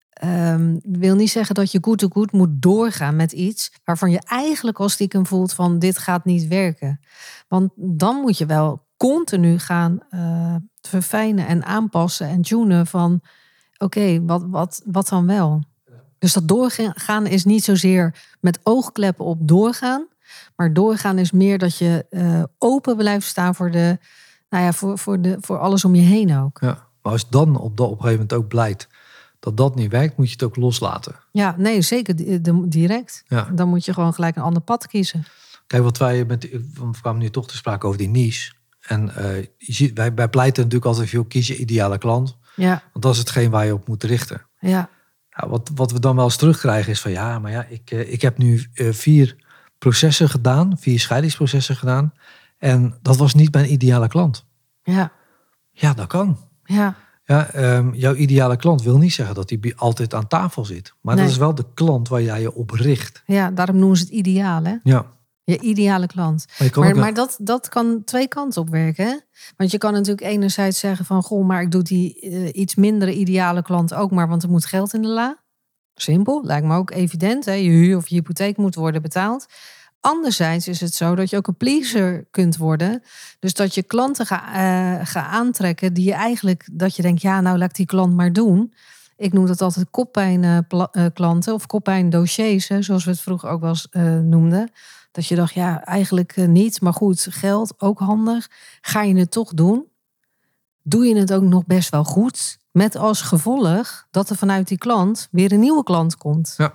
Ehm, 0.10 0.78
wil 0.82 1.15
niet 1.15 1.32
zeggen 1.32 1.56
dat 1.56 1.72
je 1.72 1.80
goed 1.82 1.98
te 1.98 2.10
goed 2.12 2.32
moet 2.32 2.62
doorgaan 2.62 3.15
met 3.15 3.32
iets 3.32 3.72
waarvan 3.84 4.12
je 4.12 4.22
eigenlijk 4.26 4.80
al 4.80 4.89
stiekem 4.89 5.26
voelt 5.26 5.54
van 5.54 5.80
dit 5.80 5.98
gaat 5.98 6.26
niet 6.26 6.48
werken. 6.48 7.00
Want 7.48 7.72
dan 7.76 8.15
moet 8.15 8.38
je 8.38 8.46
wel 8.46 8.86
continu 8.98 9.60
gaan 9.60 10.00
eh, 10.10 10.56
verfijnen 10.82 11.48
en 11.48 11.65
aanpassen 11.65 12.28
en 12.28 12.41
tunen 12.41 12.88
van 12.88 13.22
oké, 13.78 14.26
wat, 14.26 14.46
wat, 14.48 14.82
wat 14.86 15.08
dan 15.08 15.26
wel? 15.26 15.64
Dus 16.20 16.34
dat 16.34 16.48
doorgaan 16.48 17.28
is 17.28 17.46
niet 17.46 17.64
zozeer 17.64 18.16
met 18.40 18.60
oogkleppen 18.64 19.26
op 19.26 19.48
doorgaan. 19.48 20.08
Maar 20.56 20.74
doorgaan 20.74 21.18
is 21.18 21.32
meer 21.32 21.58
dat 21.58 21.78
je 21.78 22.06
eh, 22.10 22.44
open 22.58 22.98
blijft 22.98 23.28
staan 23.28 23.56
voor, 23.56 23.72
de, 23.72 23.98
nou 24.50 24.64
ja, 24.64 24.74
voor, 24.74 24.98
voor, 24.98 25.22
de, 25.22 25.38
voor 25.40 25.58
alles 25.58 25.86
om 25.86 25.96
je 25.96 26.02
heen 26.02 26.38
ook. 26.38 26.58
Ja. 26.62 26.88
Maar 27.02 27.12
als 27.12 27.30
dan 27.30 27.58
op, 27.58 27.78
dat, 27.78 27.86
op 27.86 27.92
een 27.92 28.02
gegeven 28.02 28.20
moment 28.20 28.34
ook 28.34 28.48
blijkt 28.48 28.88
dat 29.40 29.58
dat 29.58 29.76
niet 29.76 29.92
werkt, 29.92 30.18
moet 30.18 30.28
je 30.28 30.34
het 30.34 30.44
ook 30.44 30.56
loslaten. 30.56 31.16
Ja, 31.32 31.56
nee, 31.58 31.82
zeker 31.82 32.16
de- 32.16 32.68
direct. 32.68 33.24
Ja. 33.28 33.50
Dan 33.54 33.70
moet 33.70 33.86
je 33.86 33.94
gewoon 33.94 34.14
gelijk 34.14 34.36
een 34.36 34.42
ander 34.42 34.62
pad 34.62 34.88
kiezen. 34.88 35.26
Kijk, 35.68 35.84
wat 35.84 35.98
wij 35.98 36.26
met, 36.26 36.50
we 36.52 36.90
kwamen 37.02 37.22
nu 37.22 37.30
toch 37.30 37.48
te 37.48 37.56
sprake 37.56 37.86
over 37.86 38.00
die 38.00 38.10
niche. 38.10 38.54
En 38.82 39.16
eh, 39.16 39.42
je 39.58 39.74
ziet, 39.74 39.98
wij, 39.98 40.14
wij 40.14 40.30
pleiten 40.30 40.64
natuurlijk 40.64 40.92
altijd 40.92 41.10
veel 41.10 41.26
kies 41.26 41.48
je 41.48 41.58
ideale 41.58 41.98
klant. 41.98 42.38
Ja, 42.56 42.84
Want 42.91 43.04
dat 43.06 43.13
is 43.13 43.20
hetgeen 43.20 43.50
waar 43.50 43.65
je 43.65 43.74
op 43.74 43.88
moet 43.88 44.04
richten. 44.04 44.41
ja, 44.60 44.89
wat, 45.48 45.72
wat 45.76 45.91
we 45.91 46.00
dan 46.00 46.15
wel 46.15 46.26
eens 46.26 46.36
terugkrijgen 46.36 46.91
is 46.91 47.02
van 47.02 47.12
ja, 47.12 47.39
maar 47.39 47.52
ja, 47.52 47.65
ik, 47.70 47.91
eh, 47.91 48.12
ik 48.13 48.22
heb 48.22 48.38
nu 48.38 48.65
eh, 48.74 48.91
vier 48.94 49.36
processen 49.78 50.30
gedaan, 50.30 50.78
vier 50.80 51.00
scheidingsprocessen 51.00 51.76
gedaan. 51.76 52.13
En 52.58 52.98
dat 53.02 53.18
was 53.18 53.34
niet 53.34 53.54
mijn 53.54 53.72
ideale 53.72 54.08
klant. 54.08 54.46
ja, 54.84 55.12
Ja, 55.72 55.94
dat 55.94 56.08
kan. 56.08 56.38
ja, 56.63 56.96
Ja, 57.28 57.48
ehm, 57.48 57.94
jouw 57.94 58.13
ideale 58.13 58.56
klant 58.58 58.82
wil 58.82 58.98
niet 58.98 59.13
zeggen 59.13 59.36
dat 59.36 59.50
hij 59.50 59.74
altijd 59.76 60.13
aan 60.13 60.28
tafel 60.28 60.65
zit. 60.65 60.94
Maar 61.02 61.15
Nee. 61.15 61.24
dat 61.24 61.34
is 61.34 61.39
wel 61.39 61.56
de 61.56 61.65
klant 61.74 62.08
waar 62.08 62.22
jij 62.22 62.41
je 62.41 62.54
op 62.54 62.70
richt. 62.72 63.24
ja. 63.26 63.52
Daarom 63.52 63.78
noemen 63.78 63.98
ze 63.98 64.04
het 64.04 64.13
ideaal, 64.13 64.63
hè? 64.63 64.76
Ja, 64.84 65.06
Je 65.46 65.60
ideale 65.60 66.08
klant. 66.08 66.46
maar 66.60 66.70
kan 66.70 66.84
Maar, 66.84 66.94
ook 66.94 67.00
maar 67.00 67.14
dat, 67.14 67.38
dat 67.42 67.70
kan 67.70 68.04
twee 68.04 68.28
kanten 68.28 68.62
op 68.62 68.70
werken. 68.70 69.06
Hè? 69.06 69.16
Want 69.58 69.72
je 69.72 69.78
kan 69.78 69.94
natuurlijk 69.94 70.28
enerzijds 70.28 70.80
zeggen 70.80 71.06
van... 71.06 71.24
goh, 71.24 71.46
maar 71.46 71.62
ik 71.62 71.72
doe 71.72 71.82
die 71.82 72.20
eh, 72.20 72.50
iets 72.54 72.76
mindere 72.76 73.14
ideale 73.14 73.62
klant 73.62 73.94
ook 73.94 74.12
maar... 74.12 74.28
want 74.28 74.44
er 74.44 74.50
moet 74.50 74.66
geld 74.66 74.94
in 74.94 75.02
de 75.02 75.08
la. 75.08 75.44
Simpel, 75.96 76.44
lijkt 76.44 76.68
me 76.68 76.76
ook 76.76 76.92
evident. 76.92 77.46
Hè? 77.46 77.52
Je 77.52 77.70
huur 77.70 77.98
of 77.98 78.08
je 78.08 78.16
hypotheek 78.16 78.58
moet 78.58 78.76
worden 78.76 79.02
betaald. 79.02 79.46
Anderzijds 80.00 80.68
is 80.68 80.82
het 80.82 80.94
zo 80.94 81.16
dat 81.16 81.30
je 81.30 81.38
ook 81.38 81.48
een 81.48 81.58
pleaser 81.58 82.28
kunt 82.32 82.58
worden. 82.58 83.04
Dus 83.40 83.54
dat 83.54 83.76
je 83.76 83.84
klanten 83.84 84.26
gaat 84.26 84.54
eh, 84.54 85.06
gaat 85.08 85.32
aantrekken 85.32 85.94
die 85.94 86.06
je 86.06 86.14
eigenlijk... 86.14 86.68
dat 86.72 86.96
je 86.96 87.02
denkt, 87.02 87.22
ja, 87.22 87.42
nou 87.42 87.58
laat 87.58 87.70
ik 87.70 87.76
die 87.76 87.86
klant 87.86 88.16
maar 88.16 88.34
doen. 88.34 88.74
Ik 89.18 89.34
noem 89.34 89.46
dat 89.46 89.62
altijd 89.62 89.88
koppijnklanten 89.92 91.54
of 91.54 91.66
koppijndossiers... 91.66 92.68
hè, 92.68 92.82
zoals 92.82 93.06
we 93.06 93.12
het 93.12 93.22
vroeger 93.22 93.50
ook 93.50 93.62
wel 93.62 93.70
eens 93.70 93.90
eh, 93.90 94.20
noemden. 94.20 94.72
Dat 95.15 95.28
je 95.28 95.36
dacht, 95.36 95.54
ja, 95.54 95.84
eigenlijk 95.84 96.32
eh, 96.36 96.47
niet. 96.47 96.82
Maar 96.82 96.93
goed, 96.93 97.28
geld 97.30 97.73
ook 97.78 97.99
handig. 97.99 98.49
Ga 98.82 99.01
je 99.01 99.15
het 99.15 99.32
toch 99.32 99.54
doen? 99.54 99.86
Doe 100.82 101.06
je 101.06 101.15
het 101.15 101.34
ook 101.34 101.43
nog 101.43 101.65
best 101.65 101.89
wel 101.89 102.04
goed? 102.04 102.58
Met 102.71 102.95
als 102.95 103.21
gevolg 103.21 104.08
dat 104.12 104.30
er 104.30 104.36
vanuit 104.36 104.67
die 104.67 104.78
klant 104.78 105.28
weer 105.32 105.51
een 105.51 105.60
nieuwe 105.60 105.84
klant 105.84 106.17
komt. 106.17 106.54
Ja. 106.58 106.73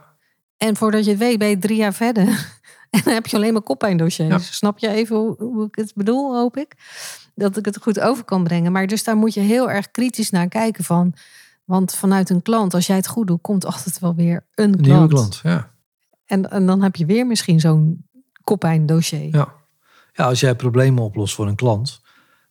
En 0.56 0.76
voordat 0.76 1.04
je 1.04 1.10
het 1.10 1.18
weet, 1.18 1.38
ben 1.38 1.48
je 1.48 1.58
drie 1.58 1.76
jaar 1.76 1.94
verder. 1.94 2.26
En 2.90 3.00
dan 3.04 3.12
heb 3.12 3.26
je 3.26 3.36
alleen 3.36 3.52
maar 3.52 3.62
koppijndossiers. 3.62 4.46
Ja. 4.46 4.52
Snap 4.52 4.78
je 4.78 4.88
even 4.88 5.16
hoe, 5.16 5.34
hoe 5.38 5.66
ik 5.66 5.74
het 5.74 5.92
bedoel, 5.94 6.36
hoop 6.36 6.56
ik? 6.56 6.74
Dat 7.34 7.56
ik 7.56 7.64
het 7.64 7.78
goed 7.82 8.00
over 8.00 8.24
kan 8.24 8.44
brengen. 8.44 8.72
Maar 8.72 8.86
dus 8.86 9.04
daar 9.04 9.16
moet 9.16 9.34
je 9.34 9.40
heel 9.40 9.70
erg 9.70 9.90
kritisch 9.90 10.30
naar 10.30 10.48
kijken 10.48 10.84
van... 10.84 11.14
Want 11.64 11.94
vanuit 11.94 12.30
een 12.30 12.42
klant, 12.42 12.74
als 12.74 12.86
jij 12.86 12.96
het 12.96 13.06
goed 13.06 13.26
doet, 13.26 13.40
komt 13.40 13.64
altijd 13.66 13.98
wel 13.98 14.14
weer 14.14 14.46
een 14.54 14.64
Een 14.64 14.70
klant. 14.70 14.86
nieuwe 14.86 15.08
klant, 15.08 15.40
ja. 15.42 15.70
En, 16.24 16.50
en 16.50 16.66
dan 16.66 16.82
heb 16.82 16.96
je 16.96 17.06
weer 17.06 17.26
misschien 17.26 17.60
zo'n 17.60 18.08
koppijn 18.50 18.86
dossier. 18.86 19.28
ja. 19.36 19.58
Ja, 20.12 20.24
als 20.26 20.40
jij 20.40 20.54
problemen 20.54 21.02
oplost 21.02 21.34
voor 21.34 21.46
een 21.48 21.54
klant, 21.54 22.00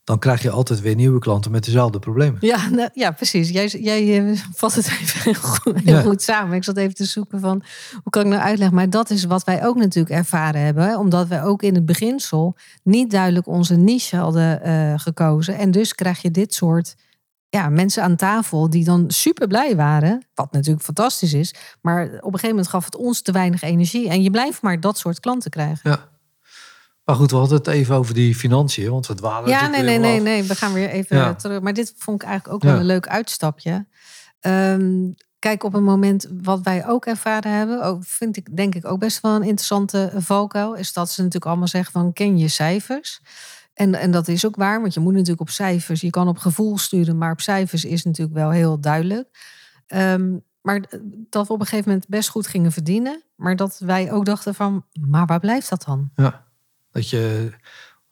dan 0.03 0.19
krijg 0.19 0.41
je 0.41 0.49
altijd 0.49 0.81
weer 0.81 0.95
nieuwe 0.95 1.19
klanten 1.19 1.51
met 1.51 1.65
dezelfde 1.65 1.99
problemen. 1.99 2.37
Ja, 2.41 2.69
nou, 2.69 2.89
ja 2.93 3.11
precies. 3.11 3.49
Jij, 3.49 3.67
jij 3.67 4.27
eh, 4.29 4.37
vat 4.53 4.73
het 4.75 4.85
even 4.87 5.21
heel, 5.21 5.41
goed, 5.41 5.79
heel 5.83 5.95
Ja. 5.95 6.01
goed 6.01 6.21
samen. 6.21 6.55
Ik 6.55 6.63
zat 6.63 6.77
even 6.77 6.93
te 6.95 7.05
zoeken 7.05 7.39
van, 7.39 7.63
hoe 7.91 8.09
kan 8.11 8.21
ik 8.21 8.27
nou 8.27 8.41
uitleggen? 8.41 8.75
Maar 8.75 8.89
dat 8.89 9.09
is 9.09 9.23
wat 9.25 9.43
wij 9.43 9.65
ook 9.65 9.75
natuurlijk 9.75 10.15
ervaren 10.15 10.61
hebben. 10.61 10.83
Hè? 10.83 10.97
Omdat 10.97 11.27
wij 11.27 11.43
ook 11.43 11.63
in 11.63 11.75
het 11.75 11.85
beginsel 11.85 12.55
niet 12.83 13.11
duidelijk 13.11 13.47
onze 13.47 13.75
niche 13.75 14.15
hadden 14.17 14.63
eh, 14.63 14.93
gekozen. 14.95 15.57
En 15.57 15.71
dus 15.71 15.95
krijg 15.95 16.21
je 16.21 16.31
dit 16.31 16.53
soort 16.53 16.95
ja, 17.49 17.69
mensen 17.69 18.03
aan 18.03 18.15
tafel 18.15 18.69
die 18.69 18.83
dan 18.83 19.05
super 19.07 19.47
blij 19.47 19.75
waren. 19.75 20.25
Wat 20.33 20.51
natuurlijk 20.51 20.85
fantastisch 20.85 21.33
is. 21.33 21.53
Maar 21.81 22.03
op 22.03 22.09
een 22.11 22.19
gegeven 22.21 22.49
moment 22.49 22.67
gaf 22.67 22.85
het 22.85 22.95
ons 22.95 23.21
te 23.21 23.31
weinig 23.31 23.61
energie. 23.61 24.09
En 24.09 24.21
je 24.23 24.31
blijft 24.31 24.61
maar 24.61 24.79
dat 24.79 24.97
soort 24.97 25.19
klanten 25.19 25.51
krijgen. 25.51 25.89
Ja. 25.89 26.07
Maar 27.03 27.15
goed, 27.15 27.31
we 27.31 27.37
hadden 27.37 27.57
het 27.57 27.67
even 27.67 27.95
over 27.95 28.13
die 28.13 28.35
financiën, 28.35 28.89
want 28.91 29.07
we 29.07 29.13
dwalen 29.13 29.49
Ja, 29.49 29.67
nee, 29.67 29.83
nee, 29.83 29.97
nee, 29.99 30.19
nee. 30.21 30.43
We 30.43 30.55
gaan 30.55 30.73
weer 30.73 30.89
even 30.89 31.17
Ja. 31.17 31.35
terug. 31.35 31.61
Maar 31.61 31.73
dit 31.73 31.93
vond 31.97 32.21
ik 32.21 32.27
eigenlijk 32.27 32.55
ook 32.55 32.63
Ja. 32.63 32.69
wel 32.71 32.79
een 32.79 32.85
leuk 32.85 33.07
uitstapje. 33.07 33.85
Ehm, 34.39 35.11
kijk, 35.39 35.63
op 35.63 35.73
een 35.73 35.83
moment 35.83 36.27
wat 36.41 36.61
wij 36.61 36.87
ook 36.87 37.05
ervaren 37.05 37.51
hebben, 37.51 37.83
ook, 37.83 38.03
vind 38.05 38.37
ik 38.37 38.55
denk 38.57 38.75
ik 38.75 38.85
ook 38.85 38.99
best 38.99 39.21
wel 39.21 39.35
een 39.35 39.43
interessante 39.43 40.11
valkuil, 40.15 40.73
is 40.75 40.93
dat 40.93 41.09
ze 41.09 41.17
natuurlijk 41.19 41.45
allemaal 41.51 41.67
zeggen 41.67 41.91
van 41.91 42.13
ken 42.13 42.37
je 42.37 42.47
cijfers. 42.47 43.21
En, 43.79 43.95
en 43.95 44.11
dat 44.11 44.27
is 44.27 44.45
ook 44.45 44.55
waar, 44.55 44.81
want 44.81 44.93
je 44.93 44.99
moet 44.99 45.13
natuurlijk 45.13 45.41
op 45.41 45.49
cijfers, 45.49 46.01
je 46.01 46.09
kan 46.09 46.27
op 46.27 46.37
gevoel 46.37 46.77
sturen, 46.77 47.17
maar 47.17 47.31
op 47.31 47.41
cijfers 47.41 47.85
is 47.85 48.03
natuurlijk 48.03 48.37
wel 48.37 48.49
heel 48.49 48.79
duidelijk. 48.79 49.27
Ehm, 49.87 50.37
maar 50.61 50.83
dat 51.29 51.47
we 51.47 51.53
op 51.53 51.59
een 51.59 51.65
gegeven 51.65 51.89
moment 51.89 52.07
best 52.07 52.29
goed 52.29 52.47
gingen 52.47 52.71
verdienen, 52.71 53.23
maar 53.35 53.55
dat 53.55 53.79
wij 53.79 54.11
ook 54.11 54.25
dachten 54.25 54.55
van, 54.55 54.85
maar 55.07 55.25
waar 55.25 55.39
blijft 55.39 55.69
dat 55.69 55.83
dan? 55.83 56.09
Ja. 56.15 56.45
Dat 56.91 57.09
je 57.09 57.51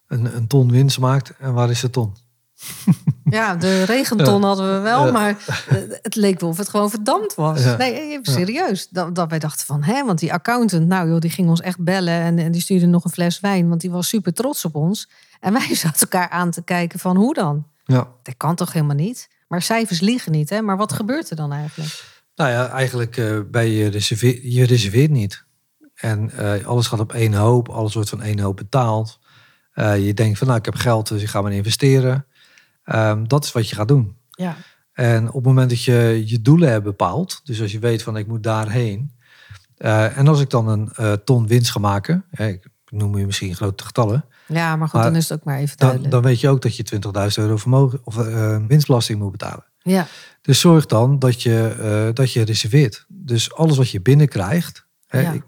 een, 0.07 0.35
een 0.35 0.47
ton 0.47 0.71
winst 0.71 0.99
maakt 0.99 1.33
en 1.37 1.53
waar 1.53 1.69
is 1.69 1.79
de 1.79 1.89
ton? 1.89 2.15
Ja, 3.29 3.55
de 3.55 3.83
regenton 3.83 4.43
hadden 4.43 4.73
we 4.73 4.79
wel, 4.79 5.11
maar 5.11 5.29
eh, 5.67 5.77
het 6.01 6.15
leek 6.15 6.39
wel 6.39 6.49
of 6.49 6.57
het 6.57 6.69
gewoon 6.69 6.89
verdampt 6.89 7.35
was. 7.35 7.63
Nee, 7.77 7.93
even 7.93 8.33
serieus. 8.33 8.87
Dat, 8.89 9.15
dat 9.15 9.29
wij 9.29 9.39
dachten 9.39 9.65
van, 9.65 9.83
hè, 9.83 10.05
want 10.05 10.19
die 10.19 10.33
accountant, 10.33 10.87
nou 10.87 11.09
joh, 11.09 11.19
die 11.19 11.29
ging 11.29 11.49
ons 11.49 11.61
echt 11.61 11.83
bellen 11.83 12.13
en, 12.13 12.39
en 12.39 12.51
die 12.51 12.61
stuurde 12.61 12.85
nog 12.85 13.03
een 13.03 13.11
fles 13.11 13.39
wijn, 13.39 13.69
want 13.69 13.81
die 13.81 13.91
was 13.91 14.07
super 14.07 14.33
trots 14.33 14.65
op 14.65 14.75
ons. 14.75 15.09
En 15.39 15.53
wij 15.53 15.75
zaten 15.85 16.01
elkaar 16.01 16.29
aan 16.29 16.51
te 16.51 16.63
kijken 16.63 16.99
van, 16.99 17.15
hoe 17.15 17.33
dan? 17.33 17.67
Ja. 17.83 18.07
Dat 18.23 18.37
kan 18.37 18.55
toch 18.55 18.73
helemaal 18.73 18.95
niet? 18.95 19.29
Maar 19.47 19.61
cijfers 19.61 19.99
liegen 19.99 20.31
niet, 20.31 20.49
hè? 20.49 20.61
Maar 20.61 20.77
wat 20.77 20.93
gebeurt 20.93 21.29
er 21.29 21.35
dan 21.35 21.53
eigenlijk? 21.53 22.03
Nou 22.35 22.51
ja, 22.51 22.69
eigenlijk 22.69 23.17
eh 23.17 23.39
bij 23.51 23.69
je, 23.69 23.89
reserveer, 23.89 24.47
je 24.47 24.65
reserveert 24.65 25.11
niet. 25.11 25.45
En 25.95 26.31
eh, 26.31 26.65
alles 26.65 26.87
gaat 26.87 26.99
op 26.99 27.13
één 27.13 27.33
hoop, 27.33 27.69
alles 27.69 27.93
wordt 27.93 28.09
van 28.09 28.21
één 28.21 28.39
hoop 28.39 28.55
betaald. 28.55 29.19
Eh, 29.71 30.05
je 30.05 30.13
denkt 30.13 30.37
van 30.37 30.47
nou, 30.47 30.59
ik 30.59 30.65
heb 30.65 30.75
geld, 30.75 31.07
dus 31.07 31.21
ik 31.21 31.27
ga 31.27 31.41
maar 31.41 31.51
investeren. 31.53 32.25
Ehm, 32.87 33.23
dat 33.27 33.43
is 33.43 33.51
wat 33.51 33.69
je 33.69 33.75
gaat 33.75 33.87
doen. 33.87 34.15
Ja, 34.29 34.55
En 34.93 35.27
op 35.27 35.33
het 35.33 35.43
moment 35.43 35.69
dat 35.69 35.83
je 35.83 36.23
je 36.25 36.41
doelen 36.41 36.69
hebt 36.69 36.83
bepaald, 36.83 37.41
dus 37.43 37.61
als 37.61 37.71
je 37.71 37.79
weet 37.79 38.03
van 38.03 38.17
ik 38.17 38.27
moet 38.27 38.43
daarheen. 38.43 39.11
eh, 39.77 40.17
en 40.17 40.27
als 40.27 40.41
ik 40.41 40.49
dan 40.49 40.67
een 40.67 40.91
eh, 40.95 41.11
ton 41.13 41.47
winst 41.47 41.71
ga 41.71 41.79
maken, 41.79 42.25
hè, 42.31 42.47
ik 42.47 42.67
noem 42.89 43.17
je 43.17 43.25
misschien 43.25 43.55
grote 43.55 43.83
getallen, 43.85 44.25
ja 44.47 44.75
maar 44.75 44.87
goed, 44.87 44.99
Maar 44.99 45.09
dan 45.09 45.15
is 45.15 45.29
het 45.29 45.39
ook 45.39 45.45
maar 45.45 45.57
even 45.57 45.77
dan, 45.77 45.87
duidelijk. 45.87 46.11
dan 46.11 46.21
weet 46.23 46.39
je 46.39 46.49
ook 46.49 46.61
dat 46.61 46.75
je 46.75 46.83
20.000 46.83 47.43
euro 47.43 47.57
vermogen 47.57 47.99
of 48.03 48.17
eh, 48.17 48.57
winstbelasting 48.67 49.19
moet 49.19 49.31
betalen. 49.31 49.65
ja, 49.81 50.07
Dus 50.41 50.59
zorg 50.59 50.85
dan 50.85 51.19
dat 51.19 51.41
je, 51.41 52.11
dat 52.13 52.33
je 52.33 52.41
reserveert. 52.43 53.05
Dus 53.07 53.53
alles 53.53 53.77
wat 53.77 53.89
je 53.89 54.01
binnenkrijgt. 54.01 54.85
Hè, 55.07 55.19
Ja. 55.19 55.31
ik, 55.31 55.43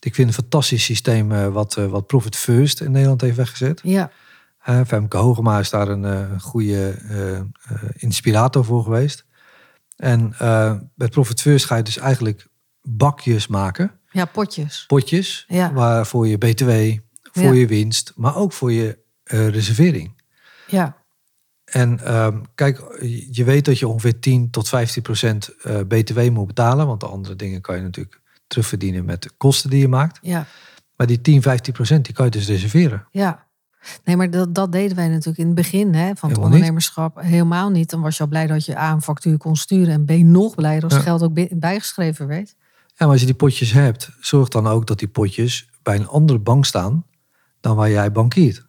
ik 0.00 0.14
vind 0.14 0.28
een 0.28 0.34
fantastisch 0.34 0.84
systeem 0.84 1.28
wat, 1.52 1.74
wat 1.74 2.06
Profit 2.06 2.36
First 2.36 2.80
in 2.80 2.90
Nederland 2.90 3.20
heeft 3.20 3.36
weggezet. 3.36 3.80
ja, 3.82 4.10
Femke 4.64 5.16
Hogema 5.16 5.58
is 5.58 5.70
daar 5.70 5.88
een 5.88 6.04
eh, 6.04 6.40
goede 6.40 6.90
eh, 6.90 7.36
eh, 7.38 7.44
inspirator 7.92 8.64
voor 8.64 8.82
geweest. 8.82 9.24
En 9.96 10.34
met 10.94 11.10
Profit 11.10 11.40
First 11.40 11.64
ga 11.66 11.76
je 11.76 11.82
dus 11.82 11.98
eigenlijk 11.98 12.46
bakjes 12.82 13.46
maken, 13.46 13.98
ja, 14.10 14.24
potjes. 14.24 14.84
potjes, 14.86 15.44
Ja. 15.48 15.72
waarvoor 15.72 16.26
je 16.28 16.38
BTW, 16.38 16.70
voor 17.32 17.42
Ja. 17.42 17.52
je 17.52 17.66
winst, 17.66 18.12
maar 18.16 18.36
ook 18.36 18.52
voor 18.52 18.72
je 18.72 18.98
reservering. 19.24 20.22
Ja, 20.66 20.96
En 21.64 22.00
ehm, 22.04 22.40
kijk, 22.54 22.98
je 23.30 23.44
weet 23.44 23.64
dat 23.64 23.78
je 23.78 23.88
ongeveer 23.88 24.18
10 24.20 24.50
tot 24.50 24.68
15 24.68 25.02
procent 25.02 25.50
BTW 25.88 26.30
moet 26.30 26.46
betalen. 26.46 26.86
Want 26.86 27.00
de 27.00 27.06
andere 27.06 27.36
dingen 27.36 27.60
kan 27.60 27.76
je 27.76 27.82
natuurlijk 27.82 28.20
terugverdienen 28.46 29.04
met 29.04 29.22
de 29.22 29.30
kosten 29.36 29.70
die 29.70 29.80
je 29.80 29.88
maakt. 29.88 30.18
ja. 30.22 30.46
Maar 30.96 31.06
die 31.06 31.20
10, 31.20 31.42
15 31.42 31.72
procent, 31.72 32.04
die 32.04 32.14
kan 32.14 32.24
je 32.24 32.30
dus 32.30 32.46
reserveren. 32.46 33.06
Ja. 33.10 33.46
Nee, 34.04 34.16
maar 34.16 34.30
dat, 34.30 34.54
dat 34.54 34.72
deden 34.72 34.96
wij 34.96 35.08
natuurlijk 35.08 35.38
in 35.38 35.46
het 35.46 35.54
begin 35.54 35.94
hè, 35.94 36.14
van 36.16 36.28
het 36.28 36.38
niet. 36.38 36.46
ondernemerschap 36.46 37.20
helemaal 37.20 37.70
niet. 37.70 37.90
Dan 37.90 38.00
was 38.00 38.16
je 38.16 38.22
al 38.22 38.28
blij 38.28 38.46
dat 38.46 38.64
je 38.64 38.78
A, 38.78 38.92
een 38.92 39.02
factuur 39.02 39.38
kon 39.38 39.56
sturen. 39.56 39.92
En 39.94 40.04
B, 40.04 40.10
nog 40.10 40.54
blijer 40.54 40.82
als 40.84 40.92
Ja. 40.94 41.00
geld 41.00 41.22
ook 41.22 41.32
bi- 41.32 41.48
bijgeschreven 41.52 42.26
werd. 42.26 42.54
Ja, 42.86 42.94
maar 42.98 43.08
als 43.08 43.20
je 43.20 43.26
die 43.26 43.34
potjes 43.34 43.72
hebt, 43.72 44.10
zorg 44.20 44.48
dan 44.48 44.66
ook 44.66 44.86
dat 44.86 44.98
die 44.98 45.08
potjes 45.08 45.68
bij 45.82 45.96
een 45.96 46.08
andere 46.08 46.38
bank 46.38 46.64
staan 46.64 47.04
dan 47.60 47.76
waar 47.76 47.90
jij 47.90 48.12
bankiert. 48.12 48.56
Want, 48.56 48.68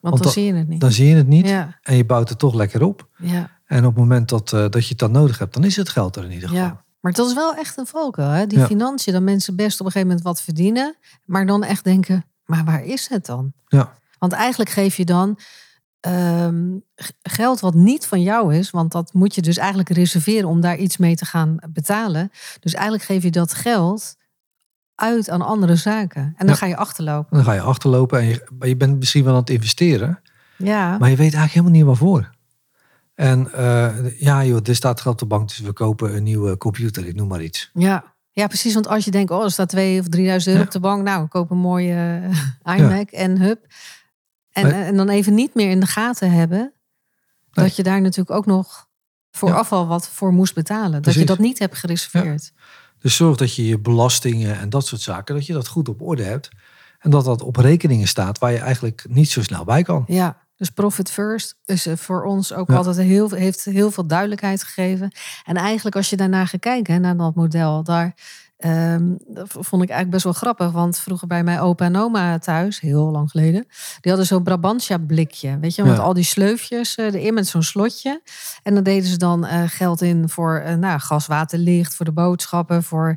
Want 0.00 0.22
dan 0.22 0.32
zie 0.32 0.44
je 0.44 0.54
het 0.54 0.68
niet. 0.68 0.80
Dan 0.80 0.92
zie 0.92 1.08
je 1.08 1.14
het 1.14 1.26
niet 1.26 1.48
Ja, 1.48 1.78
en 1.82 1.96
je 1.96 2.04
bouwt 2.04 2.28
het 2.28 2.38
toch 2.38 2.54
lekker 2.54 2.82
op. 2.82 3.08
ja, 3.18 3.50
En 3.66 3.78
op 3.84 3.90
het 3.94 4.02
moment 4.02 4.28
dat, 4.28 4.52
eh, 4.52 4.60
dat 4.60 4.82
je 4.82 4.88
het 4.88 4.98
dan 4.98 5.10
nodig 5.12 5.38
hebt, 5.38 5.54
dan 5.54 5.64
is 5.64 5.76
het 5.76 5.88
geld 5.88 6.16
er 6.16 6.24
in 6.24 6.32
ieder 6.32 6.48
geval. 6.48 6.64
ja. 6.64 6.84
Maar 7.00 7.12
dat 7.12 7.26
is 7.26 7.34
wel 7.34 7.54
echt 7.54 7.76
een 7.78 7.86
valkuil. 7.86 8.28
Hè? 8.30 8.46
Die 8.46 8.58
Ja. 8.58 8.66
financiën, 8.66 9.12
dat 9.12 9.22
mensen 9.22 9.56
best 9.56 9.80
op 9.80 9.86
een 9.86 9.92
gegeven 9.92 10.08
moment 10.08 10.26
wat 10.26 10.42
verdienen. 10.42 10.96
Maar 11.24 11.46
dan 11.46 11.64
echt 11.64 11.84
denken, 11.84 12.24
maar 12.44 12.64
waar 12.64 12.84
is 12.84 13.08
het 13.08 13.26
dan? 13.26 13.52
Ja. 13.68 13.92
Want 14.18 14.32
eigenlijk 14.32 14.70
geef 14.70 14.96
je 14.96 15.04
dan 15.04 15.38
ehm, 16.00 16.76
geld 17.22 17.60
wat 17.60 17.74
niet 17.74 18.06
van 18.06 18.22
jou 18.22 18.54
is. 18.54 18.70
Want 18.70 18.92
dat 18.92 19.12
moet 19.12 19.34
je 19.34 19.42
dus 19.42 19.56
eigenlijk 19.56 19.88
reserveren 19.88 20.48
om 20.48 20.60
daar 20.60 20.76
iets 20.76 20.96
mee 20.96 21.16
te 21.16 21.24
gaan 21.24 21.56
betalen. 21.72 22.30
Dus 22.60 22.74
eigenlijk 22.74 23.04
geef 23.04 23.22
je 23.22 23.30
dat 23.30 23.54
geld 23.54 24.16
uit 24.94 25.30
aan 25.30 25.42
andere 25.42 25.76
zaken. 25.76 26.22
En 26.22 26.34
dan 26.46 26.48
Ja. 26.48 26.54
ga 26.54 26.66
je 26.66 26.76
achterlopen. 26.76 27.36
Dan 27.36 27.44
ga 27.44 27.52
je 27.52 27.60
achterlopen 27.60 28.18
en 28.20 28.26
je, 28.26 28.46
je 28.60 28.76
bent 28.76 28.98
misschien 28.98 29.24
wel 29.24 29.32
aan 29.34 29.40
het 29.40 29.50
investeren. 29.50 30.20
Ja, 30.56 30.98
Maar 30.98 31.10
je 31.10 31.16
weet 31.16 31.34
eigenlijk 31.34 31.52
helemaal 31.52 31.72
niet 31.72 31.84
waarvoor. 31.84 32.30
En 33.14 33.52
eh, 33.52 34.20
ja, 34.20 34.44
joh, 34.44 34.60
er 34.64 34.74
staat 34.74 35.00
geld 35.00 35.14
op 35.22 35.28
de 35.28 35.36
bank, 35.36 35.48
dus 35.48 35.58
we 35.60 35.72
kopen 35.72 36.16
een 36.16 36.22
nieuwe 36.22 36.56
computer, 36.56 37.06
ik 37.06 37.14
noem 37.14 37.28
maar 37.28 37.42
iets. 37.42 37.70
ja. 37.74 38.04
ja, 38.30 38.46
precies. 38.46 38.74
Want 38.74 38.88
als 38.88 39.04
je 39.04 39.10
denkt, 39.10 39.30
oh, 39.30 39.44
er 39.44 39.50
staat 39.50 39.68
2 39.68 40.00
of 40.00 40.08
3000 40.08 40.46
euro 40.46 40.58
Ja. 40.60 40.66
op 40.66 40.72
de 40.72 40.80
bank. 40.80 41.02
Nou, 41.02 41.24
ik 41.24 41.30
koop 41.30 41.50
een 41.50 41.56
mooie 41.58 42.20
eh, 42.62 42.76
iMac 42.78 43.10
en 43.10 43.40
hub. 43.40 43.66
En, 44.58 44.70
Maar- 44.70 44.86
en 44.86 44.96
dan 44.96 45.08
even 45.08 45.34
niet 45.34 45.54
meer 45.54 45.70
in 45.70 45.80
de 45.80 45.86
gaten 45.86 46.30
hebben. 46.30 46.58
Nee. 46.58 47.66
Dat 47.66 47.76
je 47.76 47.82
daar 47.82 48.00
natuurlijk 48.00 48.36
ook 48.36 48.46
nog 48.46 48.86
vooraf 49.30 49.72
al 49.72 49.86
wat 49.86 50.08
voor 50.08 50.32
moest 50.32 50.54
betalen. 50.54 51.02
Dat 51.02 51.14
je 51.14 51.24
dat 51.24 51.38
niet 51.38 51.58
hebt 51.58 51.76
gereserveerd. 51.76 52.52
Dus 52.98 53.16
zorg 53.16 53.36
dat 53.36 53.54
je 53.54 53.66
je 53.66 53.78
belastingen 53.78 54.58
en 54.58 54.70
dat 54.70 54.86
soort 54.86 55.00
zaken, 55.00 55.34
dat 55.34 55.46
je 55.46 55.52
dat 55.52 55.68
goed 55.68 55.88
op 55.88 56.02
orde 56.02 56.22
hebt. 56.22 56.48
En 56.98 57.10
dat 57.10 57.24
dat 57.24 57.42
op 57.42 57.56
rekeningen 57.56 58.08
staat 58.08 58.38
waar 58.38 58.52
je 58.52 58.58
eigenlijk 58.58 59.04
niet 59.08 59.30
zo 59.30 59.42
snel 59.42 59.64
bij 59.64 59.82
kan. 59.82 60.04
Ja, 60.06 60.36
dus 60.56 60.70
profit 60.70 61.10
first 61.10 61.56
is 61.64 61.86
eh, 61.86 61.96
voor 61.96 62.24
ons 62.24 62.52
ook 62.52 62.68
Ja. 62.70 62.76
altijd 62.76 62.96
heel, 62.96 63.30
heeft 63.30 63.64
heel 63.64 63.90
veel 63.90 64.06
duidelijkheid 64.06 64.62
gegeven. 64.62 65.12
En 65.44 65.56
eigenlijk 65.56 65.96
als 65.96 66.10
je 66.10 66.16
daarnaar 66.16 66.46
gaat 66.46 66.60
kijken, 66.60 67.00
naar 67.00 67.16
dat 67.16 67.34
model, 67.34 67.82
daar 67.82 68.14
ehm, 68.58 69.14
dat 69.26 69.46
vond 69.50 69.82
ik 69.82 69.88
eigenlijk 69.88 70.10
best 70.10 70.24
wel 70.24 70.32
grappig. 70.32 70.70
Want 70.70 70.98
vroeger 70.98 71.26
bij 71.28 71.44
mijn 71.44 71.58
opa 71.60 71.84
en 71.84 71.96
oma 71.96 72.38
thuis, 72.38 72.80
heel 72.80 73.10
lang 73.10 73.30
geleden, 73.30 73.66
die 74.00 74.10
hadden 74.12 74.26
zo'n 74.26 74.42
Brabantia 74.42 74.98
blikje. 74.98 75.58
Weet 75.60 75.74
je, 75.74 75.82
met 75.84 75.96
Ja. 75.96 76.02
al 76.02 76.12
die 76.12 76.24
sleufjes 76.24 76.94
eh, 76.94 77.04
erin 77.06 77.34
met 77.34 77.46
zo'n 77.46 77.62
slotje. 77.62 78.22
En 78.62 78.74
dan 78.74 78.82
deden 78.82 79.08
ze 79.08 79.16
dan 79.16 79.46
eh, 79.46 79.62
geld 79.66 80.02
in 80.02 80.28
voor 80.28 80.56
eh, 80.58 80.74
nou, 80.74 81.00
gas, 81.00 81.26
water, 81.26 81.58
licht, 81.58 81.94
voor 81.94 82.04
de 82.06 82.12
boodschappen, 82.12 82.82
voor 82.82 83.16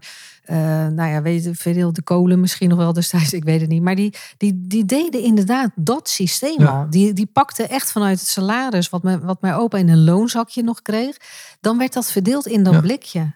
nou 0.93 1.09
ja, 1.09 1.21
weet 1.21 1.43
je, 1.43 1.55
veel 1.55 1.93
de 1.93 2.01
kolen 2.01 2.39
misschien 2.39 2.69
nog 2.69 2.77
wel 2.77 2.93
destijds, 2.93 3.33
ik 3.41 3.43
weet 3.43 3.61
het 3.61 3.69
niet. 3.69 3.81
Maar 3.81 3.95
die, 3.95 4.13
die, 4.37 4.61
die 4.67 4.85
deden 4.85 5.21
inderdaad 5.23 5.69
dat 5.75 6.09
systeem 6.09 6.59
Ja. 6.59 6.67
al. 6.67 6.89
Die, 6.89 7.13
die 7.13 7.25
pakten 7.33 7.69
echt 7.69 7.91
vanuit 7.91 8.19
het 8.19 8.27
salaris, 8.29 8.89
wat 8.89 9.03
mijn, 9.03 9.21
wat 9.21 9.41
mijn 9.41 9.53
opa 9.53 9.77
in 9.77 9.89
een 9.89 10.03
loonzakje 10.03 10.63
nog 10.63 10.81
kreeg. 10.81 11.17
Dan 11.61 11.77
werd 11.77 11.93
dat 11.93 12.11
verdeeld 12.11 12.47
in 12.47 12.63
dat 12.63 12.73
Ja. 12.73 12.79
blikje. 12.79 13.33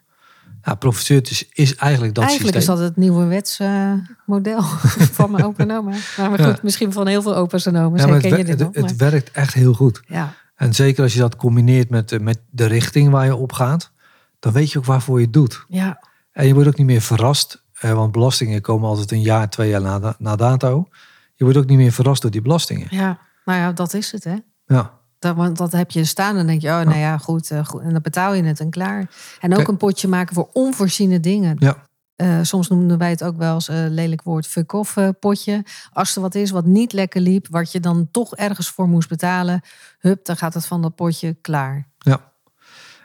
Ja, 0.65 0.75
profiteer 0.75 1.21
is, 1.31 1.49
is 1.53 1.75
eigenlijk 1.75 2.15
dat 2.15 2.23
Eigenlijk 2.23 2.55
systeem. 2.55 2.75
is 2.75 2.79
dat 2.81 2.89
het 2.89 2.97
nieuwe 2.97 3.25
wetse 3.25 4.01
model 4.25 4.61
van 5.17 5.31
mijn 5.31 5.43
opa 5.45 5.63
en 5.63 5.71
oma. 5.71 5.89
Maar, 6.17 6.29
maar 6.29 6.39
Ja. 6.41 6.47
goed, 6.51 6.63
misschien 6.63 6.91
van 6.91 7.07
heel 7.07 7.21
veel 7.21 7.35
opa's 7.35 7.65
en 7.65 7.77
oma's 7.77 7.99
ja, 8.01 8.05
maar 8.07 8.15
het, 8.15 8.23
je 8.23 8.35
dit 8.35 8.47
het, 8.47 8.59
nog. 8.59 8.67
het 8.73 8.83
maar- 8.85 9.09
werkt 9.11 9.31
echt 9.31 9.53
heel 9.53 9.73
goed. 9.73 10.01
ja, 10.07 10.33
En 10.55 10.73
zeker 10.73 11.03
als 11.03 11.13
je 11.13 11.19
dat 11.19 11.35
combineert 11.35 11.89
met, 11.89 12.09
de- 12.09 12.19
met 12.19 12.39
de 12.49 12.65
richting 12.65 13.09
waar 13.09 13.25
je 13.25 13.35
op 13.35 13.51
gaat, 13.53 13.91
dan 14.39 14.51
weet 14.53 14.71
je 14.71 14.77
ook 14.77 14.85
waarvoor 14.85 15.17
je 15.19 15.23
het 15.25 15.33
doet. 15.33 15.65
ja, 15.67 15.99
En 16.31 16.47
je 16.47 16.53
wordt 16.53 16.69
ook 16.69 16.77
niet 16.77 16.87
meer 16.87 17.01
verrast, 17.01 17.63
eh, 17.73 17.91
want 17.93 18.11
belastingen 18.11 18.61
komen 18.61 18.89
altijd 18.89 19.11
een 19.11 19.21
jaar, 19.21 19.49
twee 19.49 19.69
jaar 19.69 19.81
na, 19.81 20.15
na 20.19 20.35
dato. 20.35 20.87
Je 21.35 21.43
wordt 21.43 21.59
ook 21.59 21.65
niet 21.65 21.77
meer 21.77 21.91
verrast 21.91 22.21
door 22.21 22.31
die 22.31 22.41
belastingen. 22.41 22.87
ja, 22.89 23.19
nou 23.45 23.59
ja, 23.59 23.71
dat 23.71 23.93
is 23.93 24.11
het 24.11 24.23
hè. 24.23 24.35
Ja. 24.65 24.94
Dat, 25.19 25.35
want 25.35 25.57
dat 25.57 25.71
heb 25.71 25.91
je 25.91 26.03
staan 26.03 26.29
en 26.29 26.35
dan 26.35 26.45
denk 26.47 26.61
je, 26.61 26.67
oh, 26.67 26.81
nou 26.81 26.97
ja, 26.97 27.17
goed, 27.17 27.51
eh, 27.51 27.65
goed. 27.65 27.81
En 27.81 27.91
dan 27.91 28.01
betaal 28.01 28.33
je 28.33 28.43
het 28.43 28.59
en 28.59 28.69
klaar. 28.69 29.09
En 29.39 29.55
ook 29.55 29.67
een 29.67 29.77
potje 29.77 30.07
maken 30.07 30.35
voor 30.35 30.49
onvoorziene 30.53 31.19
dingen. 31.19 31.55
Ja. 31.59 31.77
Eh, 32.15 32.39
soms 32.41 32.67
noemden 32.67 32.97
wij 32.97 33.09
het 33.09 33.23
ook 33.23 33.37
wel 33.37 33.53
eens 33.53 33.67
een 33.67 33.93
lelijk 33.93 34.21
woord 34.21 34.47
fuck-off 34.47 34.97
eh, 34.97 35.09
potje. 35.19 35.65
Als 35.91 36.15
er 36.15 36.21
wat 36.21 36.35
is 36.35 36.51
wat 36.51 36.65
niet 36.65 36.93
lekker 36.93 37.21
liep, 37.21 37.47
wat 37.49 37.71
je 37.71 37.79
dan 37.79 38.07
toch 38.11 38.35
ergens 38.35 38.69
voor 38.69 38.87
moest 38.87 39.09
betalen, 39.09 39.61
hup, 39.99 40.25
dan 40.25 40.37
gaat 40.37 40.53
het 40.53 40.65
van 40.65 40.81
dat 40.81 40.95
potje 40.95 41.33
klaar. 41.41 41.87
Ja. 41.97 42.31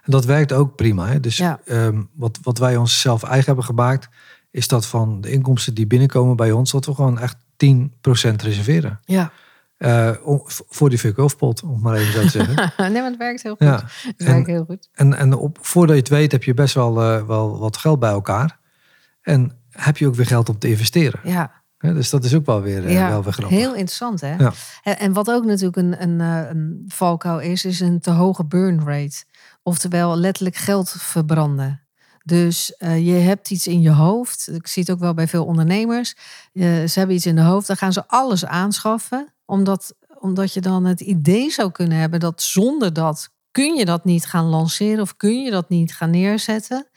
En 0.03 0.13
dat 0.13 0.25
werkt 0.25 0.53
ook 0.53 0.77
prima. 0.77 1.07
Hè? 1.07 1.21
Dus 1.21 1.37
Ja. 1.37 1.61
ehm, 1.65 2.03
wat, 2.15 2.39
wat 2.43 2.59
wij 2.59 2.77
onszelf 2.77 3.23
eigen 3.23 3.47
hebben 3.47 3.65
gemaakt, 3.65 4.09
is 4.51 4.69
dat 4.69 4.87
van 4.87 5.21
de 5.21 5.31
inkomsten 5.31 5.75
die 5.75 5.87
binnenkomen 5.87 6.37
bij 6.37 6.53
ons, 6.53 6.71
dat 6.71 6.87
we 6.87 6.95
gewoon 6.95 7.19
echt 7.19 7.37
10% 7.57 8.43
reserveren. 8.43 9.01
Ja. 9.05 9.33
Eh, 9.81 10.11
voor 10.69 10.89
die 10.89 10.99
fuck-off 10.99 11.37
pot, 11.37 11.63
om 11.63 11.81
maar 11.81 11.95
even 11.97 12.13
zo 12.13 12.21
te 12.21 12.29
zeggen. 12.29 12.73
nee, 12.93 13.01
maar 13.03 13.11
het 13.11 13.17
werkt 13.17 13.43
heel 13.43 13.57
goed. 13.57 13.67
ja. 13.67 13.83
Het 14.03 14.15
En- 14.17 14.27
werkt 14.27 14.47
heel 14.47 14.65
goed. 14.65 14.89
En, 14.93 15.15
en 15.15 15.35
op, 15.35 15.59
voordat 15.61 15.95
je 15.97 16.03
het 16.03 16.11
weet 16.11 16.33
heb 16.33 16.43
je 16.45 16.55
best 16.55 16.75
wel, 16.75 17.03
eh, 17.03 17.27
wel 17.27 17.59
wat 17.59 17.77
geld 17.77 17.99
bij 17.99 18.11
elkaar. 18.11 18.59
En 19.23 19.57
heb 19.71 19.97
je 19.97 20.07
ook 20.07 20.15
weer 20.15 20.27
geld 20.27 20.49
om 20.49 20.59
te 20.59 20.69
investeren. 20.69 21.21
Ja. 21.25 21.53
Dus 21.79 22.11
dat 22.11 22.25
is 22.25 22.35
ook 22.35 22.47
wel 22.47 22.61
weer, 22.63 22.87
eh, 22.87 22.93
ja, 22.93 23.09
wel 23.09 23.23
weer 23.23 23.33
grappig. 23.33 23.59
heel 23.59 23.75
interessant 23.75 24.21
hè. 24.21 24.35
Ja. 24.35 24.53
En, 24.83 24.99
en 24.99 25.13
wat 25.13 25.31
ook 25.31 25.45
natuurlijk 25.45 25.77
een, 25.77 26.03
een, 26.03 26.21
een 26.21 26.85
valkuil 26.89 27.41
is, 27.41 27.65
is 27.65 27.81
een 27.81 28.01
te 28.01 28.11
hoge 28.11 28.45
burn 28.45 28.85
rate. 28.85 29.25
Oftewel 29.63 30.17
letterlijk 30.17 30.57
geld 30.57 30.91
verbranden. 30.99 31.81
Dus 32.25 32.75
je 32.79 33.13
hebt 33.13 33.51
iets 33.51 33.67
in 33.67 33.81
je 33.81 33.91
hoofd. 33.93 34.49
Ik 34.53 34.67
zie 34.67 34.83
het 34.83 34.93
ook 34.93 34.99
wel 34.99 35.15
bij 35.15 35.29
veel 35.29 35.45
ondernemers. 35.45 36.15
Ze 36.53 36.93
hebben 36.95 37.17
iets 37.17 37.27
in 37.27 37.37
de 37.37 37.43
hoofd, 37.43 37.67
dan 37.67 37.77
gaan 37.77 37.93
ze 37.93 38.07
alles 38.07 38.47
aanschaffen. 38.47 39.33
Omdat, 39.51 39.95
omdat 40.19 40.53
je 40.53 40.61
dan 40.61 40.85
het 40.85 41.01
idee 41.01 41.51
zou 41.51 41.71
kunnen 41.71 41.99
hebben 41.99 42.21
dat 42.21 42.43
zonder 42.43 42.93
dat 42.93 43.31
kun 43.51 43.75
je 43.75 43.85
dat 43.85 44.05
niet 44.05 44.27
gaan 44.27 44.45
lanceren 44.45 45.01
of 45.01 45.17
kun 45.17 45.43
je 45.43 45.51
dat 45.51 45.69
niet 45.69 45.95
gaan 45.95 46.11
neerzetten. 46.11 46.89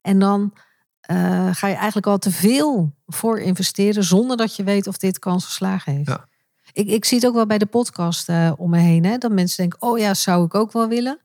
En 0.00 0.18
dan 0.18 0.52
eh, 1.00 1.48
ga 1.52 1.66
je 1.66 1.74
eigenlijk 1.74 2.06
al 2.06 2.18
te 2.18 2.30
veel 2.30 2.94
voor 3.06 3.40
investeren 3.40 4.04
zonder 4.04 4.36
dat 4.36 4.56
je 4.56 4.64
weet 4.64 4.86
of 4.86 4.98
dit 4.98 5.18
kans 5.18 5.44
geslagen 5.44 5.92
heeft. 5.92 6.08
Ja. 6.08 6.28
Ik, 6.72 6.88
ik 6.88 7.04
zie 7.04 7.18
het 7.18 7.26
ook 7.26 7.34
wel 7.34 7.46
bij 7.46 7.58
de 7.58 7.66
podcast 7.66 8.28
eh, 8.28 8.52
om 8.56 8.70
me 8.70 8.78
heen. 8.78 9.04
Hè, 9.04 9.18
dat 9.18 9.32
mensen 9.32 9.56
denken, 9.56 9.82
oh 9.82 9.98
ja, 9.98 10.14
zou 10.14 10.44
ik 10.44 10.54
ook 10.54 10.72
wel 10.72 10.88
willen. 10.88 11.20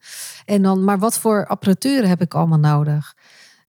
En 0.46 0.62
dan, 0.62 0.84
maar 0.84 1.00
wat 1.00 1.20
voor 1.20 1.48
apparatuur 1.48 2.08
heb 2.08 2.22
ik 2.22 2.34
allemaal 2.34 2.60
nodig? 2.60 3.16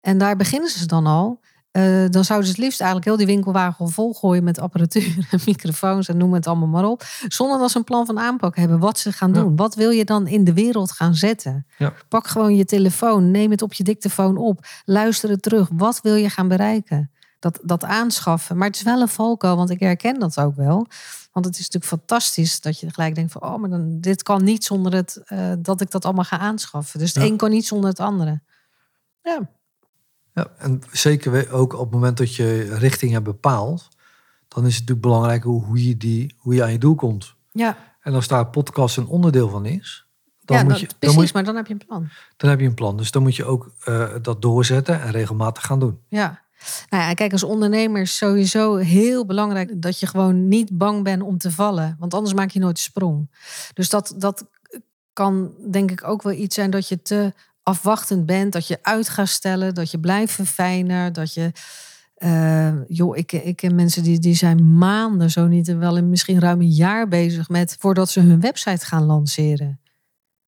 En 0.01 0.19
daar 0.19 0.37
beginnen 0.37 0.71
ze 0.71 0.87
dan 0.87 1.07
al. 1.07 1.41
Eh, 1.71 2.05
dan 2.09 2.25
zouden 2.25 2.49
ze 2.49 2.55
het 2.55 2.63
liefst 2.65 2.81
eigenlijk 2.81 3.05
heel 3.11 3.17
die 3.27 3.35
winkelwagen 3.35 3.89
volgooien 3.91 4.45
met 4.45 4.59
apparatuur 4.59 5.27
en 5.31 5.41
microfoons 5.47 6.09
en 6.09 6.17
noem 6.17 6.33
het 6.35 6.47
allemaal 6.47 6.69
maar 6.69 6.85
op. 6.85 7.03
Zonder 7.29 7.59
dat 7.59 7.71
ze 7.71 7.79
een 7.79 7.85
plan 7.85 8.07
van 8.07 8.19
aanpak 8.19 8.57
hebben 8.57 8.79
wat 8.79 8.99
ze 8.99 9.13
gaan 9.13 9.35
Ja. 9.35 9.41
doen. 9.41 9.57
Wat 9.57 9.75
wil 9.75 9.91
je 9.91 10.05
dan 10.05 10.27
in 10.27 10.45
de 10.45 10.53
wereld 10.53 10.93
gaan 10.93 11.15
zetten? 11.15 11.67
Ja. 11.79 11.93
Pak 12.09 12.27
gewoon 12.27 12.57
je 12.57 12.65
telefoon, 12.65 13.31
neem 13.31 13.51
het 13.51 13.63
op 13.63 13.73
je 13.73 13.85
dictafoon 13.85 14.37
op, 14.37 14.67
luister 14.85 15.31
het 15.31 15.43
terug. 15.43 15.69
Wat 15.73 16.01
wil 16.03 16.15
je 16.15 16.31
gaan 16.31 16.49
bereiken? 16.49 17.11
Dat, 17.39 17.59
dat 17.63 17.85
aanschaffen. 17.85 18.57
Maar 18.57 18.67
het 18.67 18.77
is 18.77 18.83
wel 18.83 19.01
een 19.01 19.09
valkuil, 19.09 19.57
want 19.57 19.71
ik 19.71 19.81
herken 19.81 20.19
dat 20.19 20.41
ook 20.41 20.57
wel. 20.57 20.87
Want 21.33 21.47
het 21.47 21.55
is 21.59 21.69
natuurlijk 21.71 21.85
fantastisch 22.03 22.61
dat 22.61 22.81
je 22.81 22.91
gelijk 22.93 23.15
denkt 23.15 23.33
van... 23.33 23.43
oh, 23.43 23.57
maar 23.57 23.71
dan, 23.71 24.01
dit 24.01 24.23
kan 24.23 24.45
niet 24.45 24.65
zonder 24.65 24.93
het, 24.95 25.21
eh, 25.25 25.53
dat 25.59 25.81
ik 25.81 25.91
dat 25.91 26.05
allemaal 26.05 26.25
ga 26.25 26.39
aanschaffen. 26.39 26.99
Dus 26.99 27.15
het 27.15 27.23
Ja. 27.23 27.29
een 27.31 27.37
kan 27.37 27.51
niet 27.51 27.67
zonder 27.67 27.91
het 27.91 28.01
andere. 28.01 28.41
Ja, 29.23 29.49
Ja, 30.35 30.47
en 30.59 30.83
zeker 30.93 31.53
ook 31.53 31.73
op 31.73 31.81
het 31.81 31.91
moment 31.91 32.17
dat 32.17 32.35
je 32.35 32.75
richting 32.75 33.13
hebt 33.13 33.25
bepaald, 33.25 33.89
dan 34.49 34.67
is 34.67 34.71
het 34.77 34.81
natuurlijk 34.81 35.01
belangrijk 35.07 35.43
hoe, 35.43 35.65
hoe, 35.65 35.89
je, 35.89 35.97
die, 35.97 36.35
hoe 36.39 36.55
je 36.55 36.63
aan 36.63 36.73
je 36.73 36.79
doel 36.79 36.95
komt. 36.95 37.35
ja. 37.53 37.89
En 38.01 38.15
als 38.15 38.29
daar 38.29 38.47
podcast 38.47 38.97
een 38.97 39.07
onderdeel 39.07 39.49
van 39.49 39.67
is, 39.67 40.07
dan, 40.45 40.57
ja 40.57 40.63
moet 40.63 40.73
dat- 40.73 40.81
je, 40.81 40.87
dan, 40.87 40.97
precies, 40.99 41.17
moet, 41.19 41.27
je- 41.27 41.33
maar 41.35 41.45
dan 41.45 41.57
heb 41.57 41.67
je 41.67 41.73
een 41.73 41.87
plan. 41.87 42.09
dan 42.37 42.51
heb 42.51 42.61
je 42.61 42.67
een 42.67 42.75
plan. 42.75 42.97
Dus 42.97 43.11
dan 43.11 43.23
moet 43.23 43.37
je 43.37 43.45
ook 43.45 43.73
eh, 43.85 44.09
dat 44.23 44.43
doorzetten 44.43 45.01
en 45.03 45.11
regelmatig 45.11 45.65
gaan 45.67 45.81
doen. 45.81 45.99
Ja. 46.09 46.41
Nou 46.89 47.03
ja, 47.03 47.15
kijk, 47.15 47.33
als 47.33 47.43
ondernemer 47.43 48.01
is 48.01 48.17
sowieso 48.17 48.77
heel 48.77 49.27
belangrijk 49.27 49.83
dat 49.83 50.01
je 50.01 50.07
gewoon 50.07 50.49
niet 50.49 50.79
bang 50.79 51.05
bent 51.05 51.23
om 51.23 51.39
te 51.39 51.51
vallen. 51.51 51.97
Want 51.99 52.15
anders 52.15 52.35
maak 52.35 52.51
je 52.51 52.59
nooit 52.59 52.77
de 52.77 52.83
sprong. 52.83 53.31
Dus 53.75 53.89
dat, 53.89 54.15
dat 54.17 54.45
kan 55.13 55.53
denk 55.71 55.91
ik 55.91 56.05
ook 56.09 56.23
wel 56.23 56.33
iets 56.33 56.55
zijn 56.55 56.71
dat 56.71 56.89
je 56.89 57.03
te 57.03 57.33
afwachtend 57.71 58.27
bent. 58.27 58.53
Dat 58.53 58.67
je 58.67 58.79
uit 58.83 59.09
gaat 59.09 59.29
stellen, 59.29 59.75
dat 59.75 59.91
je 59.91 59.99
blijft 60.01 60.33
verfijnen. 60.33 61.13
Dat 61.13 61.35
je, 61.35 61.53
eh, 62.15 62.87
joh, 62.89 63.17
ik, 63.17 63.33
ik 63.33 63.57
ken 63.57 63.75
mensen 63.75 64.03
die, 64.03 64.19
die 64.19 64.35
zijn 64.35 64.79
maanden, 64.79 65.31
zo 65.31 65.47
niet, 65.47 65.77
wel 65.77 65.97
in 65.97 66.11
misschien 66.11 66.41
ruim 66.41 66.61
een 66.61 66.71
jaar 66.71 67.09
bezig 67.09 67.49
met 67.49 67.77
voordat 67.79 68.11
ze 68.11 68.21
hun 68.21 68.41
website 68.41 68.87
gaan 68.87 69.05
lanceren. 69.05 69.81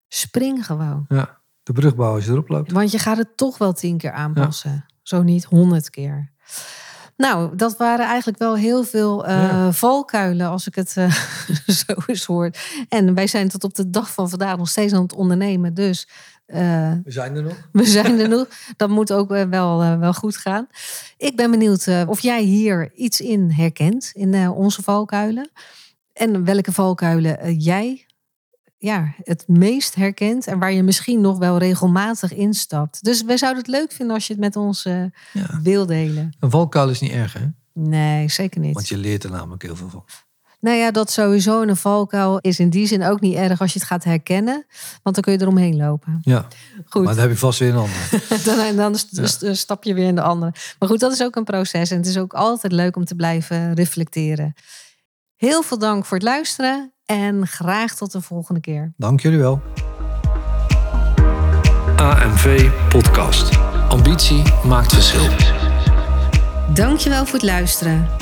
Spring 0.08 0.66
gewoon. 0.66 1.04
Ja, 1.08 1.38
de 1.62 1.72
brugbouw 1.72 2.14
als 2.14 2.24
je 2.24 2.30
erop 2.30 2.48
loopt. 2.48 2.72
Want 2.72 2.90
je 2.90 2.98
gaat 2.98 3.16
het 3.16 3.36
toch 3.36 3.58
wel 3.58 3.72
tien 3.72 3.96
keer 3.98 4.12
aanpassen. 4.12 4.86
Zo 5.02 5.22
niet 5.22 5.44
honderd 5.44 5.90
keer. 5.90 6.30
Nou, 7.16 7.56
dat 7.56 7.76
waren 7.76 8.06
eigenlijk 8.06 8.38
wel 8.38 8.56
heel 8.56 8.84
veel 8.84 9.26
eh, 9.26 9.34
Ja. 9.34 9.72
valkuilen 9.72 10.48
als 10.48 10.66
ik 10.66 10.74
het 10.74 10.96
eh, 10.96 11.12
zo 11.86 11.94
eens 12.06 12.24
hoor. 12.24 12.50
En 12.88 13.14
wij 13.14 13.26
zijn 13.26 13.48
tot 13.48 13.64
op 13.64 13.74
de 13.74 13.90
dag 13.90 14.12
van 14.12 14.28
vandaag 14.28 14.56
nog 14.56 14.68
steeds 14.68 14.92
aan 14.92 15.02
het 15.02 15.14
ondernemen. 15.14 15.74
Dus 15.74 16.08
eh, 16.46 16.92
We 17.04 17.10
zijn 17.10 17.36
er 17.36 17.42
nog. 17.42 17.68
we 17.72 17.84
zijn 17.84 18.18
er 18.18 18.28
nog. 18.28 18.46
Dat 18.76 18.88
moet 18.88 19.12
ook 19.12 19.32
eh, 19.32 19.44
wel, 19.44 19.82
eh, 19.82 19.98
wel 19.98 20.12
goed 20.14 20.36
gaan. 20.36 20.66
Ik 21.16 21.36
ben 21.36 21.50
benieuwd 21.50 21.88
of 22.06 22.20
jij 22.20 22.42
hier 22.42 22.92
iets 22.94 23.20
in 23.20 23.50
herkent 23.50 24.10
in 24.14 24.34
eh, 24.34 24.56
onze 24.58 24.82
valkuilen. 24.82 25.50
En 26.12 26.44
welke 26.44 26.72
valkuilen 26.72 27.54
jij 27.58 28.06
ja, 28.78 29.14
het 29.22 29.48
meest 29.48 29.94
herkent. 29.94 30.46
En 30.46 30.58
waar 30.58 30.72
je 30.72 30.82
misschien 30.82 31.20
nog 31.20 31.38
wel 31.38 31.58
regelmatig 31.58 32.32
instapt. 32.34 33.04
Dus 33.04 33.22
we 33.22 33.36
zouden 33.36 33.62
het 33.62 33.70
leuk 33.72 33.92
vinden 33.92 34.14
als 34.14 34.26
je 34.26 34.32
het 34.32 34.42
met 34.42 34.56
ons 34.56 34.84
eh, 34.84 35.04
Ja. 35.32 35.60
wil 35.62 35.86
delen. 35.86 36.32
Een 36.40 36.50
valkuil 36.50 36.88
is 36.88 37.00
niet 37.00 37.10
erg, 37.12 37.32
hè? 37.32 37.46
Nee, 37.74 38.28
zeker 38.28 38.60
niet. 38.60 38.74
Want 38.74 38.88
je 38.88 38.96
leert 38.96 39.24
er 39.24 39.30
namelijk 39.30 39.62
heel 39.62 39.76
veel 39.76 39.88
van. 39.88 40.04
Nou 40.62 40.76
ja, 40.76 40.90
dat 40.90 41.10
sowieso 41.10 41.62
een 41.62 41.76
valkuil 41.76 42.38
is 42.38 42.58
in 42.58 42.70
die 42.70 42.86
zin 42.86 43.04
ook 43.04 43.20
niet 43.20 43.34
erg 43.34 43.60
als 43.60 43.72
je 43.72 43.78
het 43.78 43.88
gaat 43.88 44.04
herkennen. 44.04 44.66
Want 45.02 45.14
dan 45.14 45.24
kun 45.24 45.32
je 45.32 45.40
eromheen 45.40 45.76
lopen. 45.76 46.18
Ja, 46.22 46.46
Goed. 46.88 47.04
maar 47.04 47.12
dan 47.14 47.22
heb 47.22 47.32
je 47.32 47.36
vast 47.38 47.58
weer 47.58 47.68
een 47.68 47.76
ander. 47.76 48.44
dan, 48.66 48.76
dan 48.76 48.94
st- 48.98 49.20
st- 49.22 49.56
stap 49.56 49.84
je 49.84 49.94
weer 49.94 50.06
in 50.06 50.14
de 50.14 50.22
andere. 50.22 50.52
Maar 50.78 50.88
goed, 50.88 51.00
dat 51.00 51.12
is 51.12 51.22
ook 51.22 51.36
een 51.36 51.44
proces. 51.44 51.90
En 51.90 51.96
het 51.96 52.06
is 52.06 52.18
ook 52.18 52.32
altijd 52.32 52.72
leuk 52.72 52.96
om 52.96 53.04
te 53.04 53.14
blijven 53.14 53.74
reflecteren. 53.74 54.54
Heel 55.36 55.62
veel 55.62 55.78
dank 55.78 56.04
voor 56.04 56.16
het 56.16 56.26
luisteren. 56.26 56.92
En 57.06 57.46
graag 57.46 57.94
tot 57.94 58.12
de 58.12 58.20
volgende 58.20 58.60
keer. 58.60 58.92
Dank 58.96 59.20
jullie 59.20 59.38
wel. 59.38 59.62
AMV 61.96 62.70
Podcast. 62.88 63.58
Ambitie 63.88 64.42
maakt 64.64 64.92
verschil. 64.94 65.28
Dankjewel 66.74 67.24
voor 67.24 67.34
het 67.34 67.42
luisteren. 67.48 68.21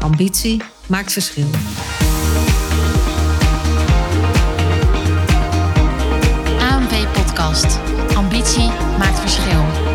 ambitie 0.00 0.62
maakt 0.86 1.12
verschil. 1.12 1.46
AMV 6.60 7.06
Podcast. 7.12 7.78
Ambitie 8.14 8.70
maakt 8.98 9.18
verschil. 9.18 9.87